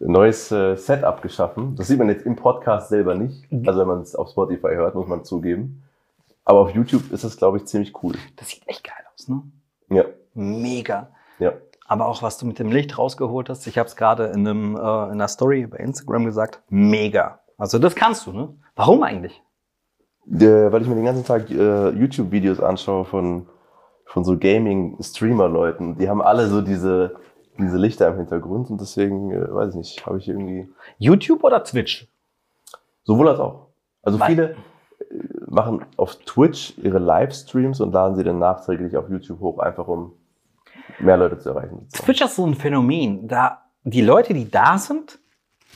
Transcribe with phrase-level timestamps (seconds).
[0.00, 1.76] neues äh, Setup geschaffen.
[1.76, 3.50] Das sieht man jetzt im Podcast selber nicht.
[3.52, 3.68] Mhm.
[3.68, 5.82] Also wenn man es auf Spotify hört, muss man zugeben.
[6.44, 8.14] Aber auf YouTube ist das, glaube ich, ziemlich cool.
[8.36, 9.42] Das sieht echt geil aus, ne?
[9.90, 10.04] Ja.
[10.34, 11.10] Mega.
[11.38, 11.52] Ja.
[11.86, 14.76] Aber auch was du mit dem Licht rausgeholt hast, ich habe es gerade in, einem,
[14.76, 17.40] äh, in einer Story bei Instagram gesagt, mega.
[17.58, 18.54] Also das kannst du, ne?
[18.74, 19.42] Warum eigentlich?
[20.30, 23.46] Äh, weil ich mir den ganzen Tag äh, YouTube-Videos anschaue von,
[24.06, 25.98] von so Gaming-Streamer-Leuten.
[25.98, 27.16] Die haben alle so diese
[27.58, 30.68] diese Lichter im Hintergrund und deswegen, äh, weiß ich nicht, habe ich irgendwie.
[30.98, 32.08] YouTube oder Twitch?
[33.04, 33.68] Sowohl als auch.
[34.02, 34.54] Also Weil viele äh,
[35.46, 40.12] machen auf Twitch ihre Livestreams und laden sie dann nachträglich auf YouTube hoch, einfach um
[40.98, 41.88] mehr Leute zu erreichen.
[41.92, 45.18] Twitch ist so ein Phänomen, da die Leute, die da sind,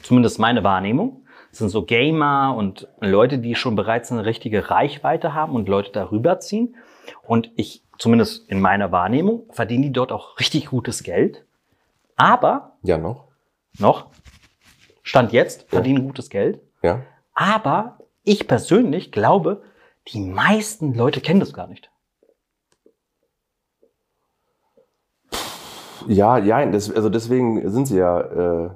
[0.03, 5.55] zumindest meine Wahrnehmung, sind so Gamer und Leute, die schon bereits eine richtige Reichweite haben
[5.55, 6.77] und Leute darüber ziehen.
[7.23, 11.45] Und ich, zumindest in meiner Wahrnehmung, verdienen die dort auch richtig gutes Geld.
[12.17, 12.77] Aber.
[12.83, 13.29] Ja, noch.
[13.79, 14.11] Noch.
[15.03, 16.05] Stand jetzt, verdienen ja.
[16.07, 16.61] gutes Geld.
[16.83, 17.03] Ja.
[17.35, 19.63] Aber ich persönlich glaube,
[20.09, 21.91] die meisten Leute kennen das gar nicht.
[26.07, 28.71] Ja, ja, das, also deswegen sind sie ja äh,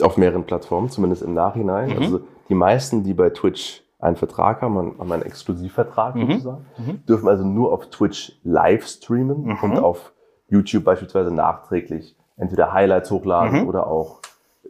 [0.00, 1.90] auf mehreren Plattformen, zumindest im Nachhinein.
[1.90, 1.98] Mhm.
[1.98, 6.30] Also die meisten, die bei Twitch einen Vertrag haben, haben einen Exklusivvertrag mhm.
[6.30, 7.06] sozusagen, mhm.
[7.06, 9.58] dürfen also nur auf Twitch live streamen mhm.
[9.62, 10.12] und auf
[10.48, 13.68] YouTube beispielsweise nachträglich entweder Highlights hochladen mhm.
[13.68, 14.20] oder auch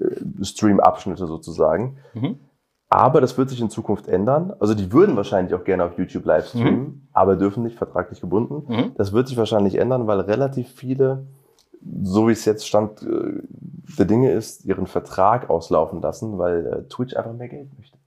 [0.01, 1.99] äh, Stream-Abschnitte sozusagen.
[2.15, 2.39] Mhm.
[2.91, 4.55] Aber das wird sich in Zukunft ändern.
[4.61, 7.09] Also die würden wahrscheinlich auch gerne auf YouTube live streamen, mhm.
[7.13, 8.65] aber dürfen nicht vertraglich gebunden.
[8.67, 8.93] Mhm.
[8.97, 11.27] Das wird sich wahrscheinlich ändern, weil relativ viele,
[12.03, 13.43] so wie es jetzt Stand äh,
[13.99, 17.99] der Dinge ist, ihren Vertrag auslaufen lassen, weil äh, Twitch einfach mehr Geld möchte.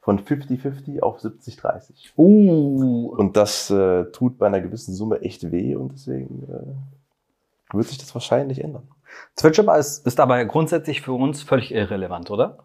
[0.00, 2.12] Von 50-50 auf 70-30.
[2.16, 3.14] Uh.
[3.16, 7.98] Und das äh, tut bei einer gewissen Summe echt weh und deswegen äh, wird sich
[7.98, 8.88] das wahrscheinlich ändern.
[9.36, 12.58] Twitch aber ist, ist aber grundsätzlich für uns völlig irrelevant, oder?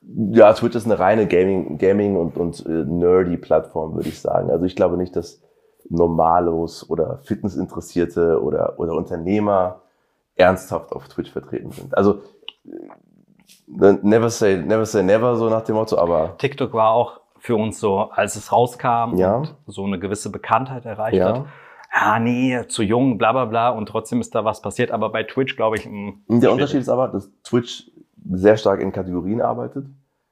[0.00, 4.50] Ja, Twitch ist eine reine Gaming, Gaming und, und äh, nerdy Plattform, würde ich sagen.
[4.50, 5.42] Also ich glaube nicht, dass
[5.88, 9.82] Normalos oder Fitnessinteressierte oder, oder Unternehmer
[10.34, 11.96] ernsthaft auf Twitch vertreten sind.
[11.96, 12.20] Also
[12.66, 16.36] äh, never say, never say never, so nach dem Motto, aber.
[16.38, 19.36] TikTok war auch für uns so, als es rauskam ja.
[19.36, 21.28] und so eine gewisse Bekanntheit erreicht ja.
[21.28, 21.46] hat
[21.96, 24.90] ah nee, zu jung, bla bla bla und trotzdem ist da was passiert.
[24.90, 25.86] Aber bei Twitch glaube ich.
[25.86, 27.90] Mh, hm, Der Unterschied ist aber, dass Twitch
[28.32, 29.86] sehr stark in Kategorien arbeitet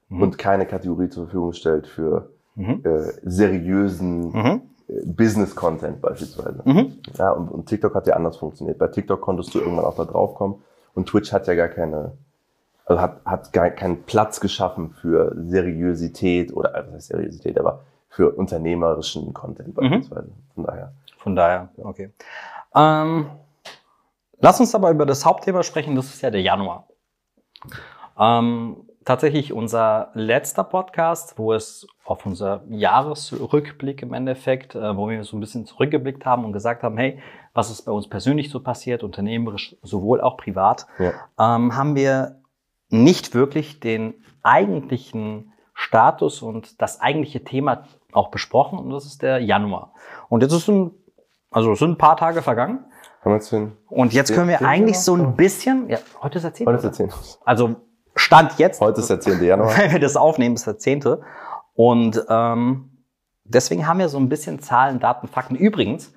[0.08, 0.22] mhm.
[0.22, 2.82] und keine Kategorie zur Verfügung stellt für mhm.
[2.84, 4.62] äh, seriösen mhm.
[4.86, 6.60] Äh, Business-Content beispielsweise.
[6.64, 6.98] Mhm.
[7.16, 8.78] Ja, und, und, TikTok hat ja anders funktioniert.
[8.78, 10.56] Bei TikTok konntest du irgendwann auch da drauf kommen
[10.94, 12.12] und Twitch hat ja gar keine,
[12.84, 19.32] also hat, hat gar keinen Platz geschaffen für Seriosität oder, also Seriosität, aber für unternehmerischen
[19.32, 19.74] Content mhm.
[19.74, 20.28] beispielsweise.
[20.54, 20.92] Von daher.
[21.24, 22.12] Von daher, okay.
[22.74, 23.30] Ähm,
[24.40, 26.86] lass uns aber über das Hauptthema sprechen, das ist ja der Januar.
[28.18, 35.24] Ähm, tatsächlich unser letzter Podcast, wo es auf unser Jahresrückblick im Endeffekt, äh, wo wir
[35.24, 37.22] so ein bisschen zurückgeblickt haben und gesagt haben, hey,
[37.54, 41.12] was ist bei uns persönlich so passiert, unternehmerisch, sowohl auch privat, ja.
[41.38, 42.42] ähm, haben wir
[42.90, 49.38] nicht wirklich den eigentlichen Status und das eigentliche Thema auch besprochen und das ist der
[49.38, 49.94] Januar.
[50.28, 50.90] Und jetzt ist ein
[51.54, 52.84] also es sind ein paar Tage vergangen.
[53.88, 56.66] Und jetzt können wir eigentlich so ein bisschen, ja, heute ist der 10.
[56.66, 57.12] Heute ist der 10.
[57.44, 57.76] Also
[58.16, 58.80] Stand jetzt.
[58.80, 59.42] Heute ist der 10.
[59.42, 59.74] Januar.
[59.78, 61.16] Wenn wir das aufnehmen, ist der 10.
[61.74, 63.04] Und ähm,
[63.44, 65.54] deswegen haben wir so ein bisschen Zahlen, Daten, Fakten.
[65.54, 66.12] Übrigens,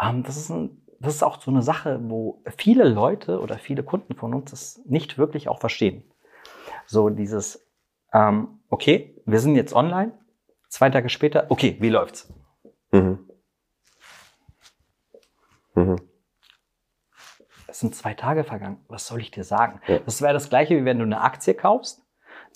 [0.00, 3.82] ähm, das, ist ein, das ist auch so eine Sache, wo viele Leute oder viele
[3.82, 6.04] Kunden von uns das nicht wirklich auch verstehen.
[6.86, 7.66] So dieses,
[8.12, 10.12] ähm, okay, wir sind jetzt online,
[10.68, 12.32] zwei Tage später, okay, wie läuft's?
[12.92, 13.23] Mhm.
[15.74, 15.96] Mhm.
[17.66, 18.78] Es sind zwei Tage vergangen.
[18.88, 19.80] Was soll ich dir sagen?
[19.88, 19.98] Ja.
[19.98, 22.02] Das wäre das Gleiche, wie wenn du eine Aktie kaufst,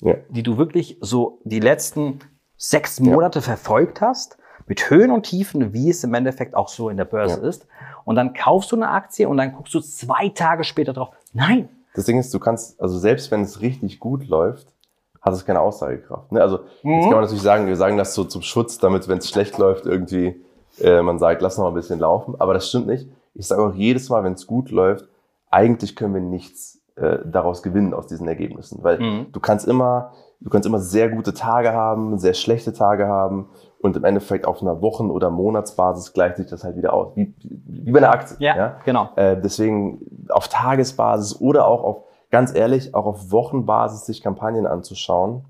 [0.01, 0.15] ja.
[0.29, 2.21] die du wirklich so die letzten
[2.57, 3.45] sechs Monate ja.
[3.45, 7.41] verfolgt hast, mit Höhen und Tiefen, wie es im Endeffekt auch so in der Börse
[7.41, 7.67] ist.
[8.05, 11.11] Und dann kaufst du eine Aktie und dann guckst du zwei Tage später drauf.
[11.33, 11.69] Nein.
[11.95, 14.73] Das Ding ist, du kannst, also selbst wenn es richtig gut läuft,
[15.21, 16.31] hat es keine Aussagekraft.
[16.33, 16.41] Ne?
[16.41, 16.93] Also mhm.
[16.93, 19.59] jetzt kann man natürlich sagen, wir sagen das so zum Schutz, damit, wenn es schlecht
[19.59, 20.45] läuft, irgendwie
[20.83, 22.35] äh, man sagt, lass noch mal ein bisschen laufen.
[22.41, 23.09] Aber das stimmt nicht.
[23.35, 25.07] Ich sage auch jedes Mal, wenn es gut läuft,
[25.51, 28.83] eigentlich können wir nichts äh, daraus gewinnen aus diesen Ergebnissen.
[28.83, 29.27] Weil Mhm.
[29.33, 33.49] du kannst immer, du kannst immer sehr gute Tage haben, sehr schlechte Tage haben
[33.81, 37.13] und im Endeffekt auf einer Wochen- oder Monatsbasis gleicht sich das halt wieder aus.
[37.15, 38.37] Wie, wie bei einer Aktie.
[38.41, 39.11] Ja, genau.
[39.15, 41.97] Äh, deswegen auf Tagesbasis oder auch auf,
[42.33, 45.45] ganz ehrlich, auch auf Wochenbasis sich Kampagnen anzuschauen,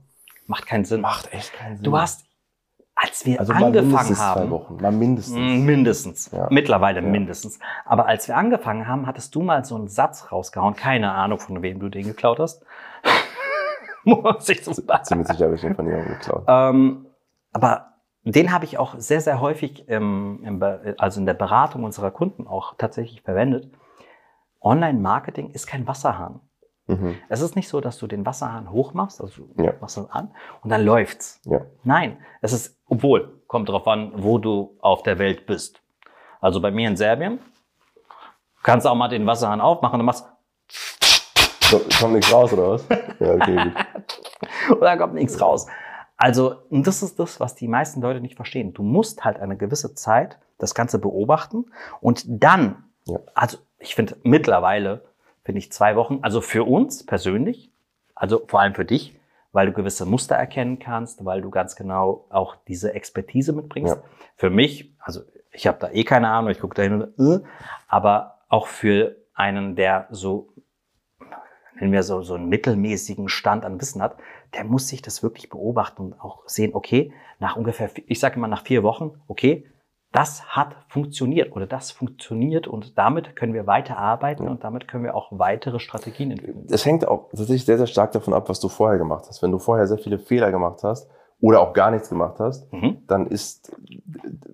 [0.47, 1.01] Macht keinen Sinn.
[1.03, 1.85] macht echt keinen Sinn.
[1.85, 2.25] Du hast,
[3.01, 5.37] als wir also angefangen mindestens haben, zwei Wochen, mal mindestens.
[5.37, 6.31] Mm, Mindestens.
[6.33, 6.49] Ja.
[6.51, 7.07] Mittlerweile Ja.
[7.07, 7.59] mindestens.
[7.85, 10.75] Aber als wir angefangen haben, hattest du mal so einen Satz rausgehauen.
[10.75, 12.65] Keine Ahnung, von wem du den geklaut hast.
[14.05, 15.05] Muss ich so sagen.
[15.05, 16.45] Ziemlich sicher habe ich den von jemandem geklaut.
[16.49, 17.07] Ähm,
[17.53, 17.93] aber
[18.25, 20.63] den habe ich auch sehr, sehr häufig im, im,
[20.99, 23.71] also in der Beratung unserer Kunden auch tatsächlich verwendet.
[24.61, 26.41] Online-Marketing ist kein Wasserhahn.
[26.89, 27.17] Mhm.
[27.29, 29.73] Es ist nicht so, dass du den Wasserhahn hochmachst, also du Ja.
[29.81, 30.31] machst das an
[30.63, 31.41] und dann läuft's.
[31.45, 31.61] Ja.
[31.85, 35.81] Nein, es ist, obwohl, kommt darauf an, wo du auf der Welt bist.
[36.41, 37.39] Also bei mir in Serbien
[38.63, 40.27] kannst du auch mal den Wasserhahn aufmachen und machst,
[41.71, 42.87] So, kommt nichts raus, oder was?
[43.21, 43.57] Ja, okay,
[44.67, 44.81] gut.
[44.81, 45.67] dann kommt nichts raus.
[46.17, 48.73] Also, und das ist das, was die meisten Leute nicht verstehen.
[48.73, 51.67] Du musst halt eine gewisse Zeit das Ganze beobachten
[52.01, 53.19] und dann, Ja.
[53.35, 55.05] also ich finde mittlerweile,
[55.49, 57.73] finde ich zwei Wochen, also für uns persönlich,
[58.15, 59.19] also vor allem für dich,
[59.51, 63.97] weil du gewisse Muster erkennen kannst, weil du ganz genau auch diese Expertise mitbringst.
[63.97, 64.03] Ja.
[64.37, 67.47] Für mich, also ich habe da eh keine Ahnung, ich gucke da hin, und, äh,
[67.89, 70.51] aber auch für einen, der so
[71.81, 74.19] nennen wir so, so einen mittelmäßigen Stand an Wissen hat,
[74.53, 78.49] der muss sich das wirklich beobachten und auch sehen, okay, nach ungefähr, ich sage immer
[78.49, 79.65] nach vier Wochen, okay,
[80.13, 85.05] das hat funktioniert oder das funktioniert und damit können wir weiter arbeiten und damit können
[85.05, 86.67] wir auch weitere Strategien entwickeln.
[86.71, 89.43] Es hängt auch tatsächlich sehr, sehr stark davon ab, was du vorher gemacht hast.
[89.43, 91.09] Wenn du vorher sehr viele Fehler gemacht hast
[91.41, 93.03] oder auch gar nichts gemacht hast, Mhm.
[93.07, 93.71] dann ist,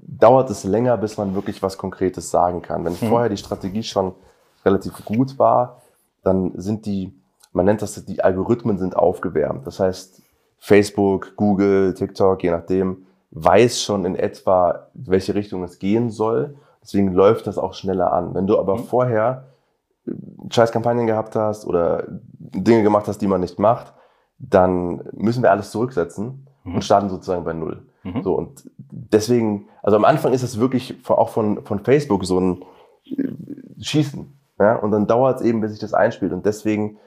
[0.03, 2.85] dauert es länger, bis man wirklich was Konkretes sagen kann.
[2.85, 2.97] Wenn Mhm.
[3.09, 4.13] vorher die Strategie schon
[4.65, 5.83] relativ gut war,
[6.25, 7.13] dann sind die,
[7.53, 9.67] man nennt das, die Algorithmen sind aufgewärmt.
[9.67, 10.21] Das heißt,
[10.59, 16.57] Facebook, Google, TikTok, je nachdem, weiß schon in etwa, welche Richtung es gehen soll.
[16.83, 18.35] Deswegen läuft das auch schneller an.
[18.35, 18.85] Wenn du aber Mhm.
[18.85, 19.45] vorher
[20.07, 20.13] äh,
[20.51, 23.93] scheiß Kampagnen gehabt hast oder Dinge gemacht hast, die man nicht macht,
[24.39, 26.75] dann müssen wir alles zurücksetzen Mhm.
[26.77, 27.83] und starten sozusagen bei Null.
[28.05, 28.23] Mhm.
[28.23, 32.65] So, und deswegen, also am Anfang ist es wirklich auch von, von Facebook so ein
[33.07, 33.29] äh,
[33.83, 34.39] Schießen.
[34.61, 34.77] Ja?
[34.77, 36.33] Und dann dauert es eben, bis sich das einspielt.
[36.33, 36.99] Und deswegen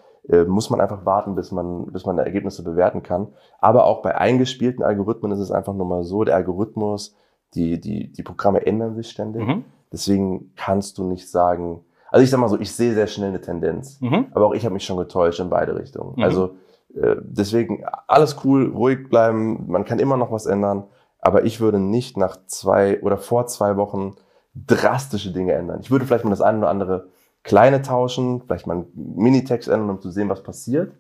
[0.45, 3.27] muss man einfach warten, bis man, bis man Ergebnisse bewerten kann.
[3.59, 7.15] Aber auch bei eingespielten Algorithmen ist es einfach nur mal so, der Algorithmus,
[7.53, 9.47] die, die, die Programme ändern sich ständig.
[9.47, 9.63] Mhm.
[9.91, 13.41] Deswegen kannst du nicht sagen, also ich sag mal so, ich sehe sehr schnell eine
[13.41, 14.01] Tendenz.
[14.01, 14.27] Mhm.
[14.33, 16.13] Aber auch ich habe mich schon getäuscht in beide Richtungen.
[16.17, 16.23] Mhm.
[16.23, 16.55] Also
[16.95, 20.83] äh, deswegen alles cool, ruhig bleiben, man kann immer noch was ändern,
[21.19, 24.15] aber ich würde nicht nach zwei oder vor zwei Wochen
[24.55, 25.79] drastische Dinge ändern.
[25.81, 27.07] Ich würde vielleicht mal das eine oder andere
[27.47, 30.93] kleine tauschen, vielleicht mal einen Minitext ändern, um zu sehen, was passiert.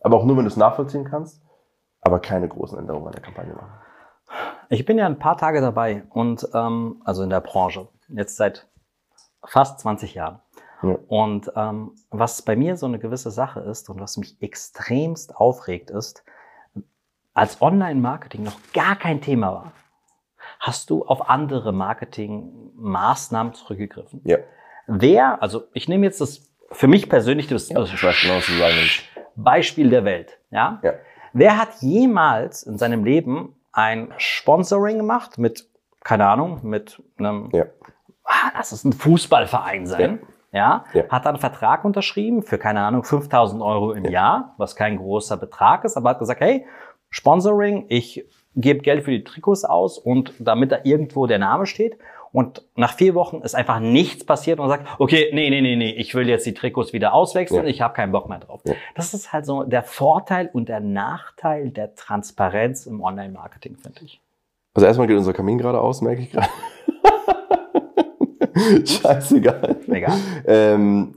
[0.00, 1.42] Aber auch nur, wenn du es nachvollziehen kannst.
[2.00, 3.72] Aber keine großen Änderungen an der Kampagne machen.
[4.70, 8.68] Ich bin ja ein paar Tage dabei und ähm, also in der Branche, jetzt seit
[9.44, 10.40] fast 20 Jahren.
[10.82, 10.96] Ja.
[11.08, 15.90] Und ähm, was bei mir so eine gewisse Sache ist und was mich extremst aufregt,
[15.90, 16.22] ist,
[17.34, 19.72] als Online-Marketing noch gar kein Thema war,
[20.60, 24.20] hast du auf andere Marketingmaßnahmen zurückgegriffen.
[24.24, 24.38] Ja,
[24.88, 27.70] Wer, also ich nehme jetzt das für mich persönlich das,
[28.58, 29.02] sagen willst.
[29.36, 30.38] Beispiel der Welt.
[30.50, 30.80] Ja?
[30.82, 30.94] Ja.
[31.32, 35.68] Wer hat jemals in seinem Leben ein Sponsoring gemacht mit,
[36.02, 37.66] keine Ahnung, mit einem, Ja.
[38.24, 40.20] ah, lass es ein Fußballverein sein,
[40.52, 40.84] ja.
[40.94, 41.04] Ja.
[41.10, 44.10] hat dann einen Vertrag unterschrieben für, keine Ahnung, 5000 Euro im Ja.
[44.10, 46.66] Jahr, was kein großer Betrag ist, aber hat gesagt, hey,
[47.10, 51.98] Sponsoring, ich gebe Geld für die Trikots aus und damit da irgendwo der Name steht.
[52.32, 55.92] Und nach vier Wochen ist einfach nichts passiert und sagt, okay, nee, nee, nee, nee,
[55.92, 57.70] ich will jetzt die Trikots wieder auswechseln, Ja.
[57.70, 58.60] ich habe keinen Bock mehr drauf.
[58.64, 58.74] Ja.
[58.94, 64.20] Das ist halt so der Vorteil und der Nachteil der Transparenz im Online-Marketing, finde ich.
[64.74, 66.48] Also erstmal geht unser Kamin gerade aus, merke ich gerade.
[68.84, 69.76] Scheißegal.
[69.88, 70.18] Egal.
[70.46, 71.14] Ähm,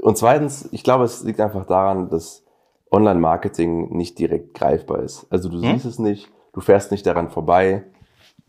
[0.00, 2.44] und zweitens, ich glaube, es liegt einfach daran, dass
[2.90, 5.26] Online-Marketing nicht direkt greifbar ist.
[5.30, 5.72] Also du Hm?
[5.74, 7.84] siehst es nicht, du fährst nicht daran vorbei.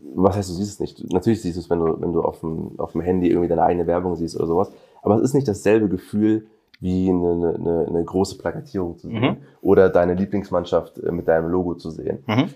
[0.00, 1.12] Was heißt, du siehst es nicht?
[1.12, 3.62] Natürlich siehst du es, wenn du, wenn du auf dem, auf dem Handy irgendwie deine
[3.64, 4.70] eigene Werbung siehst oder sowas.
[5.02, 6.46] Aber es ist nicht dasselbe Gefühl,
[6.80, 9.36] wie eine, eine, eine große Plakatierung zu sehen Mhm.
[9.60, 12.22] oder deine Lieblingsmannschaft äh, mit deinem Logo zu sehen.
[12.26, 12.50] Mhm.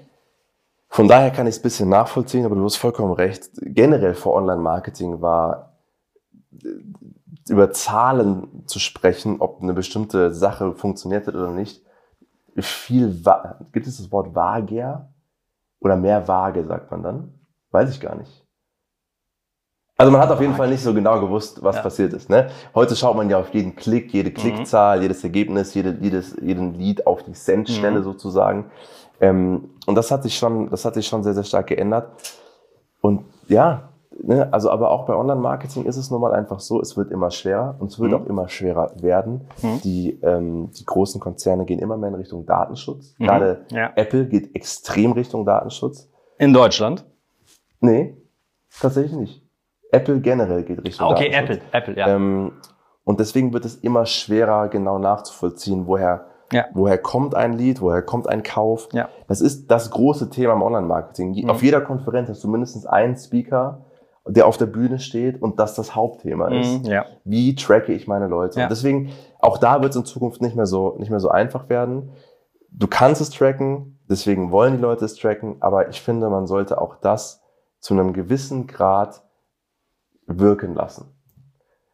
[0.89, 3.51] Von daher kann ich es ein bisschen nachvollziehen, aber du hast vollkommen recht.
[3.61, 5.73] Generell vor Online-Marketing war
[6.63, 6.69] äh,
[7.49, 11.83] über Zahlen zu sprechen, ob eine bestimmte Sache funktioniert hat oder nicht,
[12.59, 13.21] viel
[13.73, 15.09] gibt es das Wort vager
[15.83, 17.35] oder mehr vage sagt man dann?
[17.71, 18.43] Weiß ich gar nicht.
[19.99, 22.29] Also man hat auf jeden Fall nicht so genau gewusst, was passiert ist.
[22.29, 22.51] Ne?
[22.75, 27.07] Heute schaut man ja auf jeden Klick, jede Klickzahl, jedes Ergebnis, jede, jedes, jeden Lead
[27.07, 28.71] auf die Centstelle sozusagen.
[29.21, 32.11] Ähm, und das hat sich schon, das hat sich schon sehr, sehr stark geändert.
[33.01, 33.92] Und ja,
[34.23, 37.31] ne, also aber auch bei Online-Marketing ist es nun mal einfach so, es wird immer
[37.31, 38.17] schwerer und es wird Mhm.
[38.19, 39.43] auch immer schwerer werden.
[39.63, 39.81] Mhm.
[39.83, 43.15] Die, ähm, die großen Konzerne gehen immer mehr in Richtung Datenschutz.
[43.19, 43.25] Mhm.
[43.27, 43.91] Gerade Ja.
[43.97, 46.09] Apple geht extrem Richtung Datenschutz.
[46.39, 47.05] In Deutschland?
[47.81, 48.17] Nee,
[48.81, 49.43] tatsächlich nicht.
[49.91, 51.63] Apple generell geht Richtung Ah, okay, Datenschutz.
[51.73, 52.09] Apple, Apple, ja.
[52.09, 52.53] Ähm,
[53.05, 56.67] und deswegen wird es immer schwerer, genau nachzuvollziehen, woher, Ja.
[56.73, 58.89] woher kommt ein Lead, woher kommt ein Kauf.
[58.93, 59.09] Ja.
[59.29, 61.43] Das ist das große Thema im Online-Marketing.
[61.45, 61.51] Mhm.
[61.51, 63.85] Auf jeder Konferenz hast du mindestens einen Speaker,
[64.27, 66.85] der auf der Bühne steht und das das Hauptthema ist.
[66.85, 67.07] Mhm, ja.
[67.25, 68.59] Wie tracke ich meine Leute?
[68.61, 68.67] Ja.
[68.67, 69.11] Und deswegen,
[69.41, 72.13] auch da wird es in Zukunft nicht mehr so, nicht mehr so einfach werden.
[72.71, 76.81] Du kannst es tracken, deswegen wollen die Leute es tracken, aber ich finde, man sollte
[76.81, 77.43] auch das
[77.81, 79.23] zu einem gewissen Grad
[80.27, 81.15] wirken lassen.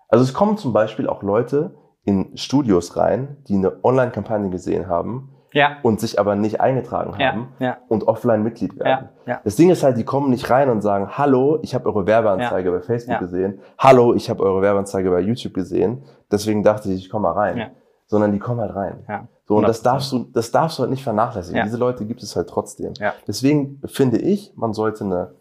[0.08, 5.34] Also es kommen zum Beispiel auch Leute in Studios rein, die eine Online-Kampagne gesehen haben
[5.58, 5.76] Ja.
[5.82, 7.32] und sich aber nicht eingetragen Ja.
[7.32, 7.76] haben Ja.
[7.88, 9.08] und offline Mitglied werden.
[9.26, 9.32] Ja.
[9.34, 9.40] Ja.
[9.44, 12.70] Das Ding ist halt, die kommen nicht rein und sagen, hallo, ich habe eure Werbeanzeige
[12.70, 13.18] bei Facebook Ja.
[13.18, 17.32] gesehen, hallo, ich habe eure Werbeanzeige bei YouTube gesehen, deswegen dachte ich, ich komme mal
[17.32, 17.56] rein.
[17.58, 17.66] Ja.
[18.06, 19.04] Sondern die kommen halt rein.
[19.08, 19.28] Ja.
[19.44, 19.84] So, und das 100%.
[19.84, 21.58] darfst du, das darfst du halt nicht vernachlässigen.
[21.58, 21.64] Ja.
[21.64, 22.94] Diese Leute gibt es halt trotzdem.
[22.98, 23.12] Ja.
[23.26, 25.32] Deswegen finde ich, man sollte eine,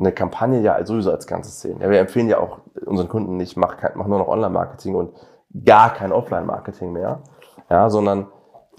[0.00, 1.80] eine Kampagne ja sowieso als Ganzes sehen.
[1.80, 5.12] Ja, wir empfehlen ja auch unseren Kunden nicht, mach, kein, mach nur noch Online-Marketing und
[5.64, 7.20] gar kein Offline-Marketing mehr.
[7.70, 8.26] Ja, sondern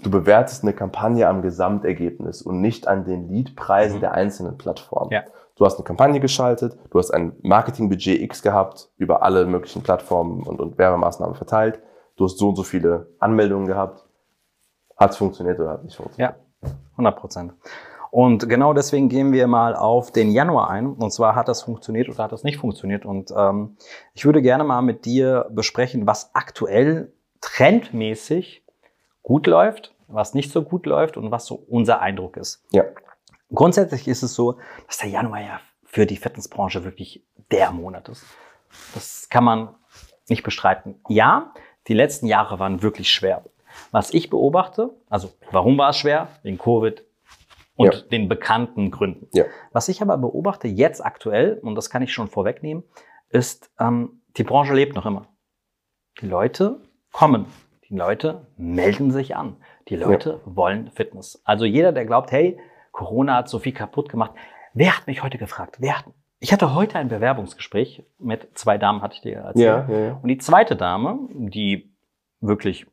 [0.02, 4.00] du bewertest eine Kampagne am Gesamtergebnis und nicht an den Leadpreisen Mhm.
[4.00, 5.10] der einzelnen Plattformen.
[5.12, 5.22] Ja.
[5.56, 10.42] Du hast eine Kampagne geschaltet, du hast ein Marketingbudget X gehabt, über alle möglichen Plattformen
[10.42, 11.80] und, und Werbemaßnahmen verteilt.
[12.16, 14.04] Du hast so und so viele Anmeldungen gehabt.
[14.98, 16.34] Hat es funktioniert oder hat nicht funktioniert?
[16.62, 17.52] Ja, 100 Prozent.
[18.10, 20.86] Und genau deswegen gehen wir mal auf den Januar ein.
[20.94, 23.04] Und zwar hat das funktioniert oder hat das nicht funktioniert.
[23.04, 23.76] Und ähm,
[24.14, 27.12] ich würde gerne mal mit dir besprechen, was aktuell
[27.42, 28.64] trendmäßig
[29.26, 32.64] gut läuft, was nicht so gut läuft und was so unser Eindruck ist.
[32.70, 32.84] Ja.
[33.52, 38.24] Grundsätzlich ist es so, dass der Januar ja für die Fitnessbranche wirklich der Monat ist.
[38.94, 39.74] Das kann man
[40.28, 41.00] nicht bestreiten.
[41.08, 41.52] Ja,
[41.88, 43.44] die letzten Jahre waren wirklich schwer.
[43.90, 46.28] Was ich beobachte, also warum war es schwer?
[46.44, 47.04] Wegen Covid
[47.74, 48.00] und Ja.
[48.02, 49.28] den bekannten Gründen.
[49.32, 49.44] Ja.
[49.72, 52.84] Was ich aber beobachte jetzt aktuell, und das kann ich schon vorwegnehmen,
[53.28, 55.26] ist, ähm, die Branche lebt noch immer.
[56.20, 56.80] Die Leute
[57.10, 57.46] kommen.
[57.88, 59.56] Die Leute melden sich an.
[59.88, 61.40] Die Leute wollen Fitness.
[61.44, 62.58] Also jeder, der glaubt, hey,
[62.92, 64.32] Corona hat so viel kaputt gemacht.
[64.74, 65.76] Wer hat mich heute gefragt?
[65.78, 66.04] Wer hat,
[66.40, 69.88] ich hatte heute ein Bewerbungsgespräch mit zwei Damen, hatte ich dir erzählt.
[69.88, 70.18] Ja, ja, ja.
[70.20, 71.92] Und die zweite Dame, die
[72.40, 72.86] wirklich,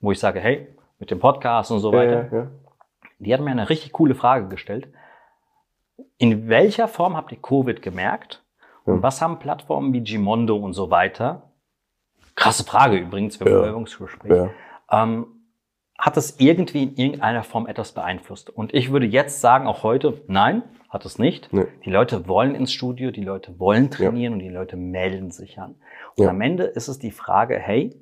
[0.00, 2.50] wo ich sage, hey, mit dem Podcast und so weiter, Ja, ja, ja.
[3.18, 4.88] die hat mir eine richtig coole Frage gestellt.
[6.16, 8.44] In welcher Form habt ihr Covid gemerkt?
[8.84, 9.02] Und Ja.
[9.02, 11.47] was haben Plattformen wie Gimondo und so weiter?
[12.38, 13.58] Krasse Frage übrigens für ein Ja.
[13.60, 14.30] Bewerbungsgespräch.
[14.32, 14.50] ja.
[14.90, 15.26] Ähm,
[15.98, 18.50] hat es irgendwie in irgendeiner Form etwas beeinflusst?
[18.50, 21.52] Und ich würde jetzt sagen, auch heute, nein, hat es nicht.
[21.52, 21.66] Nee.
[21.84, 25.74] Die Leute wollen ins Studio, die Leute wollen trainieren und die Leute melden sich an.
[26.16, 26.30] Und Ja.
[26.30, 28.00] am Ende ist es die Frage, hey,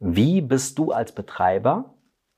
[0.00, 1.94] wie bist du als Betreiber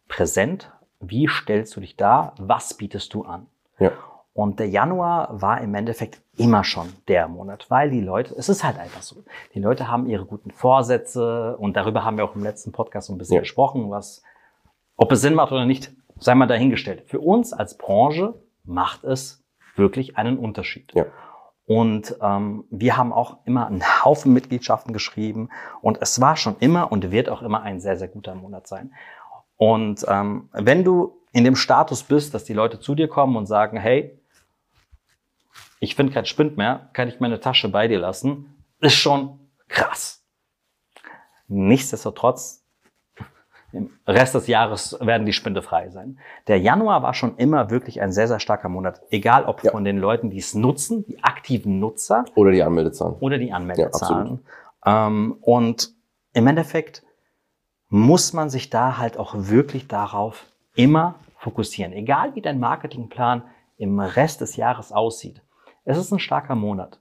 [0.09, 0.73] präsent?
[1.00, 2.35] Wie stellst du dich dar?
[2.38, 3.47] Was bietest du an?
[3.78, 3.93] Ja.
[4.38, 8.62] Und der Januar war im Endeffekt immer schon der Monat, weil die Leute, es ist
[8.62, 9.25] halt einfach so.
[9.52, 13.14] Die Leute haben ihre guten Vorsätze und darüber haben wir auch im letzten Podcast so
[13.14, 13.40] ein bisschen Ja.
[13.40, 14.23] gesprochen, was,
[14.97, 15.90] ob es Sinn macht oder nicht,
[16.21, 17.02] sei mal dahingestellt.
[17.09, 19.42] Für uns als Branche macht es
[19.75, 20.92] wirklich einen Unterschied.
[20.95, 21.07] Ja.
[21.66, 25.49] Und ähm, wir haben auch immer einen Haufen Mitgliedschaften geschrieben
[25.83, 28.95] und es war schon immer und wird auch immer ein sehr, sehr guter Monat sein.
[29.57, 33.47] Und ähm, wenn du in dem Status bist, dass die Leute zu dir kommen und
[33.47, 34.14] sagen, hey,
[35.80, 40.25] ich finde kein Spind mehr, kann ich meine Tasche bei dir lassen, ist schon krass.
[41.49, 42.64] Nichtsdestotrotz,
[43.73, 46.18] im Rest des Jahres werden die Spinde frei sein.
[46.47, 49.02] Der Januar war schon immer wirklich ein sehr, sehr starker Monat.
[49.11, 49.73] Egal ob Ja.
[49.73, 53.16] von den Leuten, die es nutzen, die aktiven Nutzer Oder die Anmeldezahlen.
[53.20, 54.40] oder die Anmeldezahlen.
[54.87, 55.92] Ja, ähm, und
[56.32, 57.02] im Endeffekt
[57.88, 61.92] muss man sich da halt auch wirklich darauf immer fokussieren.
[61.92, 63.42] Egal wie dein Marketingplan
[63.76, 65.42] im Rest des Jahres aussieht.
[65.88, 67.00] Es ist ein starker Monat.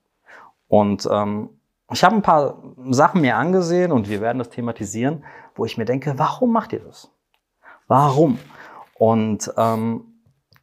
[0.69, 1.49] Und ähm,
[1.91, 5.23] ich habe ein paar Sachen mir angesehen und wir werden das thematisieren,
[5.55, 7.11] wo ich mir denke, warum macht ihr das?
[7.87, 8.39] Warum?
[8.97, 10.05] Und ähm,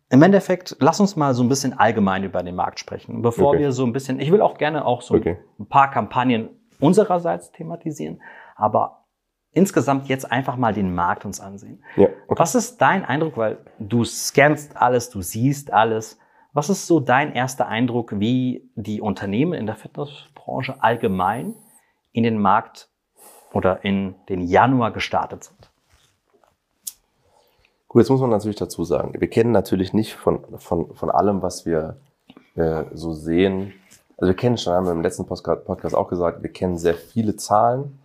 [0.09, 3.59] im Endeffekt, lass uns mal so ein bisschen allgemein über den Markt sprechen, bevor Okay.
[3.59, 5.39] wir so ein bisschen, ich will auch gerne auch so Okay.
[5.59, 6.49] ein paar Kampagnen
[6.81, 8.23] unsererseits thematisieren,
[8.57, 9.05] aber
[9.53, 11.83] insgesamt jetzt einfach mal den Markt uns ansehen.
[11.97, 12.39] Ja, okay.
[12.41, 16.19] Was ist dein Eindruck, weil du scannst alles, du siehst alles.
[16.55, 21.55] Was ist so dein erster Eindruck, wie die Unternehmen in der Fitnessbranche allgemein
[22.13, 22.89] in den Markt
[23.53, 25.71] oder in den Januar gestartet sind?
[27.89, 31.43] Gut, jetzt muss man natürlich dazu sagen, wir kennen natürlich nicht von, von, von allem,
[31.43, 31.97] was wir
[32.55, 33.73] äh, so sehen.
[34.17, 37.35] Also wir kennen schon, haben wir im letzten Podcast auch gesagt, wir kennen sehr viele
[37.35, 37.99] Zahlen,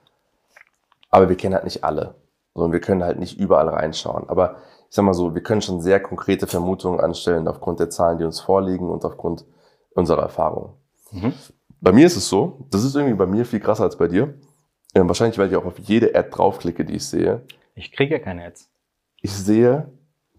[1.11, 2.15] aber wir kennen halt nicht alle.
[2.53, 4.27] Und wir können halt nicht überall reinschauen.
[4.27, 4.57] Aber
[4.89, 8.24] ich sag mal so, wir können schon sehr konkrete Vermutungen anstellen aufgrund der Zahlen, die
[8.24, 9.46] uns vorliegen und aufgrund
[9.93, 10.77] unserer Erfahrung.
[11.12, 11.34] Mhm.
[11.79, 14.34] Bei mir ist es so, das ist irgendwie bei mir viel krasser als bei dir.
[14.96, 17.46] Ähm, wahrscheinlich, weil ich auch auf jede Ad draufklicke, die ich sehe.
[17.75, 18.72] Ich kriege ja keine Ads.
[19.22, 19.91] Ich sehe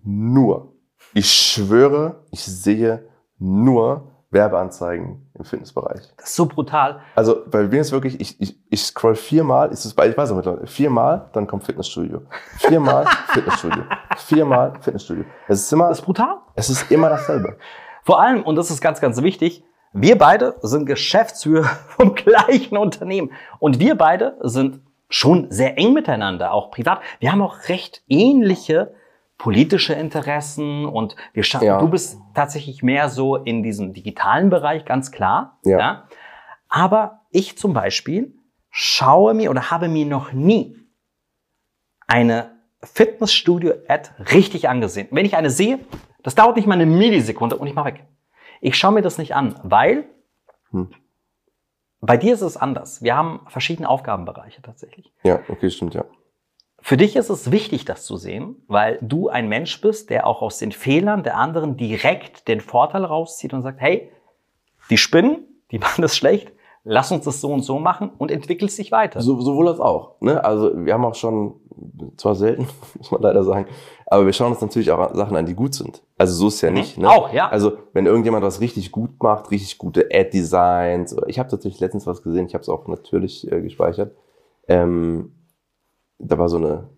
[0.03, 0.75] nur,
[1.15, 6.01] ich schwöre, ich sehe nur Werbeanzeigen im Fitnessbereich.
[6.17, 7.01] Das ist so brutal.
[7.15, 10.31] Also bei mir ist wirklich, ich, ich, ich scroll viermal, ist es bei, ich weiß
[10.31, 12.23] auch mittlerweile, viermal, dann kommt Fitnessstudio.
[12.59, 13.83] Viermal Fitnessstudio.
[14.17, 15.25] Viermal Fitnessstudio.
[15.49, 15.89] Es ist immer.
[15.89, 16.37] Das ist brutal.
[16.55, 17.57] Es ist immer dasselbe.
[18.05, 23.33] Vor allem, und das ist ganz, ganz wichtig, wir beide sind Geschäftsführer vom gleichen Unternehmen.
[23.59, 27.01] Und wir beide sind schon sehr eng miteinander, auch privat.
[27.19, 28.95] Wir haben auch recht ähnliche
[29.41, 31.81] politische Interessen und wir schaffen, ja.
[31.81, 35.59] du bist tatsächlich mehr so in diesem digitalen Bereich, ganz klar.
[35.65, 35.79] Ja.
[35.79, 36.09] ja.
[36.69, 38.35] Aber ich zum Beispiel
[38.69, 40.77] schaue mir oder habe mir noch nie
[42.07, 42.51] eine
[42.83, 45.09] Fitnessstudio-Ad richtig angesehen.
[45.11, 45.79] Wenn ich eine sehe,
[46.23, 48.05] das dauert nicht mal eine Millisekunde und ich mache weg.
[48.61, 50.05] Ich schaue mir das nicht an, weil
[50.71, 50.91] hm.
[52.03, 53.03] bei dir ist es anders.
[53.03, 55.15] Wir haben verschiedene Aufgabenbereiche tatsächlich.
[55.23, 56.05] Ja, okay, stimmt, ja.
[56.83, 60.43] Für dich ist es wichtig, das zu sehen, weil du ein Mensch bist, der auch
[60.43, 64.11] aus den Fehlern der anderen direkt den Vorteil rauszieht und sagt, hey,
[64.89, 66.53] die spinnen, die machen das schlecht,
[66.85, 69.21] lass uns das so und so machen und entwickelt sich weiter.
[69.21, 70.21] So, sowohl als auch.
[70.21, 70.43] Ne?
[70.43, 71.55] Also wir haben auch schon,
[72.17, 72.67] zwar selten,
[72.99, 73.67] muss man leider sagen,
[74.07, 76.03] aber wir schauen uns natürlich auch Sachen an, die gut sind.
[76.17, 76.77] Also so ist ja mhm.
[76.77, 76.99] nicht.
[76.99, 77.09] Ne?
[77.09, 77.49] Auch, ja.
[77.49, 82.23] Also wenn irgendjemand was richtig gut macht, richtig gute Ad-Designs, ich habe tatsächlich letztens was
[82.23, 84.13] gesehen, ich habe es auch natürlich äh, gespeichert,
[84.67, 85.33] ähm,
[86.21, 86.89] da war so eine,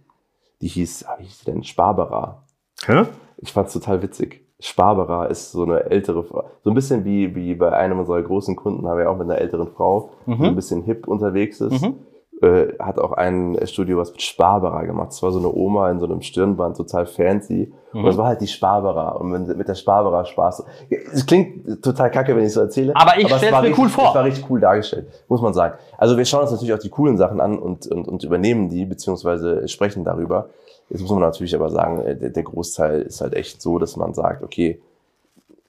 [0.60, 1.64] die hieß, ah, wie hieß die denn?
[1.64, 2.44] Sparbera.
[2.84, 3.04] Hä?
[3.38, 4.46] Ich fand's total witzig.
[4.60, 6.50] Sparbera ist so eine ältere Frau.
[6.62, 9.38] So ein bisschen wie, wie bei einem unserer großen Kunden, haben wir auch mit einer
[9.38, 10.36] älteren Frau, mhm.
[10.36, 11.82] die ein bisschen hip unterwegs ist.
[11.82, 11.96] Mhm
[12.42, 15.10] äh, hat auch ein Studio was mit Sparbera gemacht.
[15.10, 17.72] Das war so eine Oma in so einem Stirnband, total fancy.
[17.92, 18.00] Mhm.
[18.00, 19.10] Und das war halt die Sparbera.
[19.10, 20.64] Und mit der Sparbera Spaß.
[20.90, 22.94] Es klingt total kacke, wenn ich so erzähle.
[22.96, 24.06] Aber ich stelle es mir cool vor.
[24.06, 25.78] Das war richtig cool dargestellt, muss man sagen.
[25.96, 28.86] Also wir schauen uns natürlich auch die coolen Sachen an und, und, und übernehmen die,
[28.86, 30.48] beziehungsweise sprechen darüber.
[30.88, 33.96] Jetzt muss man natürlich aber sagen, äh, der, der Großteil ist halt echt so, dass
[33.96, 34.82] man sagt, okay,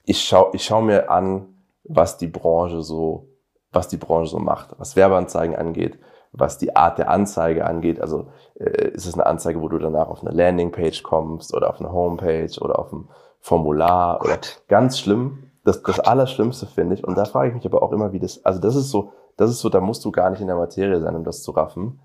[0.04, 1.46] ich schau, ich schau mir an,
[1.84, 3.26] was die Branche so,
[3.72, 5.98] was die Branche so macht, was Werbeanzeigen angeht,
[6.36, 8.00] was die Art der Anzeige angeht.
[8.00, 8.26] Also
[8.58, 11.92] äh, ist es eine Anzeige, wo du danach auf eine Landingpage kommst oder auf eine
[11.92, 13.08] Homepage oder auf ein
[13.40, 14.28] Formular Gott.
[14.28, 15.50] oder ganz schlimm.
[15.64, 17.04] Das, das Allerschlimmste finde ich.
[17.04, 19.50] Und da frage ich mich aber auch immer, wie das, also das ist so, das
[19.50, 22.00] ist so, da musst du gar nicht in der Materie sein, um das zu raffen.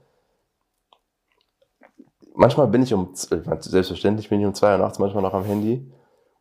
[2.36, 5.92] Manchmal bin ich um, selbstverständlich bin ich um zwei Uhr nachts manchmal noch am Handy.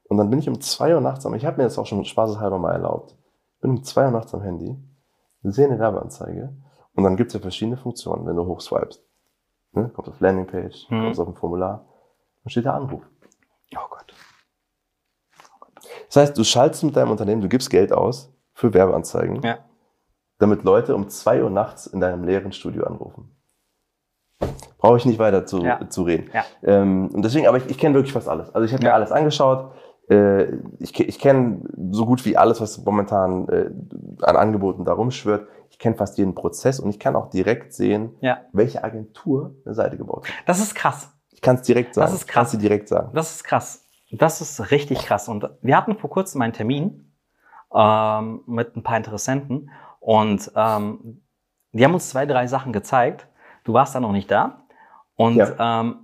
[0.08, 2.04] Und dann bin ich um zwei Uhr nachts am, ich habe mir das auch schon
[2.04, 3.16] spaßeshalber mal erlaubt.
[3.60, 4.76] Bin um zwei Uhr nachts am Handy,
[5.42, 6.54] sehe eine Werbeanzeige
[6.98, 9.04] und dann gibt es ja verschiedene Funktionen, wenn du hochswipest.
[9.70, 9.88] Ne?
[9.94, 11.04] Kommst auf Landingpage, hm.
[11.04, 11.86] kommst auf ein Formular,
[12.42, 13.04] dann steht da Anruf.
[13.76, 14.12] Oh Gott.
[15.44, 15.88] oh Gott.
[16.08, 19.58] Das heißt, du schaltest mit deinem Unternehmen, du gibst Geld aus für Werbeanzeigen, ja.
[20.38, 23.30] damit Leute um zwei Uhr nachts in deinem leeren Studio anrufen.
[24.78, 25.88] Brauche ich nicht weiter zu, ja.
[25.88, 26.28] zu reden.
[26.34, 26.44] Ja.
[26.64, 28.52] Ähm, und deswegen, aber ich, ich kenne wirklich fast alles.
[28.52, 29.70] Also ich habe mir alles angeschaut.
[30.10, 33.70] Äh, ich ich kenne so gut wie alles, was momentan äh,
[34.22, 38.16] an Angeboten da rumschwirrt ich kenne fast jeden Prozess und ich kann auch direkt sehen,
[38.20, 38.42] ja.
[38.52, 40.34] welche Agentur eine Seite gebaut hat.
[40.46, 41.10] Das ist krass.
[41.30, 42.10] Ich kann es direkt sagen.
[42.10, 42.52] Das ist krass.
[42.52, 43.10] Ich direkt sagen.
[43.14, 43.84] Das ist krass.
[44.10, 45.28] Das ist richtig krass.
[45.28, 47.12] Und wir hatten vor kurzem einen Termin
[47.72, 51.22] ähm, mit ein paar Interessenten und ähm,
[51.72, 53.28] die haben uns zwei, drei Sachen gezeigt.
[53.64, 54.62] Du warst da noch nicht da.
[55.14, 55.80] Und ja.
[55.80, 55.96] ähm,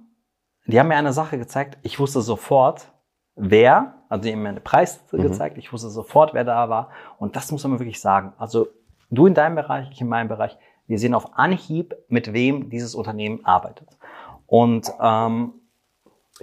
[0.67, 1.79] die haben mir eine Sache gezeigt.
[1.83, 2.93] Ich wusste sofort,
[3.35, 5.23] wer, also die haben mir einen Preis mhm.
[5.23, 5.59] gezeigt.
[5.59, 6.91] Ich wusste sofort, wer da war.
[7.19, 8.35] Und das muss man wirklich sagen.
[8.39, 8.69] Also
[9.15, 10.57] Du in deinem Bereich, ich in meinem Bereich.
[10.87, 13.89] Wir sehen auf Anhieb, mit wem dieses Unternehmen arbeitet.
[14.47, 15.55] Und ähm,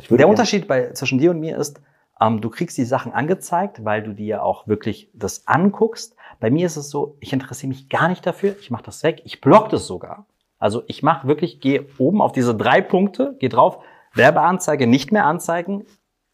[0.09, 1.81] der Unterschied bei, zwischen dir und mir ist,
[2.19, 6.15] ähm, du kriegst die Sachen angezeigt, weil du dir auch wirklich das anguckst.
[6.39, 9.21] Bei mir ist es so, ich interessiere mich gar nicht dafür, ich mache das weg,
[9.25, 10.25] ich block das sogar.
[10.57, 13.79] Also ich mache wirklich, gehe oben auf diese drei Punkte, gehe drauf,
[14.13, 15.85] Werbeanzeige nicht mehr anzeigen,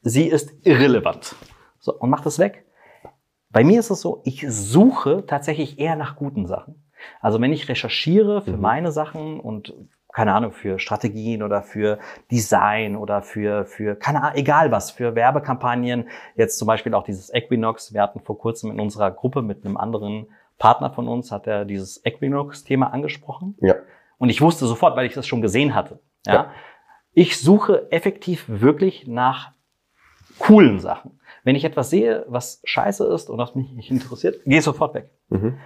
[0.01, 1.35] sie ist irrelevant.
[1.79, 2.65] So, und mach das weg.
[3.57, 6.75] Bei mir ist es so, ich suche tatsächlich eher nach guten Sachen.
[7.21, 8.61] Also wenn ich recherchiere für mhm.
[8.61, 9.73] meine Sachen und
[10.13, 11.97] keine Ahnung, für Strategien oder für
[12.29, 16.07] Design oder für, für, keine Ahnung, egal was, für Werbekampagnen.
[16.35, 17.95] Jetzt zum Beispiel auch dieses Equinox.
[17.95, 20.27] Wir hatten vor kurzem in unserer Gruppe mit einem anderen
[20.59, 23.57] Partner von uns hat ja dieses Equinox-Thema angesprochen.
[23.61, 23.73] Ja.
[24.19, 25.99] Und ich wusste sofort, weil ich das schon gesehen hatte.
[26.27, 26.33] Ja.
[26.33, 26.51] Ja.
[27.13, 29.53] Ich suche effektiv wirklich nach
[30.37, 31.16] coolen Sachen.
[31.47, 34.93] Wenn ich etwas sehe, was scheiße ist und was mich nicht interessiert, gehe ich sofort
[34.93, 35.11] weg.
[35.29, 35.57] Mhm.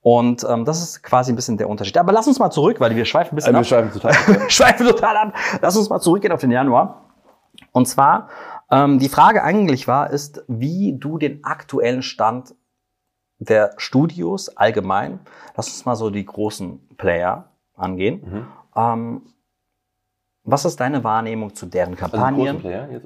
[0.00, 1.96] Und ähm, das ist quasi ein bisschen der Unterschied.
[1.96, 3.84] Aber lass uns mal zurück, weil wir schweifen ein bisschen Also wir ab.
[3.84, 4.40] schreiben total.
[4.40, 5.34] Wir schweifen total ab.
[5.62, 7.04] Lass uns mal zurückgehen auf den Januar.
[7.70, 8.30] Und zwar,
[8.72, 12.56] ähm, die Frage eigentlich war, ist, wie du den aktuellen Stand
[13.38, 15.20] der Studios allgemein,
[15.56, 18.22] lass uns mal so die großen Player angehen.
[18.28, 18.46] Mhm.
[18.74, 19.22] Ähm,
[20.50, 22.58] was ist deine Wahrnehmung zu deren Also Kampagnen?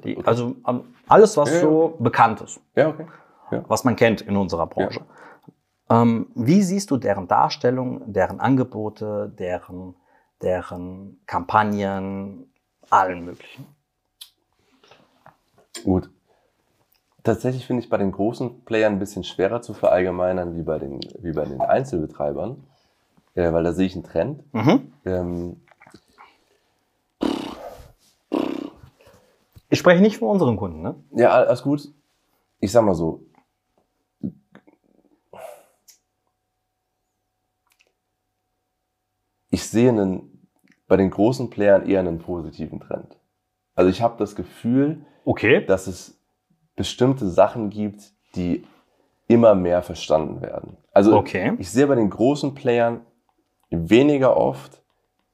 [0.03, 0.23] Die, Okay.
[0.25, 1.61] also ähm, alles, was Ja, ja.
[1.61, 3.05] so bekannt ist, ja, okay.
[3.67, 5.01] was man kennt in unserer Branche.
[5.89, 9.95] Ähm, wie siehst du deren Darstellung, deren Angebote, deren,
[10.41, 12.51] deren Kampagnen,
[12.89, 13.65] allen möglichen?
[15.83, 16.09] Gut.
[17.23, 20.99] Tatsächlich finde ich bei den großen Playern ein bisschen schwerer zu verallgemeinern wie bei den,
[21.19, 22.63] wie bei den Einzelbetreibern,
[23.35, 24.43] äh, weil da sehe ich einen Trend.
[24.53, 24.93] Mhm.
[25.05, 25.61] Ähm,
[29.73, 30.93] Ich spreche nicht von unseren Kunden, ne?
[31.15, 31.91] ja, alles gut.
[32.59, 33.25] Ich sag mal so.
[39.49, 40.47] Ich sehe einen,
[40.87, 43.17] bei den großen Playern eher einen positiven Trend.
[43.73, 45.65] Also ich habe das Gefühl, Okay.
[45.65, 46.19] dass es
[46.75, 48.67] bestimmte Sachen gibt, die
[49.27, 50.77] immer mehr verstanden werden.
[50.91, 51.53] Also Okay.
[51.57, 53.01] ich sehe bei den großen Playern
[53.71, 54.83] weniger oft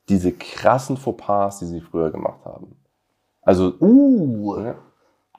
[0.08, 2.79] diese krassen Fauxpas, die sie früher gemacht haben.
[3.50, 4.76] Also Uh, ja,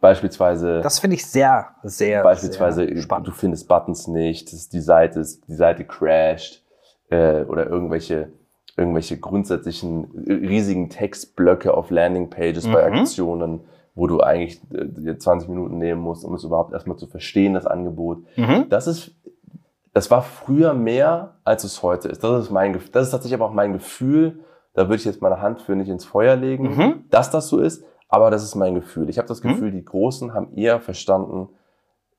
[0.00, 3.28] beispielsweise, das finde ich sehr, sehr, beispielsweise sehr spannend.
[3.28, 6.64] du findest Buttons nicht, das, die Seite die Seite crasht
[7.10, 8.32] äh, oder irgendwelche
[8.76, 12.98] irgendwelche grundsätzlichen äh, riesigen Textblöcke auf Landingpages bei Mhm.
[12.98, 13.60] Aktionen,
[13.94, 17.54] wo du eigentlich äh, dir 20 Minuten nehmen musst, um es überhaupt erstmal zu verstehen,
[17.54, 18.24] das Angebot.
[18.36, 18.66] Mhm.
[18.70, 19.12] Das ist,
[19.92, 22.24] das war früher mehr, als es heute ist.
[22.24, 24.40] Das ist mein, das ist tatsächlich aber auch mein Gefühl.
[24.74, 27.04] Da würde ich jetzt meine Hand für nicht ins Feuer legen, Mhm.
[27.10, 27.84] dass das so ist.
[28.10, 29.08] Aber das ist mein Gefühl.
[29.08, 29.48] Ich habe das Mhm.
[29.48, 31.48] Gefühl, die Großen haben eher verstanden,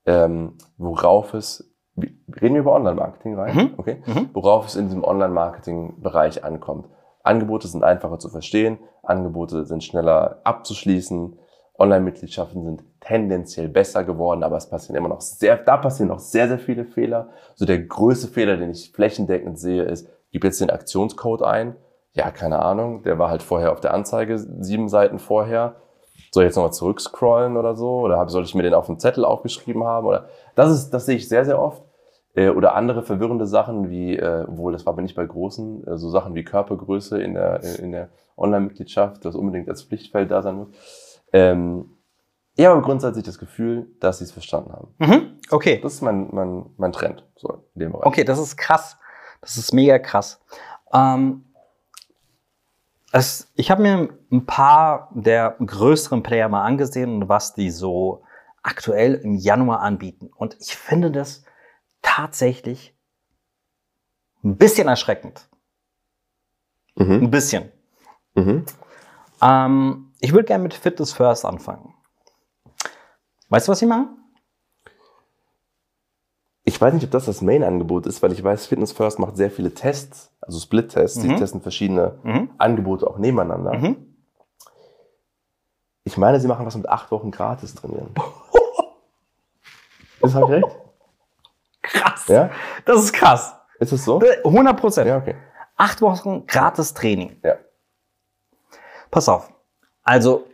[0.06, 3.54] ähm, worauf es, reden wir über Online-Marketing rein?
[3.54, 3.74] Mhm.
[3.76, 4.02] Okay.
[4.06, 4.30] Mhm.
[4.32, 6.88] Worauf es in diesem Online-Marketing-Bereich ankommt.
[7.22, 11.38] Angebote sind einfacher zu verstehen, Angebote sind schneller abzuschließen,
[11.78, 16.48] Online-Mitgliedschaften sind tendenziell besser geworden, aber es passieren immer noch sehr, da passieren noch sehr,
[16.48, 17.28] sehr viele Fehler.
[17.54, 21.76] So der größte Fehler, den ich flächendeckend sehe, ist, gib jetzt den Aktionscode ein.
[22.12, 25.76] Ja, keine Ahnung, der war halt vorher auf der Anzeige, sieben Seiten vorher.
[26.32, 28.00] Soll ich jetzt nochmal zurückscrollen oder so?
[28.00, 30.06] Oder soll ich mir den auf dem Zettel aufgeschrieben haben?
[30.06, 31.84] Oder das ist, das sehe ich sehr, sehr oft.
[32.34, 35.98] Äh, Oder andere verwirrende Sachen wie, äh, obwohl das war aber nicht bei großen, äh,
[35.98, 40.56] so Sachen wie Körpergröße in der, in der Online-Mitgliedschaft, das unbedingt als Pflichtfeld da sein
[40.56, 40.68] muss.
[41.34, 41.90] Ähm,
[42.56, 44.94] ich habe grundsätzlich das Gefühl, dass sie es verstanden haben.
[44.98, 45.38] Mhm.
[45.50, 45.80] Okay.
[45.82, 48.06] Das ist mein, mein, mein Trend, so in dem Bereich.
[48.06, 48.96] Okay, das ist krass.
[49.42, 50.40] Das ist mega krass.
[50.94, 51.44] Ähm,
[53.12, 58.24] es, ich habe mir ein paar der größeren Player mal angesehen und was die so
[58.62, 60.30] aktuell im Januar anbieten.
[60.34, 61.44] Und ich finde das
[62.00, 62.96] tatsächlich
[64.42, 65.48] ein bisschen erschreckend.
[66.96, 67.24] Mhm.
[67.24, 67.70] Ein bisschen.
[68.34, 68.64] Mhm.
[69.42, 71.94] Ähm, ich würde gerne mit Fitness First anfangen.
[73.50, 74.21] Weißt du, was sie machen?
[76.64, 79.50] Ich weiß nicht, ob das das Main-Angebot ist, weil ich weiß, Fitness First macht sehr
[79.50, 81.36] viele Tests, also Split-Tests, die Mhm.
[81.36, 82.50] testen verschiedene Mhm.
[82.58, 83.74] Angebote auch nebeneinander.
[83.74, 84.14] Mhm.
[86.04, 88.10] Ich meine, sie machen was mit acht Wochen gratis trainieren.
[90.20, 90.76] das habe ich recht?
[91.82, 92.28] Krass.
[92.28, 92.50] Ja?
[92.84, 93.54] Das ist krass.
[93.80, 94.20] Ist es so?
[94.44, 95.08] 100 Prozent.
[95.08, 95.34] Ja, okay.
[95.76, 97.36] Acht Wochen gratis Training.
[97.42, 97.56] Ja.
[99.10, 99.52] Pass auf.
[100.04, 100.46] Also,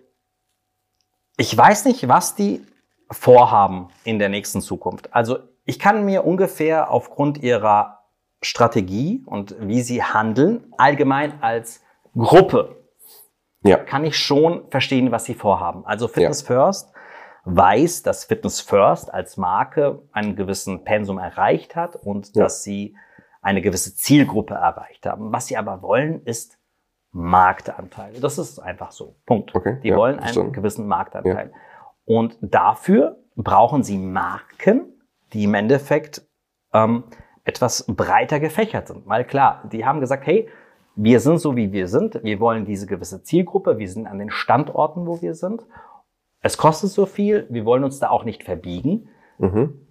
[1.36, 2.64] ich weiß nicht, was die
[3.10, 5.12] vorhaben in der nächsten Zukunft.
[5.14, 5.38] Also,
[5.68, 7.98] ich kann mir ungefähr aufgrund ihrer
[8.40, 11.82] Strategie und wie sie handeln, allgemein als
[12.16, 12.76] Gruppe,
[13.62, 13.76] Ja.
[13.76, 15.84] kann ich schon verstehen, was sie vorhaben.
[15.84, 16.92] Also Fitness First
[17.44, 22.44] weiß, dass Fitness First als Marke einen gewissen Pensum erreicht hat und Ja.
[22.44, 22.96] dass sie
[23.42, 25.32] eine gewisse Zielgruppe erreicht haben.
[25.32, 26.58] Was sie aber wollen, ist
[27.12, 28.20] Marktanteile.
[28.20, 29.16] Das ist einfach so.
[29.26, 29.54] Punkt.
[29.54, 30.52] Okay, Die ja, wollen einen verstanden.
[30.52, 31.52] gewissen Marktanteil.
[32.04, 34.94] Und dafür brauchen sie Marken,
[35.32, 36.22] die im Endeffekt
[36.72, 37.04] ähm,
[37.44, 39.06] etwas breiter gefächert sind.
[39.06, 40.48] Weil klar, die haben gesagt, hey,
[40.96, 42.22] wir sind so, wie wir sind.
[42.24, 43.78] Wir wollen diese gewisse Zielgruppe.
[43.78, 45.62] Wir sind an den Standorten, wo wir sind.
[46.40, 47.46] Es kostet so viel.
[47.50, 49.08] Wir wollen uns da auch nicht verbiegen.
[49.38, 49.86] Mhm.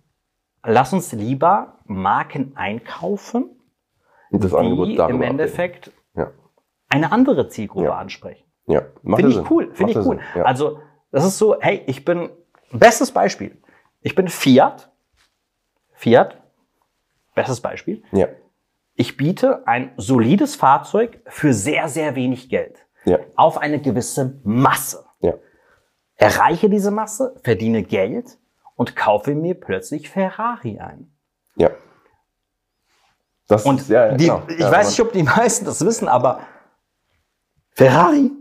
[0.63, 3.51] Lass uns lieber Marken einkaufen,
[4.31, 5.31] Und das Angebot die darüber im.
[5.31, 6.31] Endeffekt Ja.
[6.89, 7.95] eine andere Zielgruppe Ja.
[7.97, 8.45] ansprechen.
[8.65, 8.81] Ja.
[9.01, 9.45] Macht Finde ich Sinn.
[9.49, 10.19] cool, finde Macht ich cool.
[10.35, 10.43] Ja.
[10.43, 10.79] Also,
[11.11, 12.29] das ist so, hey, ich bin,
[12.73, 13.57] bestes Beispiel.
[14.01, 14.91] Ich bin Fiat.
[15.97, 16.37] Fiat.
[17.35, 18.03] Bestes Beispiel.
[18.11, 18.27] Ja.
[18.93, 23.19] Ich biete ein solides Fahrzeug für sehr, sehr wenig Geld Ja.
[23.35, 25.05] auf eine gewisse Masse.
[25.19, 25.33] Ja.
[26.15, 28.37] Erreiche diese Masse, verdiene Geld
[28.75, 31.11] und kaufe mir plötzlich Ferrari ein.
[31.55, 31.71] Ja.
[33.47, 34.43] Das Und ja, die, genau.
[34.47, 36.41] ich ja, weiß nicht, ob die meisten das wissen, aber
[37.71, 38.31] Ferrari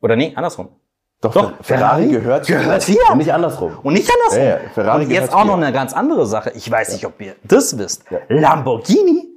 [0.00, 0.79] oder nee, andersrum.
[1.22, 3.00] Doch, Doch, Ferrari, Ferrari gehört, gehört hier.
[3.12, 3.72] Und nicht andersrum.
[3.82, 4.42] Und nicht andersrum.
[4.42, 5.66] Ja, ja, Ferrari und jetzt auch noch hier.
[5.66, 6.50] eine ganz andere Sache.
[6.54, 8.04] Ich weiß nicht, ob ihr das wisst.
[8.10, 8.18] Ja.
[8.28, 9.28] Lamborghini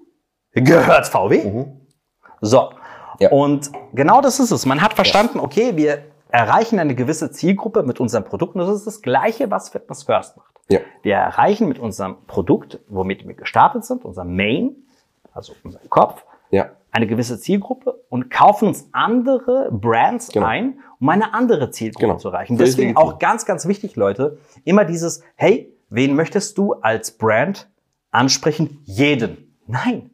[0.54, 1.44] gehört VW.
[1.44, 1.82] Mhm.
[2.42, 2.70] So.
[3.20, 3.32] Ja.
[3.32, 4.66] Und genau das ist es.
[4.66, 8.56] Man hat verstanden, okay, wir erreichen eine gewisse Zielgruppe mit unserem Produkt.
[8.56, 10.54] Und das ist das Gleiche, was Fitness First macht.
[10.70, 10.80] Ja.
[11.02, 14.76] Wir erreichen mit unserem Produkt, womit wir gestartet sind, unserem Main,
[15.34, 16.70] also unserem Kopf, Ja.
[16.92, 20.46] eine gewisse Zielgruppe und kaufen uns andere Brands Genau.
[20.48, 22.18] ein, um eine andere Zielgruppe Genau.
[22.18, 22.56] zu erreichen.
[22.58, 27.70] Deswegen auch ganz, ganz wichtig, Leute, immer dieses, hey, wen möchtest du als Brand
[28.10, 28.80] ansprechen?
[28.86, 29.58] Jeden.
[29.68, 30.12] Nein.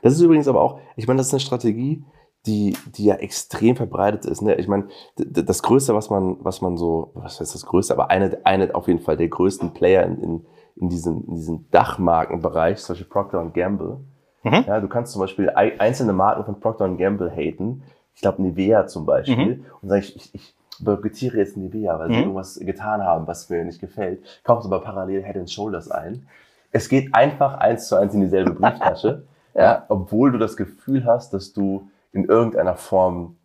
[0.00, 2.04] Das ist übrigens aber auch, ich meine, das ist eine Strategie,
[2.46, 4.40] die, die ja extrem verbreitet ist.
[4.40, 4.54] Ne?
[4.54, 8.38] Ich meine, das Größte, was man, was man so, was heißt das Größte, aber eine,
[8.44, 12.94] eine auf jeden Fall der größten Player in, in, in diesem, in diesem Dachmarkenbereich, zum
[12.94, 13.98] Beispiel Procter Gamble.
[14.42, 14.64] Mhm.
[14.66, 17.82] Ja, du kannst zum Beispiel ei- einzelne Marken von Procter Gamble haten.
[18.14, 19.64] Ich glaube Nivea zum Beispiel.
[19.82, 22.20] Und sage ich, ich, ich boykottiere jetzt Nivea, weil sie Mhm.
[22.22, 24.22] irgendwas getan haben, was mir nicht gefällt.
[24.44, 26.26] Kaufst aber parallel Head and Shoulders ein.
[26.72, 29.24] Es geht einfach eins zu eins in dieselbe Brieftasche.
[29.54, 29.84] ja.
[29.88, 33.36] obwohl du das Gefühl hast, dass du in irgendeiner Form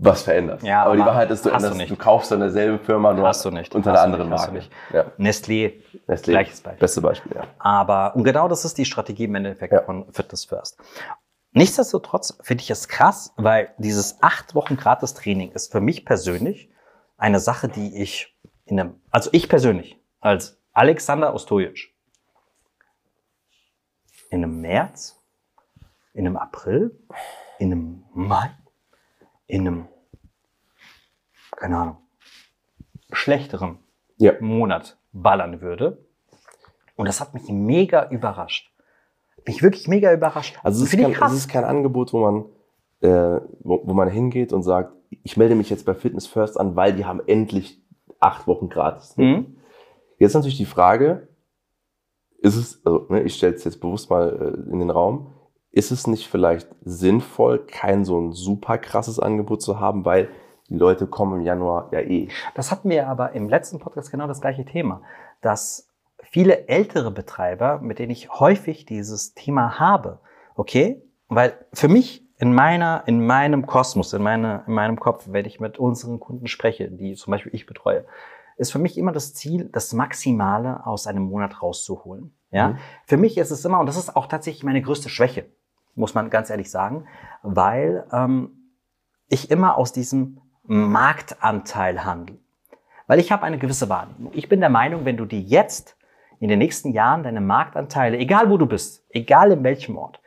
[0.00, 0.64] was veränderst.
[0.64, 1.90] Ja, aber die aber Wahrheit ist, du, du änderst, nicht.
[1.90, 3.74] du kaufst an derselben Firma nur Hast du nicht.
[3.74, 4.68] unter einer du anderen nicht, du Marke.
[4.92, 5.04] Ja.
[5.18, 5.72] Nestlé,
[6.06, 6.78] Nestlé, gleiches Beispiel.
[6.80, 7.42] Beste Beispiel, ja.
[7.58, 9.82] Aber, und genau das ist die Strategie im Endeffekt Ja.
[9.82, 10.78] von Fitness First.
[11.52, 16.70] Nichtsdestotrotz finde ich es krass, weil dieses acht Wochen gratis Training ist für mich persönlich
[17.16, 21.94] eine Sache, die ich in einem, also ich persönlich, als Alexander Ostojic,
[24.30, 25.18] in einem März,
[26.12, 26.98] in einem April,
[27.58, 28.50] in einem Mai,
[29.46, 29.88] in einem,
[31.52, 31.96] keine Ahnung,
[33.10, 33.78] schlechteren
[34.18, 34.34] Ja.
[34.40, 36.06] Monat ballern würde.
[36.96, 38.70] Und das hat mich mega überrascht.
[39.46, 40.58] Mich wirklich mega überrascht.
[40.62, 41.32] Also es ist, kein, ich krass.
[41.32, 42.44] es ist kein Angebot, wo man,
[43.00, 46.76] äh, wo, wo man hingeht und sagt, ich melde mich jetzt bei Fitness First an,
[46.76, 47.82] weil die haben endlich
[48.20, 49.16] acht Wochen gratis.
[49.16, 49.56] Mhm.
[50.18, 51.28] Jetzt natürlich die Frage,
[52.40, 55.34] ist es, also ne, ich stelle es jetzt bewusst mal äh, in den Raum,
[55.70, 60.28] ist es nicht vielleicht sinnvoll, kein so ein super krasses Angebot zu haben, weil
[60.68, 62.28] die Leute kommen im Januar ja eh.
[62.54, 65.02] Das hatten wir aber im letzten Podcast genau das gleiche Thema,
[65.40, 65.87] dass
[66.30, 70.20] viele ältere Betreiber, mit denen ich häufig dieses Thema habe,
[70.54, 75.44] okay, weil für mich in meiner, in meinem Kosmos, in, meiner, in meinem Kopf, wenn
[75.44, 78.04] ich mit unseren Kunden spreche, die zum Beispiel ich betreue,
[78.56, 82.34] ist für mich immer das Ziel, das Maximale aus einem Monat rauszuholen.
[82.50, 82.78] Ja, Mhm.
[83.04, 85.46] für mich ist es immer, und das ist auch tatsächlich meine größte Schwäche,
[85.94, 87.06] muss man ganz ehrlich sagen,
[87.42, 88.72] weil ähm,
[89.28, 92.38] ich immer aus diesem Marktanteil handle.
[93.06, 94.32] Weil ich habe eine gewisse Wahrnehmung.
[94.34, 95.96] Ich bin der Meinung, wenn du dir jetzt
[96.40, 100.20] in den nächsten Jahren deine Marktanteile, egal wo du bist, egal in welchem Ort,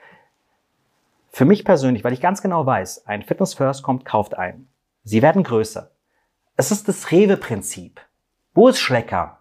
[1.30, 4.68] für mich persönlich, weil ich ganz genau weiß, ein Fitness First kommt, kauft ein.
[5.04, 5.92] Sie werden größer.
[6.58, 8.02] Es ist das Rewe-Prinzip.
[8.54, 9.40] Wo ist Schlecker?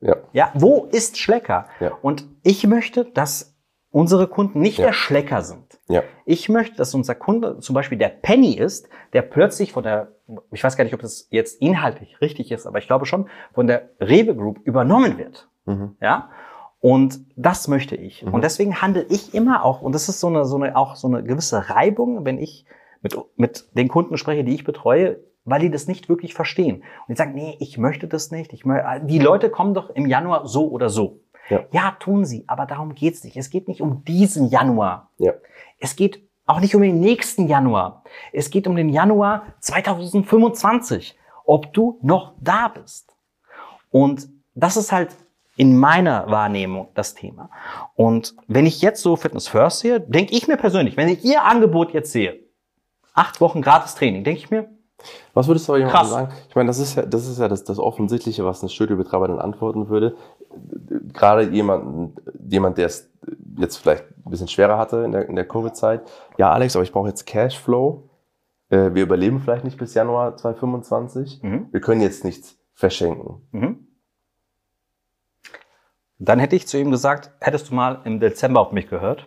[0.00, 0.16] Ja.
[0.32, 1.66] Ja, wo ist Schlecker?
[1.80, 1.92] Ja.
[2.02, 3.56] Und ich möchte, dass
[3.90, 4.86] unsere Kunden nicht Ja.
[4.86, 5.78] der Schlecker sind.
[5.88, 6.02] Ja.
[6.24, 10.12] Ich möchte, dass unser Kunde zum Beispiel der Penny ist, der plötzlich von der,
[10.52, 13.66] ich weiß gar nicht, ob das jetzt inhaltlich richtig ist, aber ich glaube schon, von
[13.66, 15.48] der Rewe Group übernommen wird.
[15.70, 15.96] Mhm.
[16.00, 16.30] Ja.
[16.80, 18.24] Und das möchte ich.
[18.24, 18.34] Mhm.
[18.34, 21.08] Und deswegen handle ich immer auch, und das ist so eine, so eine, auch so
[21.08, 22.64] eine gewisse Reibung, wenn ich
[23.02, 26.76] mit, mit den Kunden spreche, die ich betreue, weil die das nicht wirklich verstehen.
[26.76, 28.52] Und die sagen, nee, ich möchte das nicht.
[28.52, 31.20] Ich mö die Leute kommen doch im Januar so oder so.
[31.72, 31.96] Ja.
[31.98, 33.36] tun sie, aber darum geht's nicht.
[33.36, 35.10] Es geht nicht um diesen Januar.
[35.18, 35.32] Ja.
[35.80, 38.04] Es geht auch nicht um den nächsten Januar.
[38.32, 43.16] Es geht um den Januar 2025, ob du noch da bist.
[43.90, 45.16] Und das ist halt
[45.60, 47.50] in meiner Wahrnehmung das Thema.
[47.94, 51.44] Und wenn ich jetzt so Fitness First sehe, denke ich mir persönlich, wenn ich ihr
[51.44, 52.38] Angebot jetzt sehe,
[53.12, 54.70] acht Wochen gratis Training, denke ich mir,
[55.34, 56.10] Was würdest du aber jemandem Krass.
[56.10, 56.32] sagen?
[56.48, 59.38] Ich meine, das ist ja, das ist ja das, das Offensichtliche, was ein Studiobetreiber dann
[59.38, 60.16] antworten würde.
[61.12, 62.18] Gerade jemand,
[62.48, 63.10] jemand, der es
[63.58, 66.00] jetzt vielleicht ein bisschen schwerer hatte in der, in der Covid-Zeit.
[66.38, 68.08] Ja, Alex, aber ich brauche jetzt Cashflow.
[68.70, 71.42] Äh, Wir überleben vielleicht nicht bis Januar 2025.
[71.42, 73.42] mhm, Wir können jetzt nichts verschenken.
[73.52, 73.86] mhm.
[76.22, 79.26] Dann hätte ich zu ihm gesagt, hättest du mal im Dezember auf mich gehört?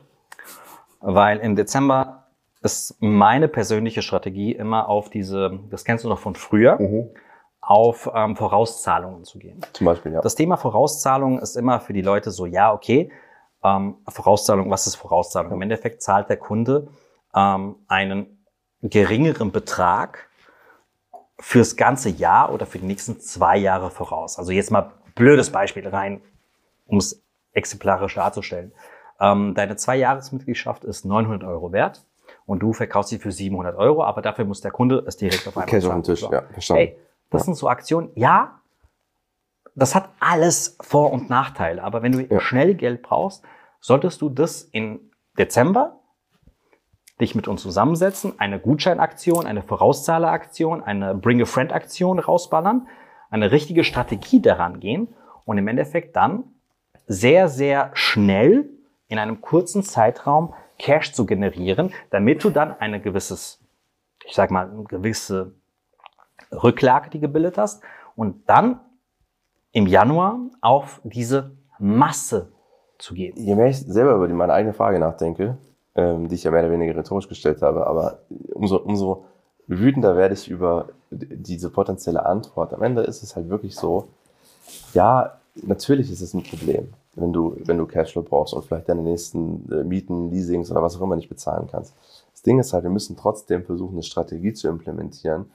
[1.01, 2.27] Weil im Dezember
[2.61, 6.77] ist meine persönliche Strategie immer auf diese, das kennst du noch von früher,
[7.61, 9.59] auf ähm, Vorauszahlungen zu gehen.
[9.73, 10.21] Zum Beispiel, ja.
[10.21, 13.11] Das Thema Vorauszahlung ist immer für die Leute so, ja, okay,
[13.63, 15.51] ähm, Vorauszahlung, was ist Vorauszahlung?
[15.51, 16.89] Im Endeffekt zahlt der Kunde
[17.33, 18.45] ähm, einen
[18.83, 20.29] geringeren Betrag
[21.39, 24.37] fürs ganze Jahr oder für die nächsten zwei Jahre voraus.
[24.37, 26.21] Also jetzt mal blödes Beispiel rein,
[26.85, 27.21] um es
[27.53, 28.73] exemplarisch darzustellen.
[29.19, 32.03] Ähm, deine Zwei-Jahres-Mitgliedschaft ist 900 Euro wert
[32.45, 35.55] und du verkaufst sie für 700 Euro, aber dafür muss der Kunde es direkt auf
[35.55, 36.01] einmal Cash auf zahlen.
[36.01, 36.31] den Tisch, So.
[36.31, 36.79] ja, verstanden.
[36.83, 36.97] Hey,
[37.29, 38.09] das sind so Aktionen.
[38.15, 38.59] Ja,
[39.75, 41.83] das hat alles Vor- und Nachteile.
[41.83, 42.39] Aber wenn du Ja.
[42.39, 43.43] schnell Geld brauchst,
[43.79, 44.99] solltest du das in
[45.37, 45.99] Dezember
[47.21, 52.87] dich mit uns zusammensetzen, eine Gutscheinaktion, eine Vorauszahleraktion, eine Bring-a-Friend-Aktion rausballern,
[53.29, 55.13] eine richtige Strategie daran gehen
[55.45, 56.43] und im Endeffekt dann
[57.07, 58.69] sehr, sehr schnell
[59.07, 63.59] in einem kurzen Zeitraum Cash zu generieren, damit du dann eine gewisses,
[64.25, 65.53] ich sag mal, eine gewisse
[66.51, 67.83] Rücklage, die gebildet hast
[68.15, 68.79] und dann
[69.71, 72.51] im Januar auf diese Masse
[72.97, 73.35] zu gehen.
[73.37, 75.57] Je mehr ich selber über meine eigene Frage nachdenke,
[75.95, 78.19] ähm, die ich ja mehr oder weniger rhetorisch gestellt habe, aber
[78.53, 79.25] umso, umso
[79.67, 82.73] wütender werde ich über diese potenzielle Antwort.
[82.73, 84.09] Am Ende ist es halt wirklich so,
[84.93, 89.03] ja, natürlich ist es ein Problem, wenn du, wenn du Cashflow brauchst und vielleicht deine
[89.03, 91.93] nächsten äh, Mieten, Leasings oder was auch immer nicht bezahlen kannst.
[92.31, 95.51] Das Ding ist halt, wir müssen trotzdem versuchen, eine Strategie zu implementieren,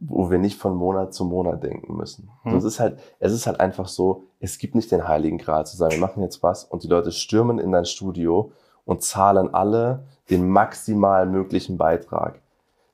[0.00, 2.30] wo wir nicht von Monat zu Monat denken müssen.
[2.42, 2.52] Hm.
[2.52, 5.66] So, es ist halt, es ist halt einfach so, es gibt nicht den heiligen Gral
[5.66, 8.52] zu sagen, wir machen jetzt was und die Leute stürmen in dein Studio
[8.84, 12.40] und zahlen alle den maximal möglichen Beitrag.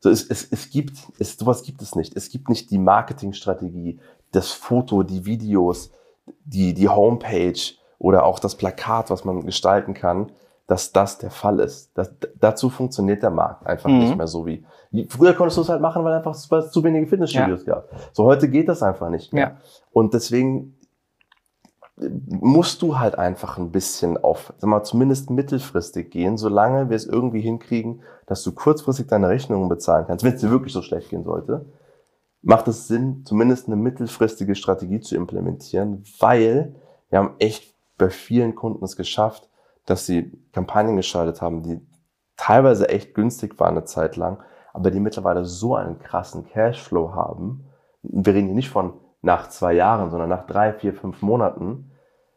[0.01, 2.17] So, es, es, es gibt, es, sowas gibt es nicht.
[2.17, 4.01] Es gibt nicht die Marketingstrategie,
[4.33, 5.91] das Foto, die Videos,
[6.45, 7.59] die, die Homepage
[7.99, 10.33] oder auch das Plakat, was man gestalten kann,
[10.67, 11.91] dass das der Fall ist.
[11.95, 13.99] Das, dazu funktioniert der Markt einfach Mhm.
[13.99, 14.65] nicht mehr so wie.
[15.09, 17.89] Früher konntest du es halt machen, weil einfach weil es zu wenige Fitnessstudios gab.
[18.13, 19.43] So heute geht das einfach nicht mehr.
[19.43, 19.57] Ja.
[19.93, 20.77] Und deswegen
[22.29, 27.05] musst du halt einfach ein bisschen auf, sag mal, zumindest mittelfristig gehen, solange wir es
[27.07, 31.11] irgendwie hinkriegen, dass du kurzfristig deine Rechnungen bezahlen kannst, wenn es dir wirklich so schlecht
[31.11, 31.67] gehen sollte,
[32.43, 36.75] macht es Sinn, zumindest eine mittelfristige Strategie zu implementieren, weil
[37.11, 39.49] wir haben echt bei vielen Kunden es geschafft,
[39.85, 41.81] dass sie Kampagnen geschaltet haben, die
[42.37, 44.39] teilweise echt günstig waren eine Zeit lang,
[44.73, 47.65] aber die mittlerweile so einen krassen Cashflow haben.
[48.03, 51.91] Wir reden hier nicht von nach zwei Jahren, sondern nach drei, vier, fünf Monaten,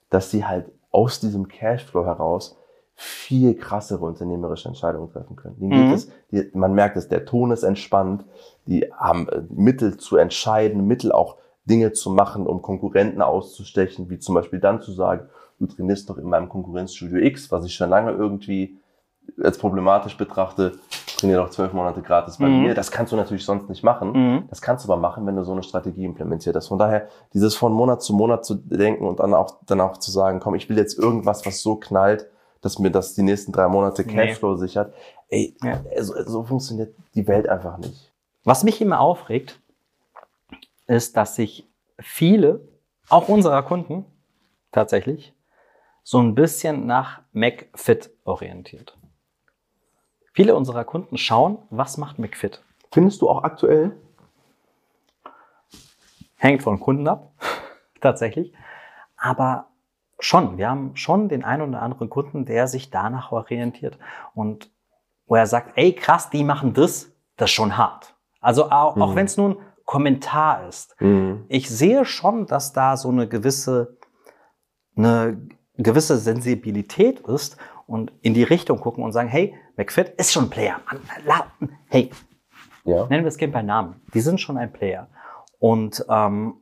[0.09, 2.57] dass sie halt aus diesem Cashflow heraus
[3.03, 5.55] viel krassere unternehmerische Entscheidungen treffen können.
[5.59, 5.91] Mhm.
[5.91, 8.23] es, die, man merkt es, der Ton ist entspannt,
[8.65, 11.35] die haben äh, Mittel zu entscheiden, Mittel auch
[11.65, 15.27] Dinge zu machen, um Konkurrenten auszustechen, wie zum Beispiel dann zu sagen,
[15.59, 18.77] du trainierst doch in meinem Konkurrenzstudio X, was ich schon lange irgendwie
[19.41, 20.73] als problematisch betrachte,
[21.17, 22.61] trainier doch zwölf Monate gratis bei Mhm.
[22.63, 22.73] mir.
[22.73, 24.11] Das kannst du natürlich sonst nicht machen.
[24.11, 24.43] Mhm.
[24.49, 26.67] Das kannst du aber machen, wenn du so eine Strategie implementiert hast.
[26.67, 30.11] Von daher, dieses von Monat zu Monat zu denken und dann auch, dann auch zu
[30.11, 32.27] sagen, komm, ich will jetzt irgendwas, was so knallt,
[32.63, 34.13] dass mir das die nächsten drei Monate Nee.
[34.13, 34.93] Cashflow sichert.
[35.29, 35.81] Ey, Ja.
[36.01, 38.11] so, so funktioniert die Welt einfach nicht.
[38.43, 39.59] Was mich immer aufregt,
[40.87, 41.67] ist, dass sich
[41.99, 42.61] viele,
[43.09, 44.05] auch unserer Kunden
[44.71, 45.33] tatsächlich,
[46.03, 48.97] so ein bisschen nach McFit orientiert.
[50.33, 52.61] Viele unserer Kunden schauen, was macht McFit?
[52.91, 53.91] Findest du auch aktuell?
[56.37, 57.31] Hängt von Kunden ab,
[58.01, 58.53] tatsächlich.
[59.15, 59.67] Aber
[60.23, 63.97] schon, wir haben schon den einen oder anderen Kunden, der sich danach orientiert.
[64.33, 64.71] Und
[65.25, 68.15] wo er sagt, ey krass, die machen das, das ist schon hart.
[68.41, 69.15] Also auch, auch Mhm.
[69.15, 70.95] wenn es nur ein Kommentar ist.
[71.01, 71.45] Mhm.
[71.49, 73.97] Ich sehe schon, dass da so eine gewisse,
[74.95, 75.41] eine
[75.77, 77.57] gewisse Sensibilität ist
[77.87, 80.79] und in die Richtung gucken und sagen, hey, McFit ist schon ein Player.
[81.89, 82.11] Hey,
[82.85, 83.07] Ja.
[83.07, 84.01] nennen wir es gerne bei Namen.
[84.13, 85.07] Die sind schon ein Player.
[85.59, 86.55] Und ähm,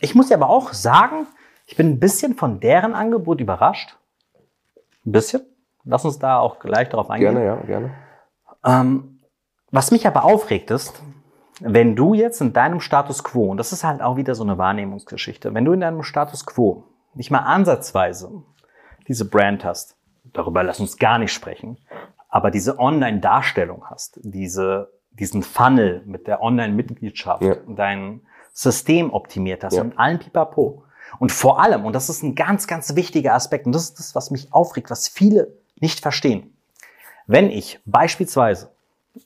[0.00, 1.26] ich muss ja aber auch sagen,
[1.66, 3.96] ich bin ein bisschen von deren Angebot überrascht.
[5.06, 5.42] Ein bisschen.
[5.84, 7.34] Lass uns da auch gleich darauf eingehen.
[7.34, 7.94] Gerne, ja, gerne.
[8.64, 9.20] Ähm,
[9.70, 11.02] was mich aber aufregt ist,
[11.60, 14.58] wenn du jetzt in deinem Status quo, und das ist halt auch wieder so eine
[14.58, 18.42] Wahrnehmungsgeschichte, wenn du in deinem Status quo nicht mal ansatzweise
[19.06, 21.78] diese Brand hast, darüber lass uns gar nicht sprechen,
[22.28, 27.56] aber diese Online-Darstellung hast, diese, diesen Funnel mit der Online-Mitgliedschaft, Ja.
[27.68, 29.82] dein System optimiert hast Ja.
[29.82, 30.84] und allen Pipapo.
[31.18, 34.14] Und vor allem, und das ist ein ganz, ganz wichtiger Aspekt, und das ist das,
[34.14, 36.56] was mich aufregt, was viele nicht verstehen.
[37.26, 38.70] Wenn ich beispielsweise,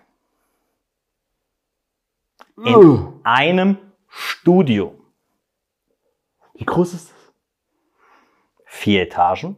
[2.58, 4.96] in Uh, einem Studio.
[6.56, 7.17] Wie groß ist das?
[8.78, 9.58] Vier Etagen.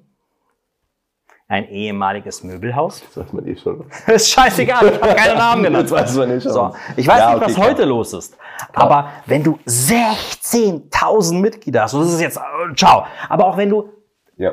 [1.49, 3.01] Ein ehemaliges Möbelhaus.
[3.01, 3.86] Das weiß man eh schon.
[4.07, 5.91] Ist scheißegal, ich habe keine Namen genannt.
[5.91, 6.51] Das weiß man eh schon.
[6.53, 7.67] So, ich weiß Ja, nicht, okay, was klar.
[7.70, 8.38] heute los ist.
[8.74, 13.05] Aber wenn du 16.000 Mitglieder hast, und das ist jetzt, äh, ciao.
[13.28, 13.89] Aber auch wenn du
[14.38, 14.51] Ja.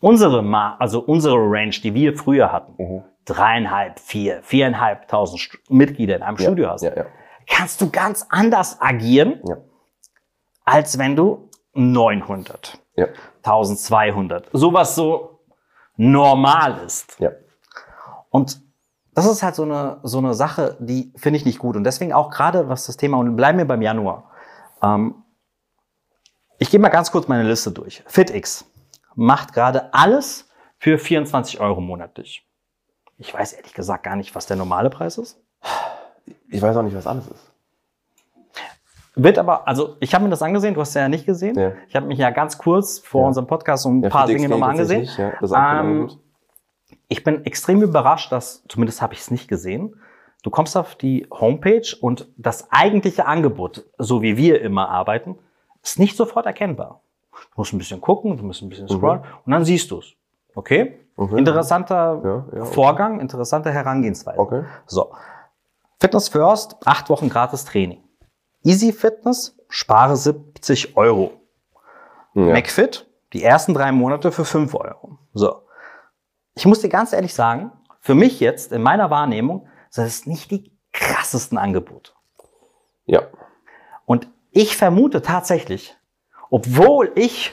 [0.00, 3.02] unsere, Ma also unsere Range, die wir früher hatten, Mhm.
[3.26, 7.06] dreieinhalb, vier, viereinhalbtausend Mitglieder in einem Studio hast, Ja, ja.
[7.48, 9.56] kannst du ganz anders agieren, Ja.
[10.64, 13.06] als wenn du 900, Ja.
[13.42, 15.40] 1200, sowas so
[15.96, 17.18] normal ist.
[17.18, 17.30] Ja.
[18.30, 18.60] Und
[19.14, 21.76] das ist halt so eine, so eine Sache, die finde ich nicht gut.
[21.76, 24.30] Und deswegen auch gerade was das Thema, und bleiben wir beim Januar.
[24.82, 25.22] Ähm,
[26.58, 28.02] ich gehe mal ganz kurz meine Liste durch.
[28.06, 28.64] FitX
[29.14, 32.46] macht gerade alles für 24 Euro monatlich.
[33.18, 35.40] Ich weiß ehrlich gesagt gar nicht, was der normale Preis ist.
[36.48, 37.43] Ich weiß auch nicht, was alles ist.
[39.16, 41.56] Wird aber, also ich habe mir das angesehen, du hast es ja nicht gesehen.
[41.58, 41.72] Ja.
[41.88, 43.26] Ich habe mich ja ganz kurz vor Ja.
[43.28, 45.08] unserem Podcast so ein Ja, paar Dinge nochmal angesehen.
[45.54, 46.10] Ähm.
[47.08, 49.94] Ich bin extrem überrascht, dass, zumindest habe ich es nicht gesehen,
[50.42, 55.36] du kommst auf die Homepage und das eigentliche Angebot, so wie wir immer arbeiten,
[55.82, 57.00] ist nicht sofort erkennbar.
[57.32, 60.12] Du musst ein bisschen gucken, du musst ein bisschen scrollen und dann siehst du es.
[60.54, 60.98] Okay?
[61.16, 61.38] Okay.
[61.38, 62.64] Interessanter okay.
[62.66, 64.38] Vorgang, interessante Herangehensweise.
[64.38, 64.64] Okay.
[64.86, 65.12] So.
[66.00, 68.03] Fitness First, acht Wochen gratis Training.
[68.64, 71.32] Easy Fitness, spare 70 Euro.
[72.34, 72.52] Ja.
[72.52, 75.18] McFit, die ersten drei Monate für 5 Euro.
[75.34, 75.62] So.
[76.54, 80.50] Ich muss dir ganz ehrlich sagen, für mich jetzt, in meiner Wahrnehmung, sind es nicht
[80.50, 82.12] die krassesten Angebote.
[83.06, 83.22] ja.
[84.06, 85.96] Und ich vermute tatsächlich,
[86.50, 87.52] obwohl ich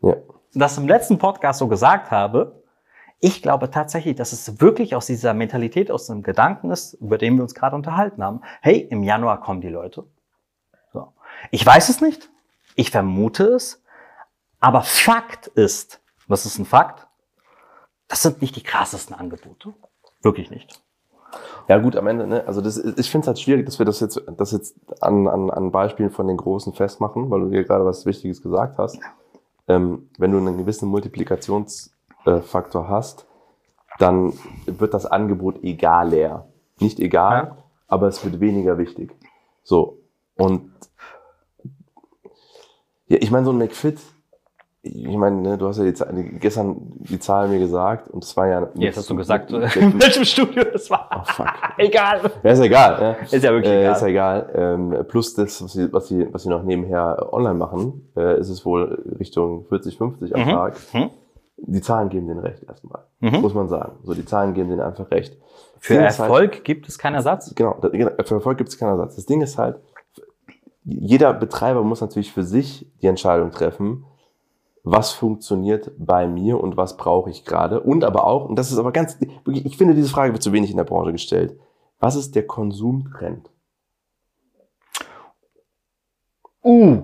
[0.00, 0.16] Ja.
[0.54, 2.62] das im letzten Podcast so gesagt habe,
[3.20, 7.36] ich glaube tatsächlich, dass es wirklich aus dieser Mentalität, aus dem Gedanken ist, über den
[7.36, 8.40] wir uns gerade unterhalten haben.
[8.62, 10.04] Hey, im Januar kommen die Leute.
[11.50, 12.30] Ich weiß es nicht.
[12.74, 13.82] Ich vermute es.
[14.60, 17.06] Aber Fakt ist, was ist ein Fakt?
[18.08, 19.74] Das sind nicht die krassesten Angebote.
[20.22, 20.80] Wirklich nicht.
[21.66, 24.00] Ja gut, am Ende, ne, also das, ich finde es halt schwierig, dass wir das
[24.00, 27.84] jetzt, das jetzt an, an, an Beispielen von den Großen festmachen, weil du dir gerade
[27.86, 28.98] was Wichtiges gesagt hast.
[29.66, 33.26] Ähm, wenn du einen gewissen Multiplikationsfaktor hast,
[33.98, 34.32] dann
[34.66, 36.46] wird das Angebot egaler.
[36.80, 37.56] Nicht egal, Ja.
[37.88, 39.14] aber es wird weniger wichtig.
[39.62, 39.98] So.
[40.36, 40.70] Und
[43.06, 43.98] ja, ich meine, so ein McFit,
[44.84, 48.48] ich meine, ne, du hast ja die, gestern die Zahl mir gesagt und es war
[48.48, 48.68] ja.
[48.74, 51.08] Jetzt hast du gesagt, mit- in welchem Studio das war.
[51.14, 51.46] Oh, fuck.
[51.78, 52.20] Egal.
[52.42, 53.00] Ja, ist ja egal.
[53.00, 53.12] Ja.
[53.24, 53.92] Ist ja wirklich äh, egal.
[53.94, 54.50] Ist ja egal.
[54.56, 58.48] Ähm, plus das, was sie, was, sie, was sie noch nebenher online machen, äh, ist
[58.48, 60.50] es wohl Richtung 40, 50 am Mhm.
[60.50, 60.76] Tag.
[60.92, 61.10] Mhm.
[61.58, 63.02] Die Zahlen geben denen recht erstmal.
[63.20, 63.40] Mhm.
[63.40, 63.92] Muss man sagen.
[64.02, 65.36] So, die Zahlen geben denen einfach recht.
[65.78, 67.54] Für halt- Erfolg gibt es keinen Ersatz.
[67.54, 69.14] Genau, genau, für Erfolg gibt es keinen Ersatz.
[69.14, 69.76] Das Ding ist halt,
[70.84, 74.04] jeder Betreiber muss natürlich für sich die Entscheidung treffen,
[74.84, 77.80] was funktioniert bei mir und was brauche ich gerade.
[77.80, 79.16] Und aber auch, und das ist aber ganz,
[79.46, 81.56] ich finde, diese Frage wird zu wenig in der Branche gestellt.
[82.00, 83.48] Was ist der Konsumtrend?
[86.64, 87.02] Uh.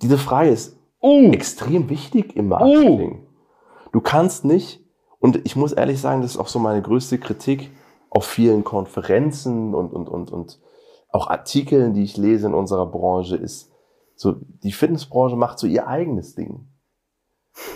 [0.00, 1.32] Diese Frage ist Uh.
[1.32, 3.26] extrem wichtig im Marketing.
[3.92, 4.80] Du kannst nicht,
[5.18, 7.70] und ich muss ehrlich sagen, das ist auch so meine größte Kritik
[8.08, 10.60] auf vielen Konferenzen und, und, und, und
[11.12, 13.70] auch Artikeln, die ich lese in unserer Branche, ist
[14.16, 16.66] so, die Fitnessbranche macht so ihr eigenes Ding.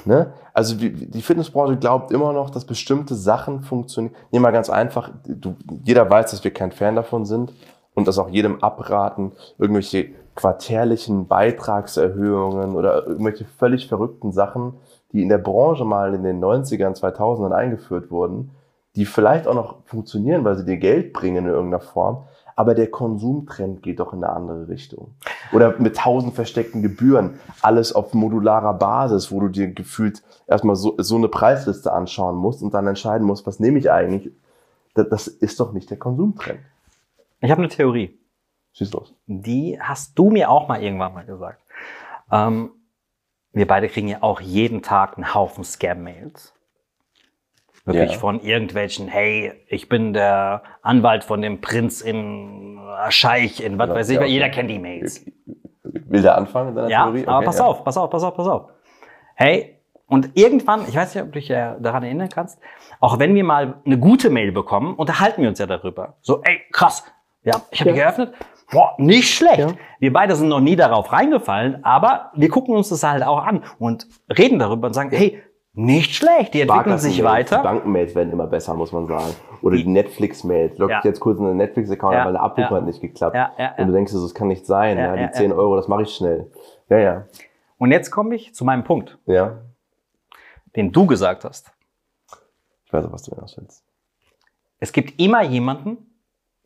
[0.04, 0.32] Ne?
[0.54, 4.14] Also die, die Fitnessbranche glaubt immer noch, dass bestimmte Sachen funktionieren.
[4.30, 7.52] Nehmen mal ganz einfach, du, jeder weiß, dass wir kein Fan davon sind
[7.94, 14.74] und das auch jedem abraten, irgendwelche quartärlichen Beitragserhöhungen oder irgendwelche völlig verrückten Sachen,
[15.12, 18.50] die in der Branche mal in den 90ern, 2000ern eingeführt wurden,
[18.96, 22.24] die vielleicht auch noch funktionieren, weil sie dir Geld bringen in irgendeiner Form,
[22.56, 25.14] aber der Konsumtrend geht doch in eine andere Richtung.
[25.52, 30.94] Oder mit tausend versteckten Gebühren, alles auf modularer Basis, wo du dir gefühlt erstmal so,
[30.98, 34.32] so eine Preisliste anschauen musst und dann entscheiden musst, was nehme ich eigentlich.
[34.94, 36.60] Das, das ist doch nicht der Konsumtrend.
[37.40, 38.18] Ich habe eine Theorie.
[38.72, 39.14] Schieß los.
[39.26, 41.62] Die hast du mir auch mal irgendwann mal gesagt.
[42.32, 42.70] Ähm,
[43.52, 46.54] wir beide kriegen ja auch jeden Tag einen Haufen Scam-Mails.
[47.86, 48.18] Wirklich Ja.
[48.18, 52.78] von irgendwelchen, hey, ich bin der Anwalt von dem Prinz in
[53.10, 55.24] Scheich, in was Ja, weiß ich, ja, weil jeder kennt die Mails.
[55.84, 57.26] Will der anfangen in deiner Ja, Theorie?
[57.26, 57.64] aber Okay, pass ja.
[57.64, 58.70] auf, pass auf, pass auf, pass auf.
[59.36, 59.78] Hey,
[60.08, 62.58] und irgendwann, ich weiß nicht, ob du dich äh, daran erinnern kannst,
[63.00, 66.14] auch wenn wir mal eine gute Mail bekommen, unterhalten wir uns ja darüber.
[66.22, 67.04] So, ey, krass,
[67.44, 68.32] ja, ich habe die geöffnet.
[68.72, 69.58] Boah, nicht schlecht.
[69.60, 69.68] Ja.
[70.00, 73.62] Wir beide sind noch nie darauf reingefallen, aber wir gucken uns das halt auch an
[73.78, 75.40] und reden darüber und sagen, hey,
[75.76, 77.58] nicht schlecht, die entwickeln sich weiter.
[77.58, 79.34] Die Bankenmails werden immer besser, muss man sagen.
[79.62, 80.78] Oder die Netflix-Mails.
[80.78, 81.00] Log Ja.
[81.04, 82.70] jetzt kurz in den Netflix-Account, Ja, weil der Abruf ja.
[82.70, 83.36] hat nicht geklappt.
[83.36, 83.84] Ja, ja, Und ja.
[83.84, 84.96] du denkst, das kann nicht sein.
[84.98, 85.56] Ja, die 10 ja.
[85.56, 86.50] Euro, das mache ich schnell.
[86.88, 87.26] Ja, ja.
[87.78, 89.58] Und jetzt komme ich zu meinem Punkt, Ja.
[90.76, 91.70] den du gesagt hast.
[92.86, 93.84] Ich weiß auch, was du hinaus willst.
[94.78, 95.98] Es gibt immer jemanden,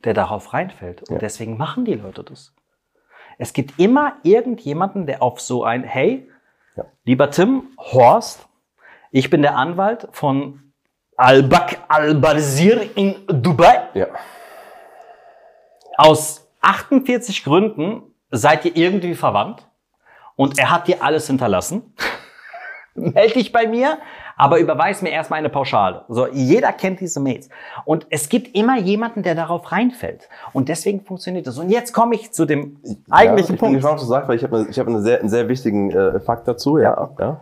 [0.04, 1.08] der darauf reinfällt.
[1.10, 2.54] Und deswegen machen die Leute das.
[3.38, 6.28] Es gibt immer irgendjemanden, der auf so ein, hey,
[7.04, 8.46] lieber Tim, Horst,
[9.10, 10.72] ich bin der Anwalt von
[11.16, 13.88] Al-Bak Al-Barzir in Dubai.
[13.94, 14.06] Ja.
[15.96, 19.66] Aus 48 Gründen seid ihr irgendwie verwandt
[20.36, 21.94] und er hat dir alles hinterlassen.
[22.94, 23.98] Meld dich bei mir,
[24.36, 26.04] aber überweis mir erstmal eine Pauschale.
[26.08, 27.48] So, jeder kennt diese Mails.
[27.84, 30.28] Und es gibt immer jemanden, der darauf reinfällt.
[30.52, 31.58] Und deswegen funktioniert das.
[31.58, 32.78] Und jetzt komme ich zu dem
[33.10, 33.60] eigentlichen ja, ich Punkt.
[33.60, 36.20] bin gespannt, was du sagst, weil ich habe hab eine sehr, einen sehr wichtigen äh,
[36.20, 36.78] Fakt dazu.
[36.78, 37.10] Ja.
[37.18, 37.40] ja.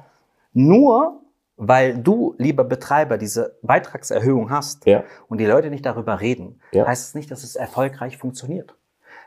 [0.52, 1.20] Nur
[1.58, 5.02] weil du, lieber Betreiber, diese Beitragserhöhung hast Ja.
[5.28, 6.86] und die Leute nicht darüber reden, Ja.
[6.86, 8.74] heißt es nicht, dass es erfolgreich funktioniert.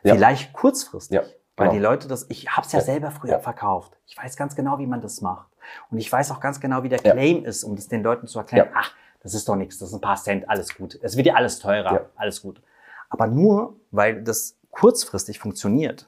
[0.03, 0.15] Ja.
[0.15, 1.21] Vielleicht kurzfristig, Ja,
[1.57, 1.71] weil genau.
[1.73, 3.97] die Leute das, ich habe es ja, selber früher verkauft.
[4.07, 5.49] Ich weiß ganz genau, wie man das macht.
[5.91, 6.99] Und ich weiß auch ganz genau, wie der.
[6.99, 8.69] Claim ist, um das den Leuten zu erklären.
[8.73, 10.97] Ach, das ist doch nichts, das sind ein paar Cent, alles gut.
[11.03, 12.61] Es wird ja alles teurer, alles gut.
[13.09, 16.07] Aber nur, weil das kurzfristig funktioniert,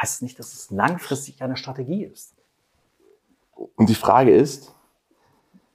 [0.00, 2.34] heißt es nicht, dass es langfristig eine Strategie ist.
[3.76, 4.73] Und die Frage ist,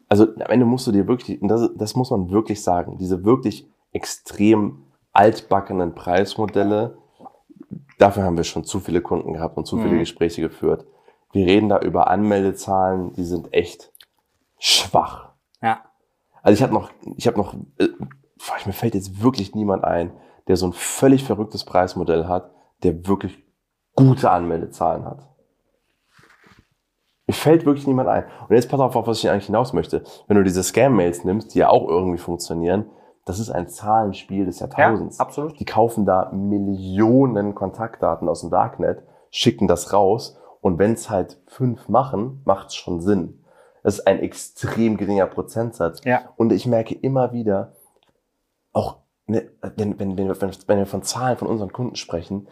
[0.09, 3.23] also am Ende musst du dir wirklich, und das, das muss man wirklich sagen, diese
[3.23, 4.83] wirklich extrem
[5.13, 6.97] altbackenen Preismodelle,
[7.97, 9.99] dafür haben wir schon zu viele Kunden gehabt und zu viele Mhm.
[9.99, 10.85] Gespräche geführt.
[11.31, 13.91] Wir reden da über Anmeldezahlen, die sind echt
[14.57, 15.33] schwach.
[15.61, 15.83] Ja.
[16.41, 17.87] Also ich habe noch, ich habe noch, äh,
[18.65, 20.11] mir fällt jetzt wirklich niemand ein,
[20.47, 22.51] der so ein völlig verrücktes Preismodell hat,
[22.83, 23.43] der wirklich
[23.95, 25.27] gute Anmeldezahlen hat.
[27.29, 28.23] Mir fällt wirklich niemand ein.
[28.47, 30.01] Und jetzt pass auf, auf was ich eigentlich hinaus möchte.
[30.27, 32.89] Wenn du diese Scam-Mails nimmst, die ja auch irgendwie funktionieren,
[33.25, 35.19] das ist ein Zahlenspiel des Jahrtausends.
[35.19, 35.59] absolut.
[35.59, 41.39] Die kaufen da Millionen Kontaktdaten aus dem Darknet, schicken das raus und wenn es halt
[41.45, 43.43] fünf machen, macht es schon Sinn.
[43.83, 46.01] Das ist ein extrem geringer Prozentsatz.
[46.05, 46.33] Ja.
[46.35, 47.75] Und ich merke immer wieder,
[48.73, 52.47] auch ne, wenn, wenn, wenn, wenn wir von Zahlen von unseren Kunden sprechen,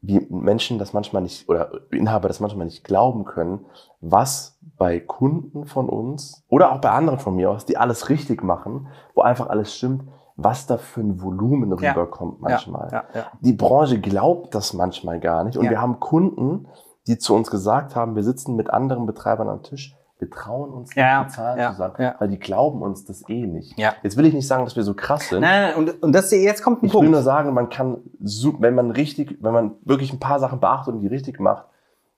[0.00, 3.64] wie Menschen das manchmal nicht oder Inhaber das manchmal nicht glauben können,
[4.00, 8.42] was bei Kunden von uns oder auch bei anderen von mir aus, die alles richtig
[8.44, 10.04] machen, wo einfach alles stimmt,
[10.36, 11.90] was da für ein Volumen Ja.
[11.90, 12.88] rüberkommt manchmal.
[12.92, 13.26] Ja, ja.
[13.40, 15.58] Die Branche glaubt das manchmal gar nicht.
[15.58, 15.70] Und Ja.
[15.70, 16.68] wir haben Kunden,
[17.08, 20.88] die zu uns gesagt haben, wir sitzen mit anderen Betreibern am Tisch, wir trauen uns
[20.90, 22.14] nicht, Ja, die Zahlen ja, zu sagen, ja.
[22.18, 23.78] weil die glauben uns das eh nicht.
[23.78, 23.92] Ja.
[24.02, 25.40] Jetzt will ich nicht sagen, dass wir so krass sind.
[25.40, 27.12] Nein, nein, und, und das, jetzt kommt ein Ich will Punkt.
[27.12, 31.00] nur sagen, man kann, wenn man richtig, wenn man wirklich ein paar Sachen beachtet und
[31.00, 31.64] die richtig macht,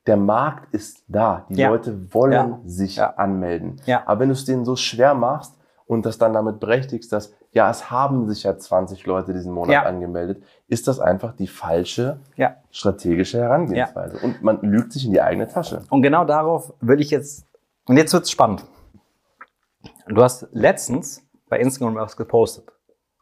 [0.07, 1.45] der Markt ist da.
[1.51, 1.69] Die Ja.
[1.69, 2.59] Leute wollen Ja.
[2.65, 3.11] sich Ja.
[3.17, 3.77] anmelden.
[4.07, 5.55] Aber wenn du es denen so schwer machst
[5.87, 9.85] und das dann damit berechtigst, dass, ja, es haben sich ja 20 Leute diesen Monat
[9.85, 12.21] angemeldet, ist das einfach die falsche
[12.71, 14.17] strategische Herangehensweise.
[14.23, 15.83] Und man lügt sich in die eigene Tasche.
[15.91, 17.45] Und genau darauf will ich jetzt,
[17.87, 18.64] und jetzt wird's spannend.
[20.07, 22.68] Du hast letztens bei Instagram was gepostet.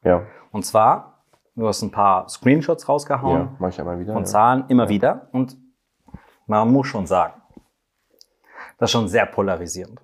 [0.02, 0.22] Ja.
[0.52, 4.12] Und zwar, du hast ein paar Screenshots Ja, rausgehauen mach ich einmal wieder.
[4.14, 4.28] von ja.
[4.28, 5.28] Zahlen immer wieder.
[5.32, 5.56] Und
[6.46, 7.34] man muss schon sagen,
[8.78, 10.00] das ist schon sehr polarisierend.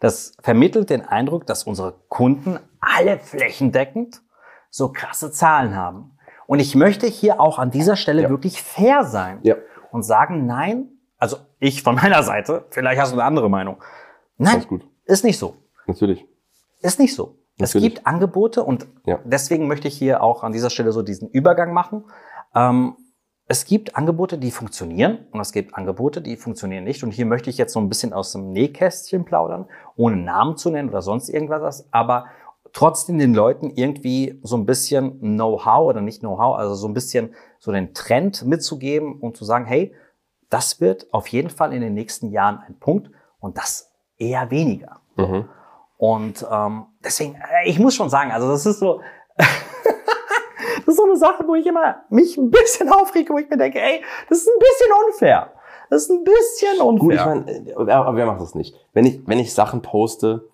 [0.00, 4.22] Das vermittelt den Eindruck, dass unsere Kunden alle flächendeckend
[4.68, 6.18] so krasse Zahlen haben.
[6.46, 8.28] Und ich möchte hier auch an dieser Stelle Ja.
[8.28, 9.56] wirklich fair sein Ja.
[9.90, 10.88] und sagen, nein,
[11.22, 13.76] also ich von meiner Seite, vielleicht hast du eine andere Meinung.
[14.38, 14.64] Nein,
[15.04, 15.54] ist nicht so.
[15.86, 16.26] Natürlich.
[16.80, 17.38] Ist nicht so.
[17.58, 17.94] Es Natürlich.
[17.94, 19.20] gibt Angebote und Ja.
[19.24, 22.04] deswegen möchte ich hier auch an dieser Stelle so diesen Übergang machen.
[22.56, 22.96] Ähm,
[23.46, 27.04] es gibt Angebote, die funktionieren und es gibt Angebote, die funktionieren nicht.
[27.04, 30.70] Und hier möchte ich jetzt so ein bisschen aus dem Nähkästchen plaudern, ohne Namen zu
[30.70, 32.26] nennen oder sonst irgendwas, aber
[32.72, 37.34] trotzdem den Leuten irgendwie so ein bisschen Know-how oder nicht Know-how, also so ein bisschen
[37.60, 39.94] so den Trend mitzugeben und zu sagen, hey,
[40.52, 45.00] das wird auf jeden Fall in den nächsten Jahren ein Punkt und das eher weniger.
[45.16, 45.48] Mhm.
[45.96, 49.00] Und ähm, deswegen, äh, ich muss schon sagen, also das ist so,
[50.84, 53.56] Das ist so eine Sache, wo ich immer mich ein bisschen aufrege, wo ich mir
[53.56, 55.52] denke, ey, das ist ein bisschen unfair.
[55.90, 57.34] Das ist ein bisschen unfair.
[57.34, 58.74] Gut, ich meine, aber wer macht das nicht?
[58.92, 60.48] Wenn ich, wenn ich Sachen poste,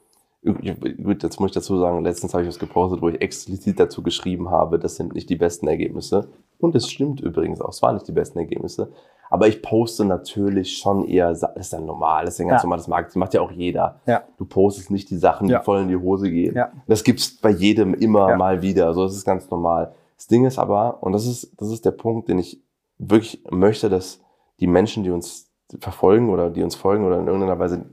[0.44, 4.02] gut, jetzt muss ich dazu sagen, letztens habe ich was gepostet, wo ich explizit dazu
[4.02, 6.28] geschrieben habe, das sind nicht die besten Ergebnisse.
[6.58, 8.90] Und es stimmt übrigens auch, es waren nicht die besten Ergebnisse.
[9.30, 12.66] Aber ich poste natürlich schon eher, das ist dann normal, das ist ja ganz Ja.
[12.66, 14.00] normal, das, mag, das macht ja auch jeder.
[14.06, 14.22] Ja.
[14.38, 15.60] Du postest nicht die Sachen, die Ja.
[15.60, 16.56] voll in die Hose gehen.
[16.56, 16.72] Ja.
[16.86, 18.36] Das gibt's bei jedem immer Ja.
[18.36, 18.92] mal wieder.
[18.94, 19.92] So, das ist ganz normal.
[20.16, 22.60] Das Ding ist aber, und das ist, das ist der Punkt, den ich
[22.98, 24.20] wirklich möchte, dass
[24.60, 27.84] die Menschen, die uns verfolgen oder die uns folgen oder in irgendeiner Weise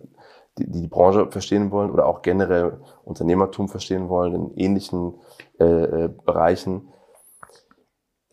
[0.57, 5.15] die, die die Branche verstehen wollen oder auch generell Unternehmertum verstehen wollen in ähnlichen
[5.59, 6.87] äh, äh, Bereichen.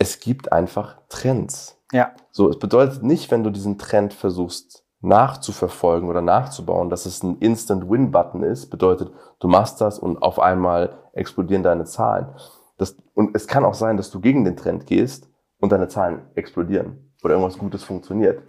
[0.02, 1.78] Es gibt einfach Trends.
[1.92, 2.10] Ja.
[2.32, 7.38] So, es bedeutet nicht, wenn du diesen Trend versuchst nachzuverfolgen oder nachzubauen, dass es ein
[7.38, 8.66] Instant-Win-Button ist.
[8.68, 12.26] Bedeutet, du machst das und auf einmal explodieren deine Zahlen.
[12.78, 15.28] Das, und es kann auch sein, dass du gegen den Trend gehst
[15.60, 18.42] und deine Zahlen explodieren oder irgendwas Gutes funktioniert.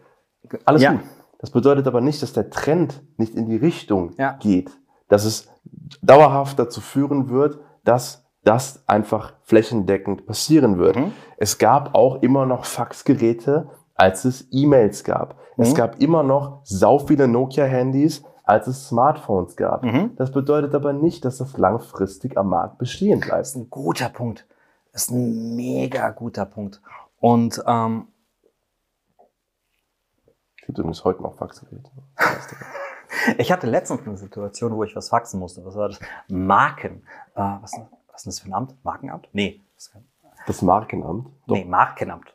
[0.65, 0.93] Alles Ja.
[0.93, 1.01] gut.
[1.37, 4.37] Das bedeutet aber nicht, dass der Trend nicht in die Richtung Ja.
[4.39, 4.71] geht.
[5.07, 5.49] Dass es
[6.01, 10.95] dauerhaft dazu führen wird, dass das einfach flächendeckend passieren wird.
[10.97, 11.13] Mhm.
[11.37, 15.35] Es gab auch immer noch Faxgeräte, als es E-Mails gab.
[15.57, 15.75] Es Mhm.
[15.75, 19.83] gab immer noch sau viele Nokia-Handys, als es Smartphones gab.
[19.83, 20.15] Mhm.
[20.17, 23.39] Das bedeutet aber nicht, dass das langfristig am Markt bestehen bleibt.
[23.41, 24.45] Das ist ein guter Punkt.
[24.91, 26.81] Das ist ein mega guter Punkt.
[27.19, 28.07] Und ähm,
[30.59, 31.89] Es gibt übrigens heute noch Faxgeräte.
[33.37, 35.63] ich hatte letztens eine Situation, wo ich was faxen musste.
[35.65, 35.99] Was war das?
[36.27, 37.03] Marken.
[37.35, 37.73] Äh, was,
[38.13, 38.75] was ist das für ein Amt?
[38.85, 39.27] Markenamt?
[39.33, 39.61] Nee.
[40.47, 41.27] Das Markenamt?
[41.47, 42.33] Doch, nee, Markenamt.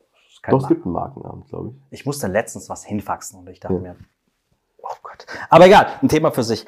[0.48, 2.00] Doch es Mar- gibt ein Markenamt, glaube ich.
[2.00, 3.80] Ich musste letztens was hinfaxen und ich dachte Ja.
[3.80, 3.96] mir,
[4.78, 5.26] oh Gott.
[5.50, 6.66] Aber egal, ein Thema für sich.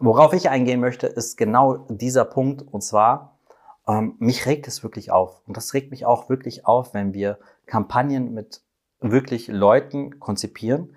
[0.00, 2.62] Worauf ich eingehen möchte, ist genau dieser Punkt.
[2.62, 3.38] Und zwar,
[3.86, 5.40] ähm, mich regt es wirklich auf.
[5.46, 8.62] Und das regt mich auch wirklich auf, wenn wir Kampagnen mit
[9.00, 10.96] wirklich Leuten konzipieren.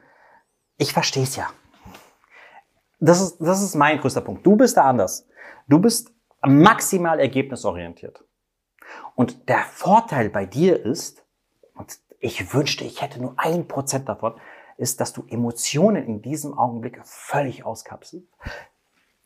[0.77, 1.47] Ich verstehe es ja.
[2.99, 4.45] Das ist, das ist mein größter Punkt.
[4.45, 5.27] Du bist da anders.
[5.67, 6.11] Du bist
[6.47, 8.23] maximal ergebnisorientiert.
[9.15, 11.23] Und der Vorteil bei dir ist,
[11.75, 14.33] und ich wünschte, ich hätte nur ein Prozent davon,
[14.77, 18.27] ist, dass du Emotionen in diesem Augenblick völlig auskapselst.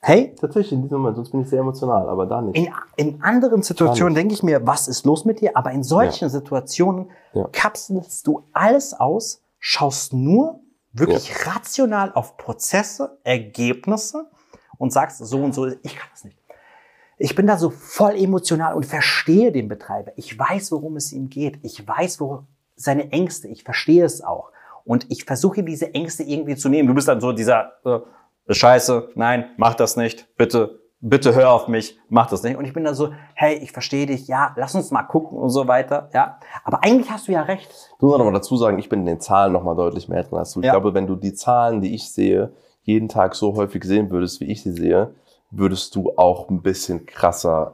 [0.01, 2.55] Hey, Tatsächlich in diesem Moment, sonst bin ich sehr emotional, aber da nicht.
[2.55, 5.57] in, in anderen Situationen denke ich mir, was ist los mit dir?
[5.57, 7.49] Aber in solchen Situationen Ja.
[7.51, 10.61] kapselst du alles aus, schaust nur
[10.93, 14.29] wirklich rational auf Prozesse, Ergebnisse
[14.77, 16.38] und sagst so und so, ich kann das nicht.
[17.21, 20.11] Ich bin da so voll emotional und verstehe den Betreiber.
[20.15, 21.59] Ich weiß, worum es ihm geht.
[21.63, 22.43] Ich weiß, wo
[22.75, 24.51] seine Ängste, ich verstehe es auch.
[24.85, 26.87] Und ich versuche diese Ängste irgendwie zu nehmen.
[26.87, 27.99] Du bist dann so dieser, äh,
[28.53, 32.55] scheiße, nein, mach das nicht, bitte, bitte hör auf mich, mach das nicht.
[32.55, 35.49] Und ich bin dann so, hey, ich verstehe dich, ja, lass uns mal gucken und
[35.49, 36.39] so weiter, ja.
[36.63, 37.69] Aber eigentlich hast du ja recht.
[37.99, 40.23] Du musst noch mal dazu sagen, ich bin in den Zahlen noch mal deutlich mehr
[40.23, 40.61] drin als du.
[40.61, 40.71] Ich Ja.
[40.71, 42.53] glaube, wenn du die Zahlen, die ich sehe,
[42.83, 45.13] jeden Tag so häufig sehen würdest, wie ich sie sehe,
[45.51, 47.73] würdest du auch ein bisschen krasser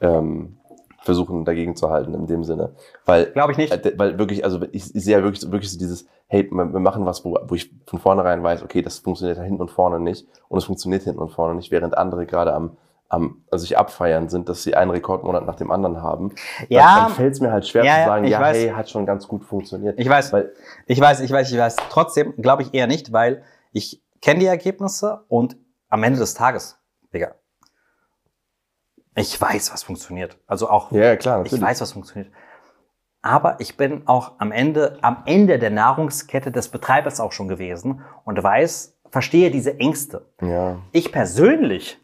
[0.00, 0.56] ähm,
[1.00, 2.74] versuchen, dagegen zu halten in dem Sinne.
[3.04, 3.72] Weil, Glaube ich nicht.
[3.72, 6.80] äh, weil wirklich, also ich, ich sehe ja wirklich, wirklich so dieses, hey, wir wir
[6.80, 10.00] machen was, wo, wo ich von vornherein weiß, okay, das funktioniert da hinten und vorne
[10.00, 12.76] nicht und es funktioniert hinten und vorne nicht, während andere gerade am
[13.08, 16.32] am also sich abfeiern sind, dass sie einen Rekordmonat nach dem anderen haben,
[16.68, 16.80] Ja.
[16.96, 18.56] dann, dann fällt es mir halt schwer Ja, zu sagen, ja, weiß.
[18.56, 19.96] hey, hat schon ganz gut funktioniert.
[20.00, 20.52] Ich weiß, Weil
[20.88, 21.76] ich weiß, ich weiß, ich weiß.
[21.88, 25.56] Trotzdem glaube ich eher nicht, weil ich kenne die Ergebnisse und
[25.88, 26.78] am Ende des Tages,
[27.16, 27.34] Digga,
[29.14, 30.38] ich weiß, was funktioniert.
[30.46, 31.64] Also auch, Ja, ja, klar, ich natürlich.
[31.64, 32.32] weiß, was funktioniert.
[33.22, 38.02] Aber ich bin auch am Ende, am Ende der Nahrungskette des Betreibers auch schon gewesen
[38.24, 40.30] und weiß, verstehe diese Ängste.
[40.40, 40.78] Ja.
[40.92, 41.98] Ich persönlich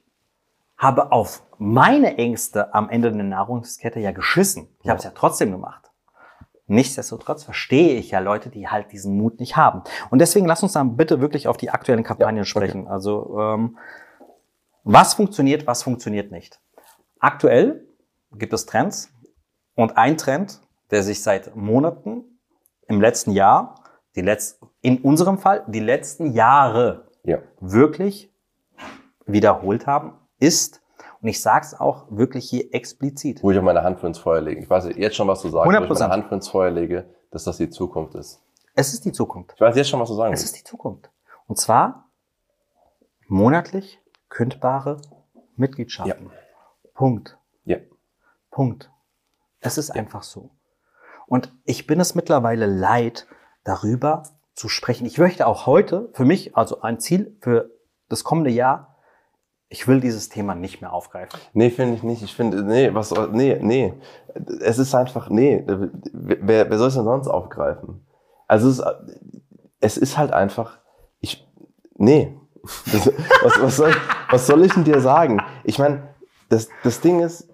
[0.76, 4.68] habe auf meine Ängste am Ende der Nahrungskette ja geschissen.
[4.82, 5.90] Ich habe es ja trotzdem gemacht.
[6.66, 9.82] Nichtsdestotrotz verstehe ich ja Leute, die halt diesen Mut nicht haben.
[10.10, 12.48] Und deswegen lass uns dann bitte wirklich auf die aktuellen Kampagnen Ja, okay.
[12.48, 12.88] sprechen.
[12.88, 13.76] Also ähm,
[14.85, 16.61] was funktioniert, was funktioniert nicht.
[17.20, 17.87] Aktuell
[18.33, 19.11] gibt es Trends
[19.74, 20.61] und ein Trend,
[20.91, 22.24] der sich seit Monaten
[22.89, 23.76] im letzten Jahr,
[24.16, 27.39] die letz in unserem Fall die letzten Jahre Ja.
[27.61, 28.30] wirklich
[29.26, 30.83] wiederholt haben, ist,
[31.20, 34.18] und ich sage es auch wirklich hier explizit, Wo ich auch meine Hand für ins
[34.18, 34.61] Feuer lege.
[34.61, 36.01] Ich weiß jetzt schon, was du sagst, wo ich 100%.
[36.01, 38.41] meine Hand für ins Feuer lege, dass das die Zukunft ist.
[38.74, 39.53] es ist die Zukunft.
[39.55, 40.55] Ich weiß jetzt schon, was du sagen Es willst.
[40.57, 41.11] ist die Zukunft.
[41.47, 42.11] Und zwar
[43.28, 44.01] monatlich
[44.33, 44.97] kündbare
[45.57, 46.30] Mitgliedschaften.
[46.95, 47.39] Punkt.
[47.64, 47.76] Ja.
[48.51, 48.91] Punkt.
[49.61, 50.51] Es ist einfach so.
[51.26, 53.26] Und ich bin es mittlerweile leid,
[53.62, 54.24] darüber
[54.55, 55.07] zu sprechen.
[55.07, 57.70] Ich möchte auch heute für mich, also ein Ziel für
[58.09, 58.97] das kommende Jahr,
[59.68, 61.39] ich will dieses Thema nicht mehr aufgreifen.
[61.53, 62.22] Nee, finde ich nicht.
[62.22, 63.95] Ich finde, nee, was, nee, nee.
[64.61, 68.07] Es ist einfach, nee, wer, wer soll es denn sonst aufgreifen?
[68.47, 68.87] Also es ist,
[69.80, 70.78] es ist halt einfach,
[71.20, 71.47] ich,
[71.97, 72.39] nee.
[72.62, 73.92] Was, was, soll,
[74.30, 75.42] was soll ich denn dir sagen?
[75.64, 76.14] Ich meine,
[76.48, 77.48] das, das Ding ist,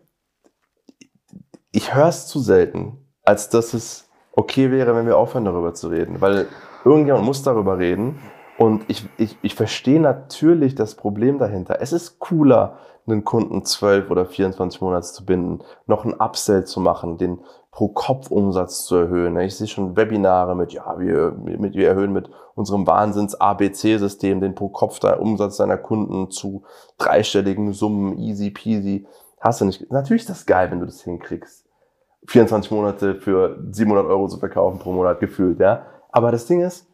[1.72, 5.88] ich höre es zu selten, als dass es okay wäre, wenn wir aufhören, darüber zu
[5.88, 6.20] reden.
[6.20, 6.46] Weil
[6.84, 8.18] irgendjemand muss darüber reden.
[8.59, 11.80] Und ich, ich, ich verstehe natürlich das Problem dahinter.
[11.80, 16.80] Es ist cooler, einen Kunden 12 oder 24 Monate zu binden, noch ein Upsell zu
[16.80, 17.40] machen, den
[17.79, 19.39] Pro-Kopf-Umsatz zu erhöhen.
[19.39, 25.59] Ich sehe schon Webinare mit, ja, wir, mit, wir erhöhen mit unserem Wahnsinns-ABC-System den Pro-Kopf-Umsatz
[25.59, 26.64] deiner Kunden zu
[26.99, 29.07] dreistelligen Summen, easy peasy.
[29.39, 29.93] Hast du nicht.
[29.93, 31.66] Natürlich ist das geil, wenn du das hinkriegst.
[32.26, 35.87] 24 Monate für 700 Euro zu verkaufen pro Monat gefühlt, ja.
[36.11, 36.89] Aber das Ding ist,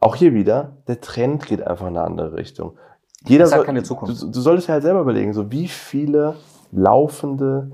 [0.00, 2.78] auch hier wieder, der Trend geht einfach in eine andere Richtung.
[3.26, 4.22] Jeder Das hat soll, keine Zukunft.
[4.22, 6.36] Du, du solltest ja halt selber überlegen, so wie viele
[6.72, 7.72] laufende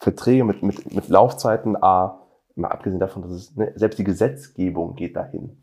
[0.00, 2.26] Verträge mit, mit, mit Laufzeiten A,
[2.56, 5.62] mal abgesehen davon, dass es, ne, selbst die Gesetzgebung geht dahin.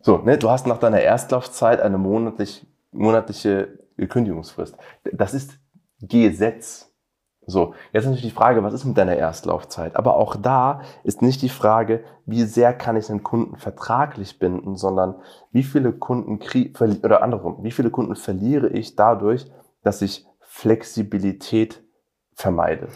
[0.00, 3.78] So, ne, du hast nach deiner Erstlaufzeit eine monatlich, monatliche
[4.08, 4.76] Kündigungsfrist.
[5.12, 5.58] Das ist
[6.00, 6.86] Gesetz.
[7.46, 9.96] So, jetzt natürlich die Frage, was ist mit deiner Erstlaufzeit?
[9.96, 14.76] Aber auch da ist nicht die Frage, wie sehr kann ich einen Kunden vertraglich binden,
[14.76, 15.16] sondern
[15.50, 16.38] wie viele Kunden
[17.02, 19.50] oder andersrum, wie viele Kunden verliere ich dadurch,
[19.82, 21.82] dass ich Flexibilität
[22.40, 22.88] vermeide?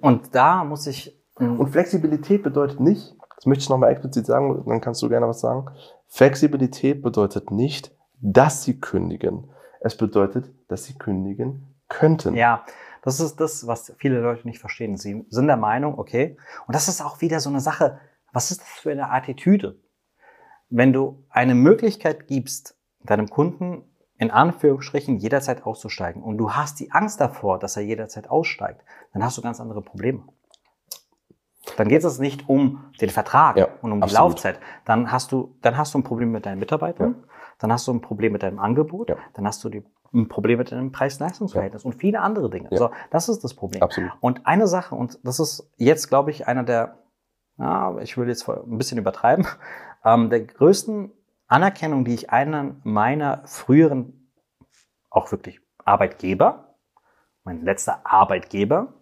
[0.00, 4.80] Und da muss ich, Und Flexibilität bedeutet nicht, das möchte ich nochmal explizit sagen, dann
[4.80, 5.66] kannst du gerne was sagen.
[6.08, 9.50] Flexibilität bedeutet nicht, dass sie kündigen.
[9.80, 12.34] Es bedeutet, dass sie kündigen könnten.
[12.34, 12.64] ja,
[13.02, 14.96] das ist das, was viele Leute nicht verstehen.
[14.96, 17.98] Sie sind der Meinung, okay, und das ist auch wieder so eine Sache,
[18.32, 19.80] was ist das für eine Attitüde?
[20.68, 23.89] Wenn du eine Möglichkeit gibst, deinem Kunden
[24.20, 29.24] in Anführungsstrichen jederzeit auszusteigen und du hast die Angst davor, dass er jederzeit aussteigt, dann
[29.24, 30.22] hast du ganz andere Probleme.
[31.78, 34.32] Dann geht es nicht um den Vertrag Ja, und um die absolut.
[34.32, 34.60] Laufzeit.
[34.84, 37.24] Dann hast du, dann hast du ein Problem mit deinen Mitarbeitern,
[37.58, 39.16] dann hast du ein Problem mit deinem Angebot, Ja.
[39.32, 42.68] dann hast du die, ein Problem mit deinem Preis-Leistungs-Verhältnis und viele andere Dinge.
[42.72, 42.76] Ja.
[42.76, 43.82] So, das ist das Problem.
[43.82, 44.10] Absolut.
[44.20, 46.98] Und eine Sache, und das ist jetzt, glaube ich, einer der,
[47.56, 49.46] ja, ich will jetzt ein bisschen übertreiben,
[50.04, 51.10] ähm, der größten
[51.50, 54.32] Anerkennung, die ich einen meiner früheren,
[55.10, 56.76] auch wirklich Arbeitgeber,
[57.42, 58.94] mein letzter Arbeitgeber,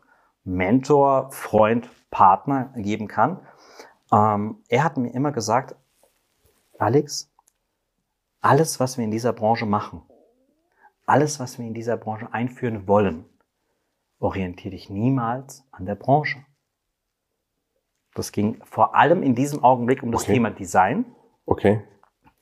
[0.45, 3.47] Mentor, Freund, Partner geben kann.
[4.11, 5.77] Ähm, er hat mir immer gesagt,
[6.79, 7.31] Alex,
[8.41, 10.03] alles, was wir in dieser Branche machen,
[11.05, 13.27] alles, was wir in dieser Branche einführen wollen,
[14.21, 16.39] orientiere dich niemals an der Branche.
[18.15, 20.33] Das ging vor allem in diesem Augenblick um das Okay.
[20.33, 21.05] Thema Design.
[21.45, 21.83] Okay.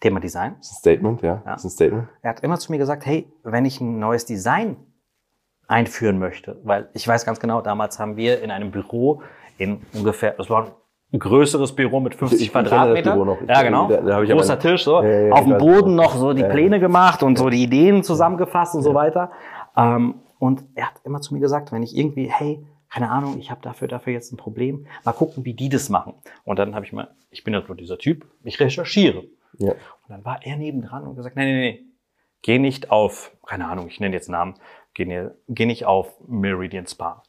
[0.01, 0.55] Thema Design.
[0.59, 1.29] Das ist ein Statement, ja.
[1.29, 1.43] Ja.
[1.47, 2.09] Das ist ein Statement.
[2.23, 4.77] Er hat immer zu mir gesagt, hey, wenn ich ein neues Design
[5.69, 9.23] einführen möchte, weil ich weiß ganz genau, damals haben wir in einem Büro
[9.59, 10.77] in ungefähr, das war
[11.13, 13.15] ein größeres Büro mit 50 Ich- Quadratmetern.
[13.15, 13.41] Büro noch.
[13.41, 13.89] Ich- Ja, genau.
[13.89, 15.03] da- da Großer Tisch, so.
[15.03, 15.57] Ja, ja, Auf dem.
[15.59, 16.45] Boden noch so die.
[16.45, 19.31] Pläne gemacht und so die Ideen zusammengefasst und so weiter.
[19.77, 23.51] Ähm, und er hat immer zu mir gesagt, wenn ich irgendwie, hey, keine Ahnung, ich
[23.51, 26.15] habe dafür, dafür jetzt ein Problem, mal gucken, wie die das machen.
[26.45, 29.25] Und dann habe ich mal, ich bin ja so dieser Typ, ich recherchiere.
[29.59, 29.73] Ja.
[29.73, 31.85] Und dann war er nebendran und gesagt, nee, nee, nee,
[32.43, 34.55] geh nicht auf, keine Ahnung, ich nenne jetzt Namen,
[34.95, 37.23] geh, ne, geh nicht auf Meridian Spa.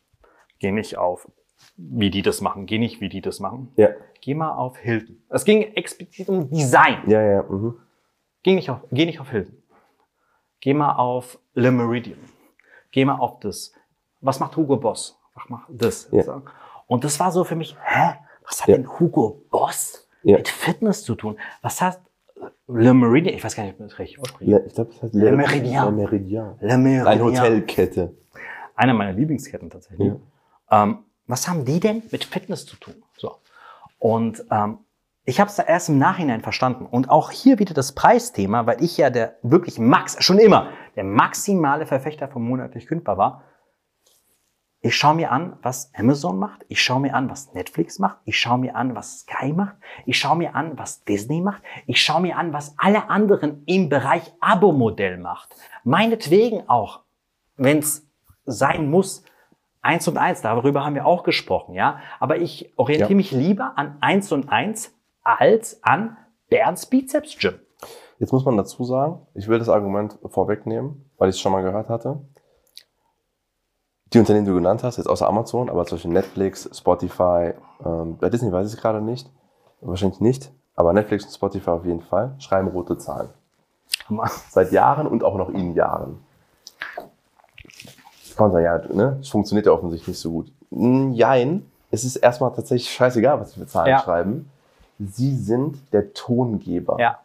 [0.60, 1.30] Geh nicht auf,
[1.76, 2.66] wie die das machen.
[2.66, 3.72] Geh nicht, wie die das machen.
[3.76, 3.90] Ja.
[4.22, 5.22] Geh mal auf Hilton.
[5.30, 7.04] Es ging explizit um Design.
[7.08, 7.44] Ja, ja.
[7.44, 7.78] Mhm.
[8.42, 9.62] Geh nicht auf, geh nicht auf Hilton.
[10.60, 12.18] Geh mal auf Le Meridian.
[12.92, 13.72] Geh mal auf das.
[14.22, 15.20] Was macht Hugo Boss?
[15.36, 16.10] Was macht das?
[16.12, 16.42] Ja.
[16.88, 18.16] Und das war so für mich, hä?
[18.48, 18.78] Was hat Ja.
[18.78, 20.38] denn Hugo Boss Ja.
[20.38, 21.38] mit Fitness zu tun?
[21.62, 22.00] Was hat
[22.68, 23.36] Le Meridian?
[23.36, 24.52] Ich weiß gar nicht, ob ich das richtig ausspreche.
[24.52, 25.86] Le- Ich glaube, das heißt Le Méridien.
[25.86, 26.56] Le Méridien.
[26.60, 27.08] Le Meridian.
[27.08, 28.14] Eine Hotelkette.
[28.76, 30.14] Eine meiner Lieblingsketten tatsächlich.
[30.70, 32.96] Ähm, was haben die denn mit Fitness zu tun?
[33.18, 33.36] So.
[34.00, 34.80] Und ähm,
[35.24, 36.86] ich habe es da erst im Nachhinein verstanden.
[36.86, 41.04] Und auch hier wieder das Preisthema, weil ich ja der wirklich Max, schon immer, der
[41.04, 43.44] maximale Verfechter von monatlich kündbar war.
[44.88, 46.66] Ich schaue mir an, was Amazon macht.
[46.70, 48.20] Ich schaue mir an, was Netflix macht.
[48.24, 49.76] Ich schaue mir an, was Sky macht.
[50.06, 51.62] Ich schaue mir an, was Disney macht.
[51.88, 55.54] Ich schaue mir an, was alle anderen im Bereich Abo-Modell macht.
[55.84, 57.02] Meinetwegen auch,
[57.58, 58.08] wenn es
[58.46, 59.26] sein muss,
[59.82, 62.00] eins und eins, darüber haben wir auch gesprochen, ja.
[62.22, 63.16] Aber ich orientiere Ja.
[63.18, 66.16] mich lieber an eins und eins als an
[66.50, 67.56] Bernds Bizeps Gym.
[68.20, 71.62] Jetzt muss man dazu sagen, ich will das Argument vorwegnehmen, weil ich es schon mal
[71.62, 72.22] gehört hatte.
[74.14, 77.54] Die Unternehmen, die du genannt hast, jetzt außer Amazon, aber zum Beispiel Netflix, Spotify,
[77.86, 79.30] ähm, bei Disney weiß ich es gerade nicht,
[79.82, 83.30] wahrscheinlich nicht, aber Netflix und Spotify auf jeden Fall, schreiben rote Zahlen.
[84.50, 86.20] Seit Jahren und auch noch in Jahren.
[88.38, 89.18] Kann man sagen, ja, ne?
[89.20, 90.52] Es funktioniert ja offensichtlich nicht so gut.
[90.70, 94.00] Mm, Jein, es ist erstmal tatsächlich scheißegal, was sie für Zahlen Ja.
[94.00, 94.50] schreiben.
[95.00, 96.98] Sie sind der Tongeber.
[97.00, 97.20] Ja.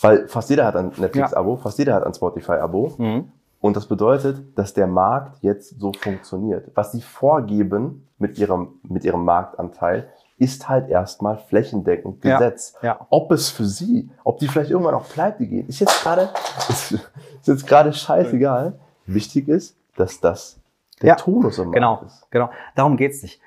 [0.00, 2.92] Weil fast jeder hat ein Netflix-Abo, fast jeder hat ein Spotify-Abo.
[2.98, 3.32] Mhm.
[3.64, 6.70] Und das bedeutet, dass der Markt jetzt so funktioniert.
[6.74, 12.74] Was sie vorgeben mit ihrem, mit ihrem Marktanteil, ist halt erstmal flächendeckend Ja, Gesetz.
[12.82, 13.06] ja.
[13.08, 16.28] Ob es für sie, ob die vielleicht irgendwann auf Pleite gehen, ist jetzt gerade,
[16.68, 17.02] ist, ist
[17.46, 18.78] jetzt gerade scheißegal.
[19.06, 20.58] Wichtig ist, dass das
[21.00, 22.26] der Ja, Tonus im Markt Genau, ist.
[22.30, 22.50] genau.
[22.74, 23.40] Darum geht's nicht.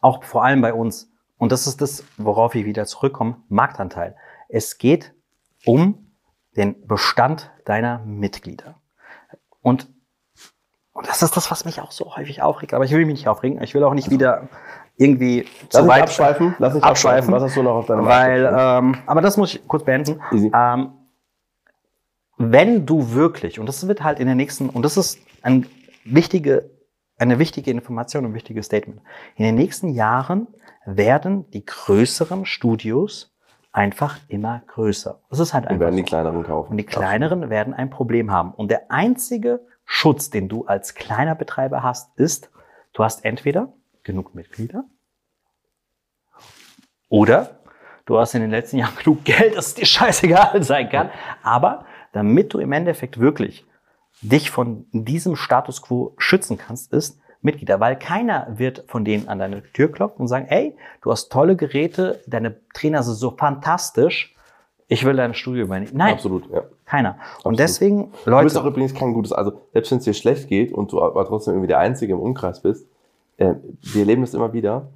[0.00, 1.10] Auch vor allem bei uns.
[1.36, 4.16] Und das ist das, worauf ich wieder zurückkomme, Marktanteil.
[4.48, 5.12] Es geht
[5.66, 6.06] um
[6.56, 8.76] den Bestand deiner Mitglieder.
[9.62, 9.88] Und,
[10.92, 12.74] und das ist das, was mich auch so häufig aufregt.
[12.74, 13.62] Aber ich will mich nicht aufregen.
[13.62, 14.48] Ich will auch nicht wieder
[14.96, 17.32] irgendwie Lass zu weit abschweifen, lass mich abschweifen.
[17.32, 20.20] Was hast du noch auf deiner Weil, ähm, aber das muss ich kurz beenden.
[20.30, 20.52] Easy.
[20.54, 20.92] Ähm,
[22.36, 25.66] wenn du wirklich, und das wird halt in den nächsten, und das ist ein
[26.04, 26.70] wichtige,
[27.18, 29.00] eine wichtige Information, ein wichtiges Statement.
[29.36, 30.48] In den nächsten Jahren
[30.84, 33.29] werden die größeren Studios
[33.72, 35.20] einfach immer größer.
[35.30, 36.72] Das ist halt Wir einfach werden die kleineren kaufen.
[36.72, 38.52] Und die kleineren werden ein Problem haben.
[38.52, 42.50] Und der einzige Schutz, den du als kleiner Betreiber hast, ist,
[42.92, 44.84] du hast entweder genug Mitglieder
[47.08, 47.60] oder
[48.06, 51.10] du hast in den letzten Jahren genug Geld, dass es dir scheißegal sein kann.
[51.42, 53.66] Aber damit du im Endeffekt wirklich
[54.22, 59.38] dich von diesem Status quo schützen kannst, ist Mitglieder, weil keiner wird von denen an
[59.38, 64.34] deine Tür klopfen und sagen, ey, du hast tolle Geräte, deine Trainer sind so fantastisch,
[64.88, 65.92] ich will dein Studio übernehmen.
[65.94, 66.64] Nein, Absolut, ja.
[66.84, 67.10] keiner.
[67.10, 67.58] Und Absolut.
[67.60, 70.72] deswegen, Du bist auch Leute, übrigens kein gutes, also selbst wenn es dir schlecht geht
[70.72, 72.86] und du aber trotzdem irgendwie der Einzige im Umkreis bist,
[73.36, 74.88] äh, wir erleben das immer wieder,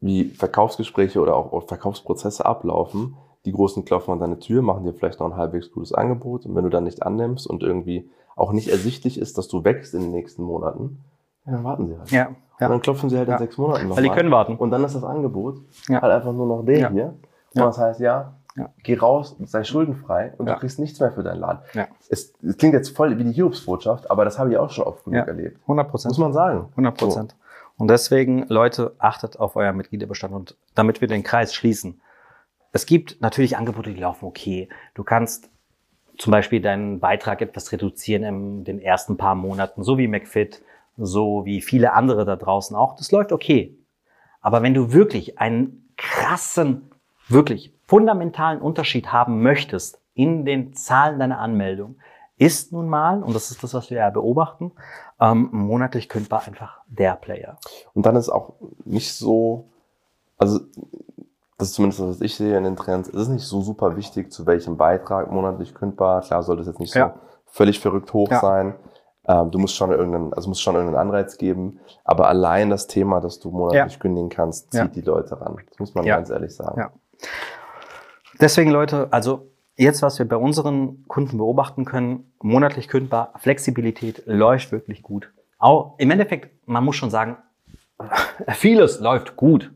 [0.00, 3.16] wie Verkaufsgespräche oder auch, auch Verkaufsprozesse ablaufen.
[3.44, 6.56] Die Großen klopfen an deine Tür, machen dir vielleicht noch ein halbwegs gutes Angebot und
[6.56, 10.00] wenn du dann nicht annimmst und irgendwie auch nicht ersichtlich ist, dass du wächst in
[10.00, 11.04] den nächsten Monaten,
[11.48, 12.10] ja, dann warten sie halt.
[12.10, 14.56] ja, Und ja, dann klopfen sie halt in sechs Monaten noch weil die können warten.
[14.56, 16.90] Und dann ist das Angebot halt einfach nur noch der Ja.
[16.90, 17.06] hier.
[17.54, 18.34] Und das heißt, ja,
[18.82, 21.60] geh raus, sei schuldenfrei und du kriegst nichts mehr für deinen Laden.
[21.74, 21.86] Ja.
[22.08, 25.04] Es, es klingt jetzt voll wie die Hiobsbotschaft, aber das habe ich auch schon oft
[25.04, 25.58] genug erlebt.
[25.62, 26.10] 100 Prozent.
[26.10, 26.66] Muss man sagen.
[26.72, 27.36] 100 Prozent.
[27.76, 32.00] Und deswegen, Leute, achtet auf euer Mitgliederbestand und damit wir den Kreis schließen.
[32.72, 34.68] Es gibt natürlich Angebote, die laufen okay.
[34.94, 35.48] Du kannst
[36.18, 40.60] zum Beispiel deinen Beitrag etwas reduzieren in den ersten paar Monaten, so wie McFit,
[40.98, 42.96] so wie viele andere da draußen auch.
[42.96, 43.78] Das läuft okay.
[44.40, 46.90] Aber wenn du wirklich einen krassen,
[47.28, 51.96] wirklich fundamentalen Unterschied haben möchtest in den Zahlen deiner Anmeldung,
[52.36, 54.72] ist nun mal, und das ist das, was wir ja beobachten,
[55.20, 57.56] ähm, monatlich kündbar einfach der Player.
[57.94, 59.70] Und dann ist auch nicht so,
[60.36, 60.60] also
[61.56, 63.96] das ist zumindest das, was ich sehe in den Trends, es ist nicht so super
[63.96, 66.20] wichtig, zu welchem Beitrag monatlich kündbar.
[66.20, 67.14] Klar sollte es jetzt nicht so Ja.
[67.46, 68.40] völlig verrückt hoch Ja.
[68.40, 68.74] sein.
[69.28, 71.78] Ähm, du musst schon irgendeinen, also musst schon irgendeinen Anreiz geben.
[72.04, 73.98] Aber allein das Thema, dass du monatlich Ja.
[74.00, 74.86] kündigen kannst, zieht Ja.
[74.88, 75.56] die Leute ran.
[75.68, 76.16] Das muss man Ja.
[76.16, 76.80] ganz ehrlich sagen.
[76.80, 76.90] Ja.
[78.40, 84.72] Deswegen, Leute, also jetzt, was wir bei unseren Kunden beobachten können, monatlich kündbar, Flexibilität läuft
[84.72, 85.32] wirklich gut.
[85.58, 87.36] Auch im Endeffekt, man muss schon sagen,
[88.48, 89.72] vieles läuft gut,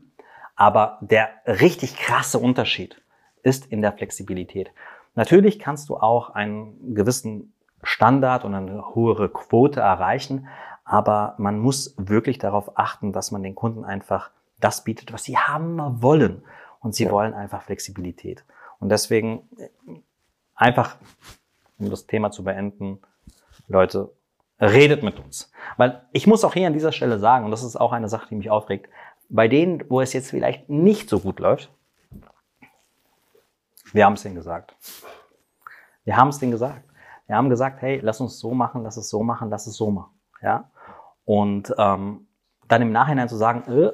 [0.55, 3.01] aber der richtig krasse Unterschied
[3.43, 4.71] ist in der Flexibilität.
[5.15, 7.52] Natürlich kannst du auch einen gewissen
[7.83, 10.47] Standard und eine höhere Quote erreichen,
[10.85, 15.37] aber man muss wirklich darauf achten, dass man den Kunden einfach das bietet, was sie
[15.37, 16.43] haben wollen.
[16.79, 17.11] Und sie Ja.
[17.11, 18.43] wollen einfach Flexibilität.
[18.79, 19.69] Und deswegen äh,
[20.55, 20.97] einfach,
[21.79, 23.01] um das Thema zu beenden,
[23.69, 24.11] Leute,
[24.59, 25.51] redet mit uns.
[25.77, 28.27] Weil ich muss auch hier an dieser Stelle sagen, und das ist auch eine Sache,
[28.29, 28.89] die mich aufregt,
[29.29, 31.71] bei denen, wo es jetzt vielleicht nicht so gut läuft,
[33.93, 34.75] wir haben es denen gesagt.
[36.03, 36.83] Wir haben es denen gesagt.
[37.33, 39.89] Wir haben gesagt, hey, lass uns so machen, lass es so machen, lass es so
[39.89, 40.11] machen.
[40.43, 40.69] Ja?
[41.25, 42.27] Und ähm,
[42.67, 43.89] dann im Nachhinein zu sagen, äh,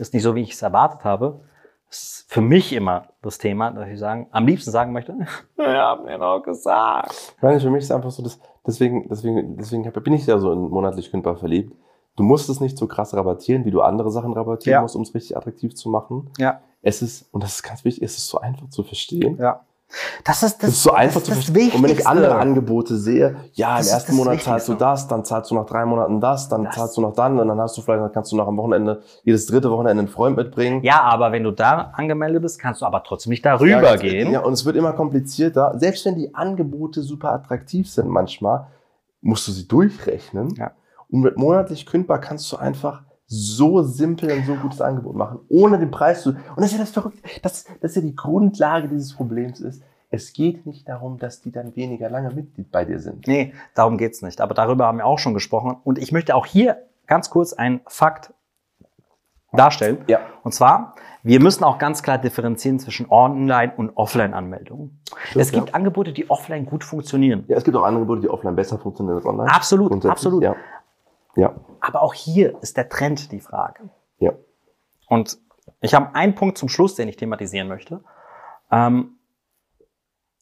[0.00, 1.42] ist nicht so, wie ich es erwartet habe,
[1.90, 5.14] ist für mich immer das Thema, dass ich sagen, am liebsten sagen möchte,
[5.56, 7.34] wir haben mir doch gesagt.
[7.36, 10.50] Ich meine, für mich ist einfach so, dass, deswegen, deswegen, deswegen bin ich ja so
[10.50, 11.76] in monatlich kündbar verliebt.
[12.16, 14.80] Du musst es nicht so krass rabattieren, wie du andere Sachen rabattieren Ja.
[14.80, 16.30] musst, um es richtig attraktiv zu machen.
[16.38, 19.36] Ja, Es ist, und das ist ganz wichtig, es ist so einfach zu verstehen.
[19.36, 19.60] ja.
[20.22, 21.70] Das ist das, Das ist so einfach zu das verstehen.
[21.72, 25.50] Und wenn ich andere Angebote sehe, ja, im ersten Monat zahlst du das, dann zahlst
[25.50, 27.80] du nach drei Monaten das, dann Das- zahlst du noch dann und dann hast du
[27.82, 30.82] vielleicht, dann kannst du noch am Wochenende, jedes dritte Wochenende einen Freund mitbringen.
[30.82, 34.30] Ja, aber wenn du da angemeldet bist, kannst du aber trotzdem nicht darüber Ja, gehen.
[34.30, 35.72] Ja, und es wird immer komplizierter.
[35.78, 38.66] Selbst wenn die Angebote super attraktiv sind manchmal,
[39.22, 40.54] musst du sie durchrechnen.
[40.56, 40.72] Ja.
[41.10, 45.78] Und mit monatlich kündbar kannst du einfach so simpel ein so gutes Angebot machen, ohne
[45.78, 46.30] den Preis zu.
[46.30, 47.20] Und das ist ja das Verrückte.
[47.42, 49.82] Das, das ist ja die Grundlage dieses Problems ist.
[50.10, 53.26] Es geht nicht darum, dass die dann weniger lange Mitglied bei dir sind.
[53.26, 54.40] Nee, darum geht's nicht.
[54.40, 55.76] Aber darüber haben wir auch schon gesprochen.
[55.84, 58.32] Und ich möchte auch hier ganz kurz einen Fakt
[59.52, 59.98] darstellen.
[60.06, 60.20] Ja.
[60.42, 65.02] Und zwar, wir müssen auch ganz klar differenzieren zwischen Online- und Offline-Anmeldungen.
[65.34, 65.74] Es gibt ja.
[65.74, 67.44] Angebote, die offline gut funktionieren.
[67.48, 69.50] Ja, es gibt auch Angebote, die offline besser funktionieren als online.
[69.50, 70.42] Absolut, absolut.
[70.42, 70.56] Ja.
[71.36, 71.54] Ja.
[71.80, 73.88] Aber auch hier ist der Trend die Frage.
[74.18, 74.32] Ja.
[75.08, 75.38] Und
[75.80, 78.02] ich habe einen Punkt zum Schluss, den ich thematisieren möchte.
[78.70, 79.18] Ähm,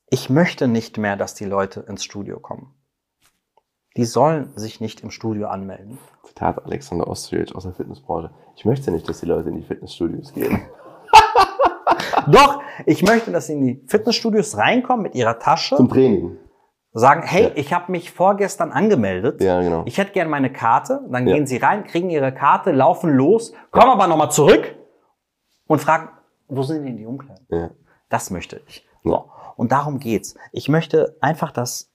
[0.08, 2.74] ich möchte nicht mehr, dass die Leute ins Studio kommen.
[3.96, 5.98] Die sollen sich nicht im Studio anmelden.
[6.22, 8.30] Zitat Alexander Ostrich aus der Fitnessbranche.
[8.54, 10.62] Ich möchte nicht, dass die Leute in die Fitnessstudios gehen.
[12.26, 16.36] Doch, ich möchte, dass sie in die Fitnessstudios reinkommen mit ihrer Tasche, Zum Training.
[16.98, 17.50] Sagen, hey, Ja.
[17.56, 19.42] ich habe mich vorgestern angemeldet.
[19.42, 19.82] Ja, genau.
[19.86, 21.02] Ich hätte gerne meine Karte.
[21.10, 21.34] Dann Ja.
[21.34, 24.74] gehen sie rein, kriegen ihre Karte, laufen los, kommen aber nochmal zurück
[25.66, 26.08] und fragen,
[26.48, 27.70] wo sind denn die Umkleiden?
[28.08, 28.88] Das möchte ich.
[29.04, 29.30] So.
[29.56, 30.36] Und darum geht's.
[30.52, 31.92] Ich möchte einfach, dass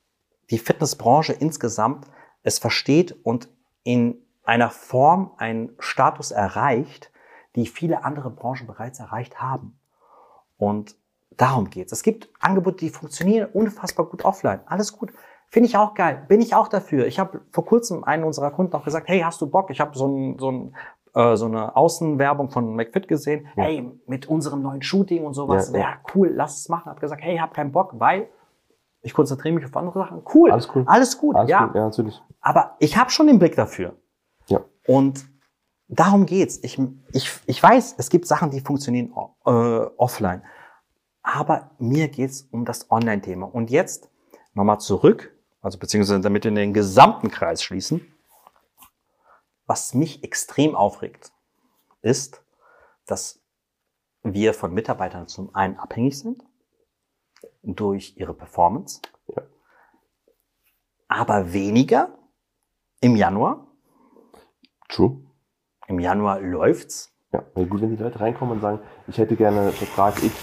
[0.50, 2.06] die Fitnessbranche insgesamt
[2.44, 3.50] es versteht und
[3.84, 7.12] in einer Form einen Status erreicht,
[7.56, 9.80] die viele andere Branchen bereits erreicht haben.
[10.58, 10.96] Und
[11.38, 11.92] darum geht's.
[11.92, 14.62] Es gibt Angebote, die funktionieren unfassbar gut offline.
[14.66, 15.12] Alles gut.
[15.50, 16.24] Finde ich auch geil.
[16.30, 17.08] Bin ich auch dafür.
[17.08, 19.70] Ich habe vor kurzem einen unserer Kunden auch gesagt, hey, hast du Bock?
[19.70, 20.76] Ich habe so, ein, so, ein,
[21.14, 23.48] äh, so eine Außenwerbung von McFit gesehen.
[23.58, 23.64] Ja.
[23.64, 25.72] Hey, mit unserem neuen Shooting und sowas.
[25.74, 26.90] Ja, Ja, cool, lass es machen.
[26.90, 28.30] Hab gesagt, hey, ich hab keinen Bock, weil
[29.02, 30.22] ich konzentriere mich auf andere Sachen.
[30.34, 30.52] Cool.
[30.52, 30.84] Alles cool.
[30.86, 31.66] Alles gut, Alles ja.
[31.66, 31.76] gut.
[31.76, 32.22] Ja, natürlich.
[32.40, 33.96] Aber ich habe schon den Blick dafür.
[34.48, 34.62] Ja.
[34.88, 35.26] Und
[35.90, 36.60] darum geht's.
[36.64, 36.80] Ich,
[37.12, 39.12] ich, ich weiß, es gibt Sachen, die funktionieren
[39.46, 40.44] äh, offline.
[41.24, 43.46] Aber mir geht's um das Online-Thema.
[43.46, 44.10] Und jetzt
[44.54, 48.02] nochmal zurück, also beziehungsweise damit wir den gesamten Kreis schließen.
[49.68, 51.32] Was mich extrem aufregt,
[52.02, 52.44] ist,
[53.06, 53.40] dass
[54.24, 56.44] wir von Mitarbeitern zum einen abhängig sind
[57.64, 59.44] durch ihre Performance, Ja.
[61.08, 62.18] aber weniger
[63.00, 63.68] im Januar.
[64.90, 65.22] True.
[65.88, 67.14] Im Januar läuft's.
[67.32, 70.36] Ja, gut, wenn die Leute reinkommen und sagen, ich hätte gerne Vertrag X,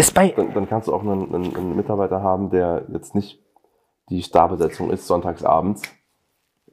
[0.00, 3.42] Ist bei dann, dann kannst du auch einen, einen, einen Mitarbeiter haben, der jetzt nicht
[4.08, 5.82] die Starbesetzung ist, sonntags abends.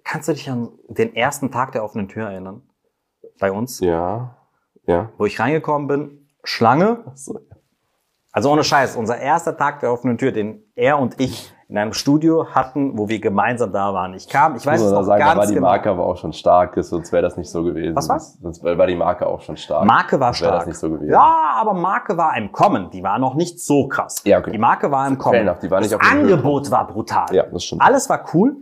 [0.03, 2.61] Kannst du dich an den ersten Tag der offenen Tür erinnern?
[3.39, 4.37] Bei uns, Ja,
[4.85, 5.11] ja.
[5.17, 7.03] wo ich reingekommen bin, Schlange.
[7.15, 7.39] So,
[8.31, 11.91] Also ohne Scheiß, unser erster Tag der offenen Tür, den er und ich in einem
[11.91, 14.13] Studio hatten, wo wir gemeinsam da waren.
[14.13, 15.67] Ich kam, ich weiß muss es noch sagen, da ganz war die genau.
[15.67, 17.93] Marke aber auch schon stark, sonst wäre das nicht so gewesen.
[17.93, 18.19] Was war?
[18.19, 19.85] Sonst war die Marke auch schon stark.
[19.85, 20.59] Marke war Sonst wäre stark.
[20.61, 21.11] das nicht so gewesen.
[21.11, 22.89] Ja, aber Marke war im Kommen.
[22.91, 24.21] Die war noch nicht so krass.
[24.23, 24.51] Ja, okay.
[24.51, 25.41] Die Marke war im Kommen.
[25.41, 27.35] enough, die war nicht das auf Angebot war brutal.
[27.35, 27.81] Ja, das stimmt.
[27.81, 28.55] Alles war cool.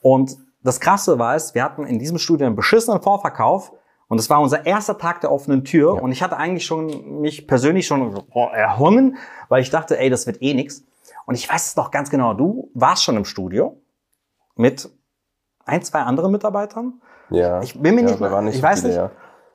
[0.00, 3.72] Und das Krasse war es, wir hatten in diesem Studio einen beschissenen Vorverkauf.
[4.08, 5.96] Und es war unser erster Tag der offenen Tür.
[5.96, 6.00] Ja.
[6.00, 8.22] Und ich hatte eigentlich schon mich persönlich schon
[8.52, 9.16] erhungen,
[9.48, 10.84] weil ich dachte, ey, das wird eh nix.
[11.26, 12.32] Und ich weiß es noch ganz genau.
[12.34, 13.82] Du warst schon im Studio
[14.54, 14.88] mit
[15.66, 17.02] ein, zwei anderen Mitarbeitern.
[17.30, 17.60] Ja.
[17.60, 18.98] Ich bin mir ja, nicht nicht ich weiß viele, nicht.
[19.02, 19.10] Ja.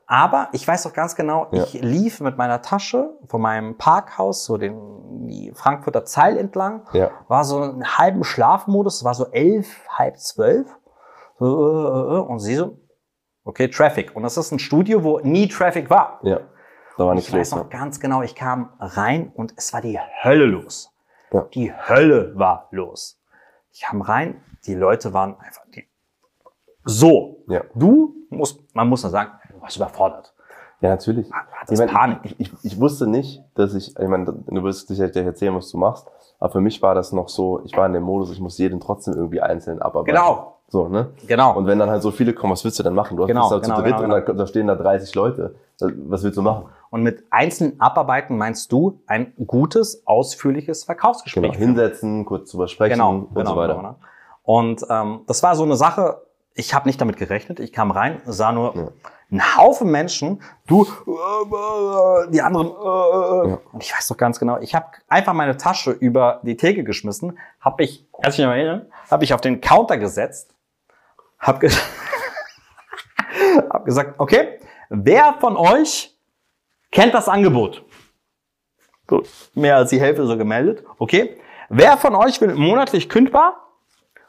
[0.06, 1.64] Aber ich weiß doch ganz genau, Ja.
[1.64, 7.12] ich lief mit meiner Tasche von meinem Parkhaus so den die Frankfurter Zeil entlang, Ja.
[7.28, 10.68] war so einen halben Schlafmodus, war so elf, halb zwölf.
[11.40, 12.78] So, äh, äh, äh, und sie so,
[13.46, 14.16] okay, Traffic.
[14.16, 16.20] Und das ist ein Studio, wo nie Traffic war.
[16.24, 16.40] ja.
[16.98, 17.62] Da war nichts Ich weiß los.
[17.64, 20.92] noch ganz genau, ich kam rein und es war die Hölle los.
[21.32, 21.48] Ja.
[21.54, 23.20] Die Hölle war los.
[23.72, 25.88] Ich kam rein, die Leute waren einfach die,
[26.84, 27.44] so.
[27.48, 27.64] Ja.
[27.76, 30.34] Du musst, man muss nur sagen, du warst überfordert.
[30.82, 31.30] Ja, natürlich.
[31.70, 32.20] Ich, meine, Panik.
[32.24, 35.70] ich, ich, ich wusste nicht, dass ich, ich meine, du wirst sicher gleich erzählen, was
[35.70, 36.08] du machst,
[36.40, 38.80] aber für mich war das noch so, ich war in dem Modus, ich muss jeden
[38.80, 40.16] trotzdem irgendwie einzeln abarbeiten.
[40.16, 40.58] Genau.
[40.72, 41.12] So, ne?
[41.28, 41.54] Genau.
[41.58, 43.18] Und wenn dann halt so viele kommen, was willst du denn machen?
[43.18, 45.14] Du hast Genau, bist halt genau, zu dritt genau, und da, da stehen da 30
[45.16, 45.56] Leute.
[45.80, 46.66] Was willst du machen?
[46.90, 51.44] Und mit einzelnen Abarbeiten meinst du ein gutes, ausführliches Verkaufsgespräch.
[51.52, 53.76] Genau, hinsetzen, kurz drüber sprechen Genau, und genau, so weiter.
[53.76, 54.00] genau, genau.
[54.44, 56.22] Und ähm, das war so eine Sache,
[56.54, 57.60] ich habe nicht damit gerechnet.
[57.60, 58.88] Ich kam rein, sah nur Ja.
[59.30, 63.58] einen Haufen Menschen, du, äh, die anderen, äh, Ja.
[63.74, 67.38] und ich weiß doch ganz genau, ich habe einfach meine Tasche über die Theke geschmissen,
[67.60, 70.54] habe ich, als ich mich noch erinnere, habe ich auf den Counter gesetzt,
[71.42, 71.70] habe ge
[73.70, 76.16] hab gesagt, okay, wer von euch
[76.92, 77.84] kennt das Angebot?
[79.08, 80.84] Gut, mehr als die Hälfte so gemeldet.
[80.98, 81.38] Okay.
[81.70, 83.68] Wer von euch will monatlich kündbar?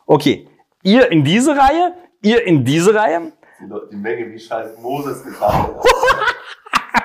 [0.06, 0.48] Okay.
[0.82, 3.32] Ihr in diese Reihe, ihr in diese Reihe.
[3.90, 5.70] Die, Menge wie scheiß Moses getan.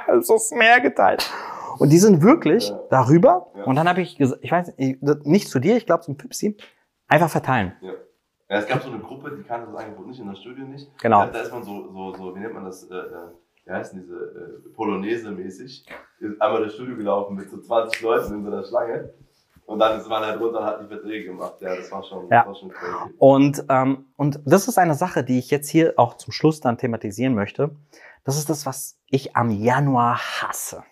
[0.08, 1.30] Also ist mehr geteilt.
[1.78, 2.80] Und die sind wirklich Ja.
[2.90, 3.52] darüber.
[3.56, 3.64] Ja.
[3.66, 6.58] Und dann habe ich gesagt, ich weiß nicht, nicht zu dir, ich glaube zum Pipsi,
[7.08, 7.74] einfach verteilen.
[7.82, 7.92] Ja.
[8.50, 10.88] Ja, es gab so eine Gruppe, die kannte das Angebot nicht in der Studie nicht.
[11.00, 11.22] Genau.
[11.26, 13.30] Da, da ist man so, so, so, wie nennt man das, äh, äh,
[13.66, 15.86] wie heißt denn diese, äh, Polonaise-mäßig,
[16.20, 19.14] ist einmal das Studio gelaufen mit so 20 Leuten in so einer Schlange.
[19.66, 21.56] Und dann ist man halt runter und hat die Verträge gemacht.
[21.60, 22.38] Ja, das war schon, Ja.
[22.44, 23.14] das war schon crazy.
[23.18, 26.78] Und, ähm, und das ist eine Sache, die ich jetzt hier auch zum Schluss dann
[26.78, 27.76] thematisieren möchte.
[28.24, 30.86] Das ist das, was ich am Januar hasse.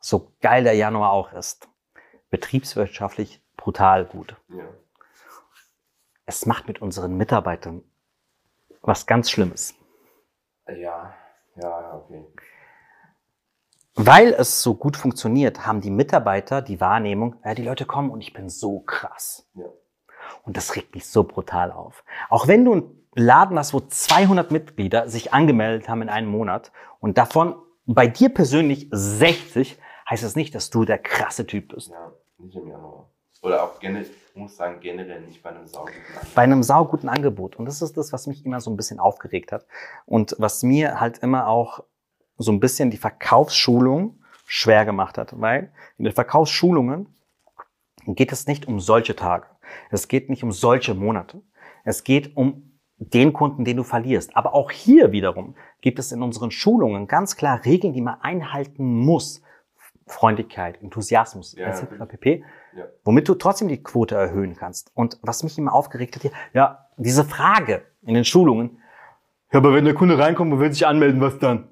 [0.00, 1.68] So geil der Januar auch ist.
[2.30, 4.36] Betriebswirtschaftlich brutal gut.
[4.48, 4.64] Ja.
[6.26, 7.82] Es macht mit unseren Mitarbeitern
[8.80, 9.74] was ganz Schlimmes.
[10.66, 11.14] Ja,
[11.54, 12.26] ja, okay.
[13.94, 18.20] Weil es so gut funktioniert, haben die Mitarbeiter die Wahrnehmung, ja, die Leute kommen und
[18.20, 19.48] ich bin so krass.
[19.54, 19.66] Ja.
[20.42, 22.04] Und das regt mich so brutal auf.
[22.30, 26.72] Auch wenn du einen Laden hast, wo 200 Mitglieder sich angemeldet haben in einem Monat
[26.98, 27.54] und davon
[27.86, 31.90] bei dir persönlich 60, heißt das nicht, dass du der krasse Typ bist.
[31.90, 33.11] Ja, nicht im Januar.
[33.42, 36.34] Oder auch generell, ich muss sagen, generell nicht bei einem sauguten Angebot.
[36.34, 37.56] Bei einem sauguten Angebot.
[37.56, 39.66] Und das ist das, was mich immer so ein bisschen aufgeregt hat.
[40.06, 41.84] Und was mir halt immer auch
[42.38, 45.40] so ein bisschen die Verkaufsschulung schwer gemacht hat.
[45.40, 47.08] Weil in den Verkaufsschulungen
[48.06, 49.46] geht es nicht um solche Tage.
[49.90, 51.42] Es geht nicht um solche Monate.
[51.84, 54.36] Es geht um den Kunden, den du verlierst.
[54.36, 58.84] Aber auch hier wiederum gibt es in unseren Schulungen ganz klar Regeln, die man einhalten
[58.84, 59.42] muss.
[60.06, 62.06] Freundlichkeit, Enthusiasmus, Ja, etc.
[62.06, 62.44] pp.
[62.74, 62.84] Ja.
[63.04, 64.90] Womit du trotzdem die Quote erhöhen kannst.
[64.94, 68.78] Und was mich immer aufgeregt hat, hier, ja, diese Frage in den Schulungen,
[69.52, 71.68] ja, aber wenn der Kunde reinkommt und will sich anmelden, was dann?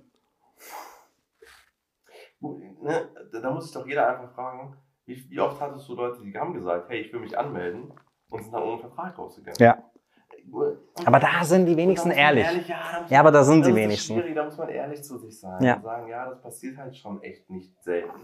[2.83, 4.77] Ne, da- muss sich doch jeder einfach fragen,
[5.07, 7.93] wie, wie oft hattest du Leute, die haben gesagt, hey, ich will mich anmelden
[8.31, 9.57] und sind dann ohne Vertrag rausgegangen?
[9.61, 9.83] Ja.
[10.51, 12.67] Und- Aber da sind die wenigsten man ehrlich.
[12.69, 14.15] ja, Ja, aber da sind ist wenigsten.
[14.15, 15.77] schwierig, da muss man ehrlich zu sich sein Ja.
[15.77, 18.21] und sagen, ja, das passiert halt schon echt nicht selten.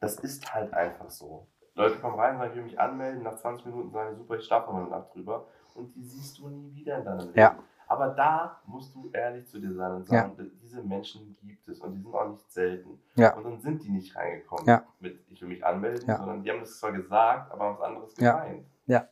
[0.00, 1.46] Das ist halt einfach so.
[1.74, 4.72] Leute kommen rein, sagen, ich will mich anmelden, nach 20 Minuten sagen, super, ich schlafe
[4.72, 7.38] mal eine Nacht drüber und die siehst du nie wieder in deinem Leben.
[7.38, 7.56] Ja.
[7.88, 11.92] Aber da musst du ehrlich zu dir sein und sagen, diese Menschen gibt es und
[11.94, 12.98] die sind auch nicht selten.
[13.16, 13.34] Ja.
[13.34, 14.82] Und dann sind die nicht reingekommen Ja.
[15.00, 16.16] mit, ich will mich anmelden, Ja.
[16.16, 18.40] sondern die haben das zwar gesagt, aber haben was anderes Ja.
[18.40, 18.66] gemeint.
[18.86, 19.08] Ja.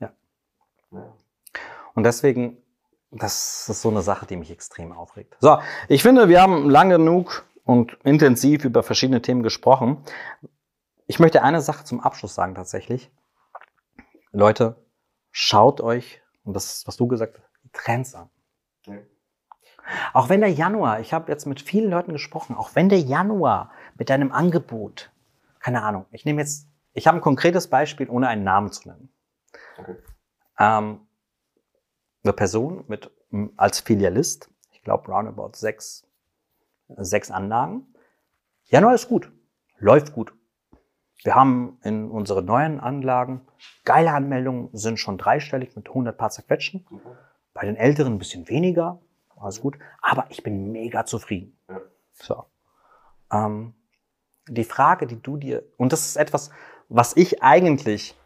[0.00, 0.10] Ja.
[0.90, 1.12] ja.
[1.94, 2.58] Und deswegen,
[3.10, 5.36] das ist so eine Sache, die mich extrem aufregt.
[5.40, 10.04] So, ich finde, wir haben lang genug und intensiv über verschiedene Themen gesprochen.
[11.08, 13.10] Ich möchte eine Sache zum Abschluss sagen tatsächlich.
[14.30, 14.76] Leute,
[15.30, 18.28] schaut euch, und das ist, was du gesagt hast, die Trends an.
[18.84, 18.98] Ja.
[20.12, 23.72] Auch wenn der Januar, ich habe jetzt mit vielen Leuten gesprochen, auch wenn der Januar
[23.96, 25.10] mit deinem Angebot,
[25.60, 29.08] keine Ahnung, ich nehme jetzt, ich habe ein konkretes Beispiel, ohne einen Namen zu nennen.
[29.78, 29.96] Okay.
[30.58, 31.08] Ähm,
[32.22, 33.10] eine Person mit
[33.56, 36.06] als Filialist, ich glaube roundabout sechs,
[36.98, 37.94] sechs Anlagen.
[38.64, 39.32] Januar ist gut,
[39.78, 40.37] läuft gut.
[41.24, 43.46] Wir haben in unseren neuen Anlagen
[43.84, 46.86] geile Anmeldungen, sind schon dreistellig mit 100 paar zerquetschen.
[46.88, 47.16] Super.
[47.54, 49.00] Bei den Älteren ein bisschen weniger,
[49.36, 49.78] alles gut.
[50.00, 51.58] Aber ich bin mega zufrieden.
[51.68, 51.80] Ja.
[52.12, 52.44] So.
[53.32, 53.74] Ähm,
[54.48, 56.50] die Frage, die du dir, und das ist etwas,
[56.88, 58.16] was ich eigentlich,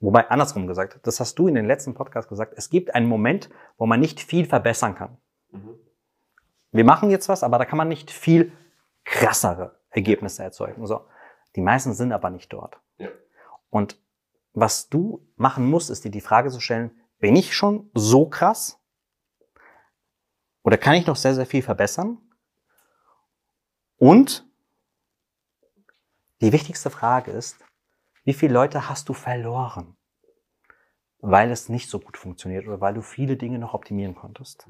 [0.00, 3.50] wobei andersrum gesagt, das hast du in den letzten Podcast gesagt, es gibt einen Moment,
[3.76, 5.18] wo man nicht viel verbessern kann.
[5.50, 5.78] Mhm.
[6.72, 8.52] Wir machen jetzt was, aber da kann man nicht viel
[9.04, 10.86] krassere Ergebnisse erzeugen.
[10.86, 11.02] So.
[11.56, 12.78] Die meisten sind aber nicht dort.
[12.98, 13.08] Ja.
[13.70, 14.00] Und
[14.52, 18.78] was du machen musst, ist dir die Frage zu stellen, bin ich schon so krass?
[20.62, 22.18] Oder kann ich noch sehr, sehr viel verbessern?
[23.96, 24.46] Und
[26.40, 27.56] die wichtigste Frage ist,
[28.24, 29.96] wie viele Leute hast du verloren?
[31.20, 34.66] Weil es nicht so gut funktioniert oder weil du viele Dinge noch optimieren konntest.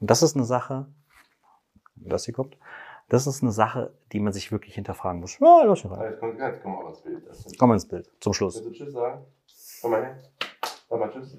[0.00, 0.92] Und das ist eine Sache,
[1.94, 2.56] das hier kommt,
[3.10, 5.38] das ist eine Sache, die man sich wirklich hinterfragen muss.
[5.38, 6.12] Ja, lass mich rein.
[6.12, 7.28] Jetzt kommen wir ins Bild.
[7.28, 8.56] Das sind- Komm ins Bild, zum Schluss.
[8.64, 9.24] Willst du Tschüss sagen?
[9.82, 10.18] Komm mal her.
[10.88, 11.36] Sag mal Tschüss.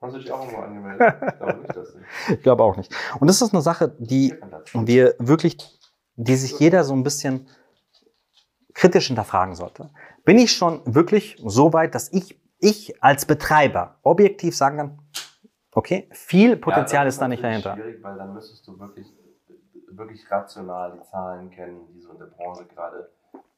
[0.00, 1.00] Hast du dich auch irgendwo angemeldet?
[1.32, 1.96] Ich glaube nicht, dass.
[2.30, 2.92] Ich glaube auch nicht.
[3.20, 4.34] Und das ist eine Sache, die
[4.74, 5.56] wir wirklich,
[6.16, 7.46] die sich jeder so ein bisschen
[8.74, 9.90] kritisch hinterfragen sollte.
[10.24, 14.98] Bin ich schon wirklich so weit, dass ich, ich als Betreiber objektiv sagen kann,
[15.72, 17.74] okay, viel Potenzial Ja, ist da nicht dahinter.
[17.76, 19.06] schwierig, weil dann müsstest du wirklich,
[19.96, 23.10] wirklich rational die Zahlen kennen, die so in der Branche gerade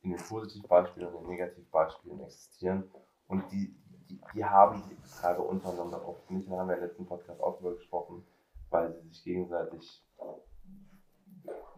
[0.02, 2.90] in den Positivbeispielen und in den Negativbeispielen existieren.
[3.26, 3.74] Und die,
[4.08, 6.50] die, die haben die Betreiber untereinander oft nicht.
[6.50, 8.26] Da haben wir im letzten Podcast auch drüber gesprochen,
[8.70, 10.04] weil sie sich gegenseitig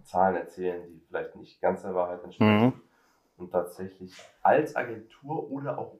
[0.02, 2.66] Zahlen erzählen, die vielleicht nicht ganz der Wahrheit entsprechen.
[2.66, 2.82] Mhm.
[3.36, 5.98] Und tatsächlich als Agentur oder auch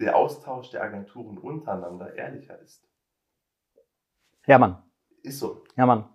[0.00, 2.86] der Austausch der Agenturen untereinander ehrlicher ist.
[4.46, 4.82] Ja, Mann.
[5.22, 5.62] Ist so.
[5.76, 6.08] Ja, Mann.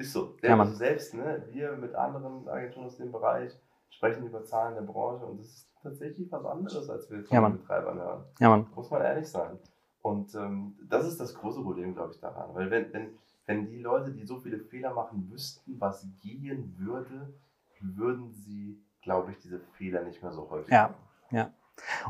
[0.00, 0.34] Ist so.
[0.42, 0.66] Ja, Mann.
[0.66, 3.52] Also selbst, ne, wir mit anderen Agenturen aus dem Bereich
[3.90, 7.40] sprechen über Zahlen der Branche und das ist tatsächlich was anderes, als wir von Ja,
[7.40, 7.58] den Mann.
[7.58, 8.24] Betreibern hören.
[8.38, 8.66] Ja, Mann.
[8.74, 9.58] Muss man ehrlich sein.
[10.02, 12.54] Und ähm, das ist das große Problem, glaube ich, daran.
[12.54, 17.34] Weil wenn, wenn, wenn die Leute, die so viele Fehler machen, wüssten, was gehen würde,
[17.80, 20.88] würden sie, glaube ich, diese Fehler nicht mehr so häufig Ja.
[20.88, 20.94] machen.
[21.30, 21.52] Ja.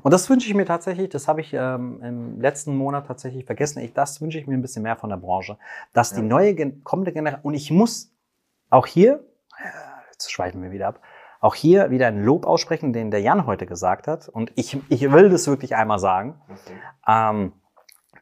[0.02, 3.80] Und das wünsche ich mir tatsächlich, das habe ich ähm, im letzten Monat tatsächlich vergessen,
[3.80, 5.56] ich, das wünsche ich mir ein bisschen mehr von der Branche,
[5.92, 6.26] dass die Ja.
[6.26, 8.12] neue gen kommende Generation, und ich muss
[8.70, 9.24] auch hier,
[9.59, 9.68] äh,
[10.12, 11.01] jetzt schweifen wir wieder ab,
[11.40, 14.28] auch hier wieder ein Lob aussprechen, den der Jan heute gesagt hat.
[14.28, 16.38] Und ich, ich will das wirklich einmal sagen.
[16.48, 16.76] Okay.
[17.09, 17.52] Ähm,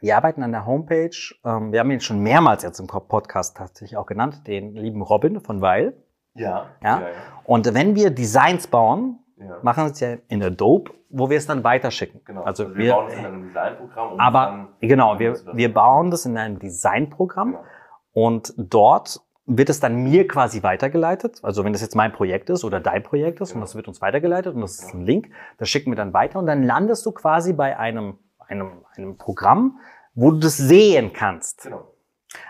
[0.00, 1.10] wir arbeiten an der Homepage.
[1.44, 5.40] Ähm, wir haben ihn schon mehrmals jetzt im Podcast tatsächlich auch genannt, den lieben Robin
[5.40, 5.94] von Weil.
[6.34, 7.00] Ja, Ja.
[7.00, 7.06] ja, ja.
[7.42, 9.58] Und wenn wir Designs bauen, ja.
[9.62, 12.20] machen es ja in Adobe, wo wir es dann weiterschicken.
[12.24, 12.42] Genau.
[12.42, 14.20] Also wir, wir, bauen es in einem Designprogramm.
[14.20, 17.64] aber dann- genau, wir, wir bauen das in einem Designprogramm Genau.
[18.12, 19.20] und dort
[19.50, 21.40] wird es dann mir quasi weitergeleitet.
[21.42, 23.64] Also wenn das jetzt mein Projekt ist oder dein Projekt ist und Genau.
[23.64, 25.02] das wird uns weitergeleitet und das ist Genau.
[25.02, 28.84] ein Link, das schicken wir dann weiter und dann landest du quasi bei einem, einem,
[28.96, 29.78] einem Programm,
[30.14, 31.62] wo du das sehen kannst.
[31.62, 31.94] Genau.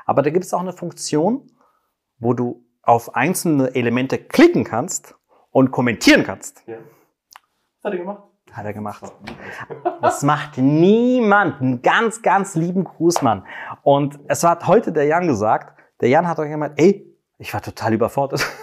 [0.06, 1.50] Aber da gibt es auch eine Funktion,
[2.18, 5.14] wo du auf einzelne Elemente klicken kannst
[5.58, 6.62] und kommentieren kannst.
[6.68, 6.76] Ja.
[6.76, 8.22] Was hat er gemacht?
[8.52, 9.12] Hat er gemacht.
[10.00, 11.60] Das macht niemand.
[11.60, 13.44] Einen ganz, ganz lieben Gruß, Mann.
[13.82, 17.04] Und es hat heute der Jan gesagt, der Jan hat euch gemeint, ey,
[17.38, 18.46] ich war total überfordert.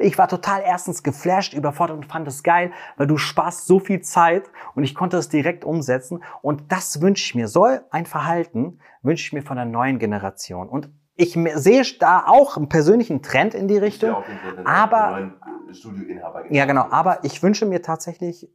[0.00, 4.00] Ich war total erstens geflasht, überfordert und fand es geil, weil du sparst so viel
[4.02, 6.22] Zeit und ich konnte es direkt umsetzen.
[6.42, 7.48] Und das wünsche ich mir.
[7.48, 10.68] So ein Verhalten wünsche ich mir von der neuen Generation.
[10.68, 14.16] Und ich sehe da auch einen persönlichen Trend in die Ich Richtung.
[14.64, 15.32] aber-
[15.74, 16.52] Studioinhaber.
[16.52, 16.86] Ja, genau.
[16.90, 18.50] Aber ich wünsche mir tatsächlich,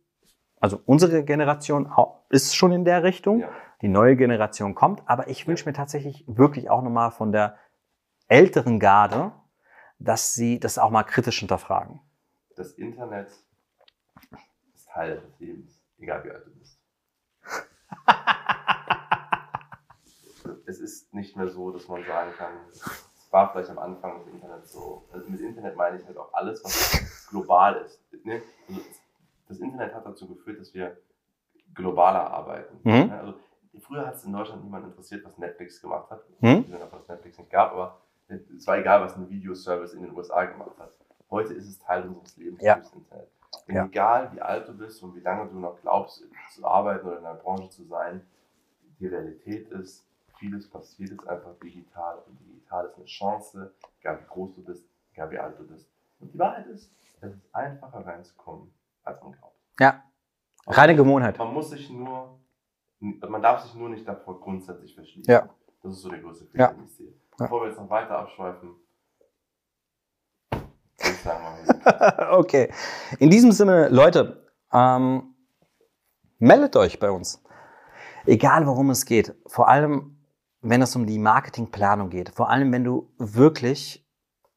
[0.59, 1.91] also unsere Generation
[2.29, 3.41] ist schon in der Richtung.
[3.41, 3.49] Ja.
[3.81, 5.01] Die neue Generation kommt.
[5.05, 7.57] Aber ich wünsche mir tatsächlich wirklich auch nochmal von der
[8.27, 9.33] älteren Garde,
[9.99, 11.99] dass sie das auch mal kritisch hinterfragen.
[12.55, 13.29] Das Internet
[14.73, 16.79] ist Teil des Lebens, egal wie alt du bist.
[20.65, 22.53] es ist nicht mehr so, dass man sagen kann,
[23.33, 25.03] war vielleicht am Anfang des Internet so.
[25.11, 27.99] Also mit Internet meine ich halt auch alles, was global ist.
[28.23, 28.41] Ne?
[28.69, 28.81] Also
[29.47, 30.97] das Internet hat dazu geführt, dass wir
[31.73, 32.77] globaler arbeiten.
[32.83, 32.91] Mhm.
[33.07, 33.19] Ne?
[33.19, 33.33] Also
[33.81, 36.23] früher hat es in Deutschland niemand interessiert, was Netflix gemacht hat.
[36.39, 36.47] Mhm.
[36.67, 37.97] Ich weiß nicht, ob es Netflix nicht gab, aber
[38.27, 40.91] es war egal, was ein Videoservice in den USA gemacht hat.
[41.29, 42.75] Heute ist es Teil unseres Lebens Ja.
[42.75, 43.27] durchs Internet.
[43.67, 43.85] Ja.
[43.85, 46.23] egal, wie alt du bist und wie lange du noch glaubst,
[46.53, 48.25] zu arbeiten oder in der Branche zu sein,
[48.99, 50.05] die Realität ist,
[50.43, 52.17] vieles passiert jetzt einfach digital.
[52.27, 54.83] Und digital ist eine Chance, egal wie groß du bist,
[55.13, 55.89] egal wie alt du bist.
[56.19, 56.91] Und die Wahrheit ist,
[57.21, 59.55] es ist einfacher reinzukommen, als man glaubt.
[59.79, 60.03] Ja,
[60.67, 61.37] reine Gewohnheit.
[61.37, 62.39] Man muss sich nur,
[62.99, 65.31] man darf sich nur nicht davor grundsätzlich verschließen.
[65.33, 65.47] Ja.
[65.81, 66.73] Das ist so der größte Fehler, Ja.
[66.73, 67.13] den ich sehe.
[67.37, 68.75] Bevor wir jetzt noch weiter abschweifen,
[70.97, 71.67] ich sagen,
[72.31, 72.71] okay.
[73.19, 75.35] In diesem Sinne, Leute, ähm,
[76.39, 77.41] meldet euch bei uns.
[78.25, 79.35] Egal, worum es geht.
[79.47, 80.22] Vor allem,
[80.63, 82.29] wenn es um die Marketingplanung geht.
[82.29, 84.07] Vor allem, wenn du wirklich,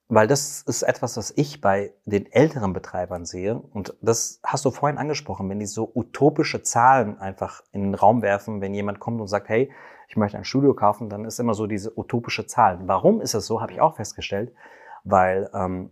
[0.08, 3.58] weil das ist etwas, was ich bei den älteren Betreibern sehe.
[3.58, 8.22] Und das hast du vorhin angesprochen, wenn die so utopische Zahlen einfach in den Raum
[8.22, 9.72] werfen, wenn jemand kommt und sagt, hey,
[10.08, 12.78] ich möchte ein Studio kaufen, dann ist immer so diese utopische Zahl.
[12.82, 14.54] Warum ist es so, habe ich auch festgestellt.
[15.02, 15.90] Weil, ähm,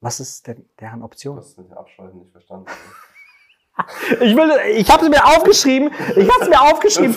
[0.00, 1.38] was ist denn deren Option?
[1.38, 2.66] hast mit dem Abschweifen nicht verstanden.
[4.20, 5.90] Ich will, ich habe es mir aufgeschrieben.
[6.14, 7.12] Ich habe es mir aufgeschrieben.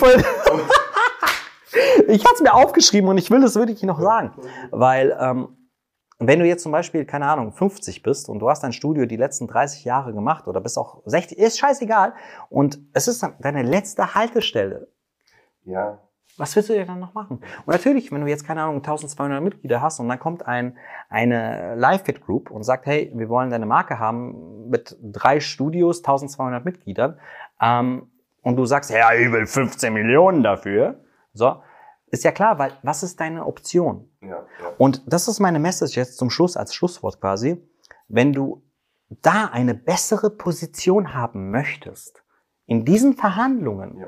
[2.08, 4.32] Ich habe es mir aufgeschrieben und ich will das wirklich noch sagen,
[4.70, 5.48] weil ähm,
[6.18, 9.16] wenn du jetzt zum Beispiel keine Ahnung 50 bist und du hast dein Studio die
[9.16, 12.14] letzten 30 Jahre gemacht oder bist auch 60, ist scheißegal
[12.48, 14.88] und es ist deine letzte Haltestelle.
[15.64, 16.00] Ja,
[16.36, 17.38] Was willst du denn dann noch machen?
[17.66, 20.76] Und natürlich, wenn du jetzt keine Ahnung 1200 Mitglieder hast und dann kommt ein
[21.08, 26.64] eine Live-Fit Group und sagt, hey, wir wollen deine Marke haben mit drei Studios, 1200
[26.64, 27.18] Mitgliedern
[27.60, 28.10] ähm,
[28.42, 31.62] und du sagst, ja, ich will 15 Millionen dafür, so
[32.10, 34.10] ist ja klar, weil was ist deine Option?
[34.22, 34.44] ja, ja.
[34.78, 37.62] Und das ist meine Message jetzt zum Schluss als Schlusswort quasi,
[38.08, 38.62] wenn du
[39.10, 42.22] da eine bessere Position haben möchtest
[42.66, 44.06] in diesen Verhandlungen, ja.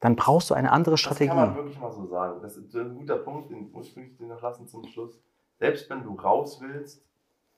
[0.00, 1.28] dann brauchst du eine andere Das Strategie.
[1.28, 2.40] kann man wirklich mal so sagen.
[2.42, 5.18] Das ist ein guter Punkt, den muss ich dir noch lassen zum Schluss.
[5.58, 7.04] Selbst wenn du raus willst,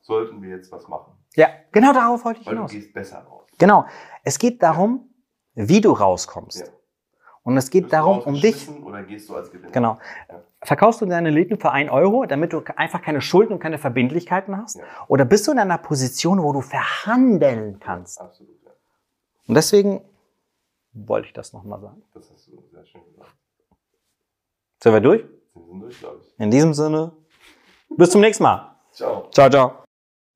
[0.01, 1.13] sollten wir jetzt was machen.
[1.35, 2.71] Ja, genau darauf wollte ich Weil du hinaus.
[2.73, 3.47] gehst besser raus.
[3.59, 3.85] Genau.
[4.25, 5.13] Es geht darum,
[5.55, 6.73] wie du rauskommst.
[7.45, 7.51] Ja.
[7.51, 8.69] Und es geht du darum, um dich.
[8.69, 9.73] Oder gehst du als Gewinner?
[9.73, 9.99] Genau.
[10.29, 10.43] Ja.
[10.63, 14.57] Verkaufst du deine Läden für ein Euro, damit du einfach keine Schulden und keine Verbindlichkeiten
[14.57, 14.77] hast?
[14.77, 14.85] Ja.
[15.09, 18.21] Oder bist du in einer Position, wo du verhandeln kannst?
[18.21, 18.71] Absolut, ja.
[19.47, 20.03] Und deswegen
[20.93, 22.03] wollte ich das nochmal sagen.
[22.13, 23.31] Das hast du sehr schön gesagt.
[24.83, 25.25] Sind wir durch?
[25.55, 26.41] Wir sind durch, glaube ich.
[26.41, 27.13] In diesem Sinne,
[27.89, 28.77] bis zum nächsten Mal.
[28.93, 29.29] Ciao.
[29.31, 29.90] Ciao, ciao.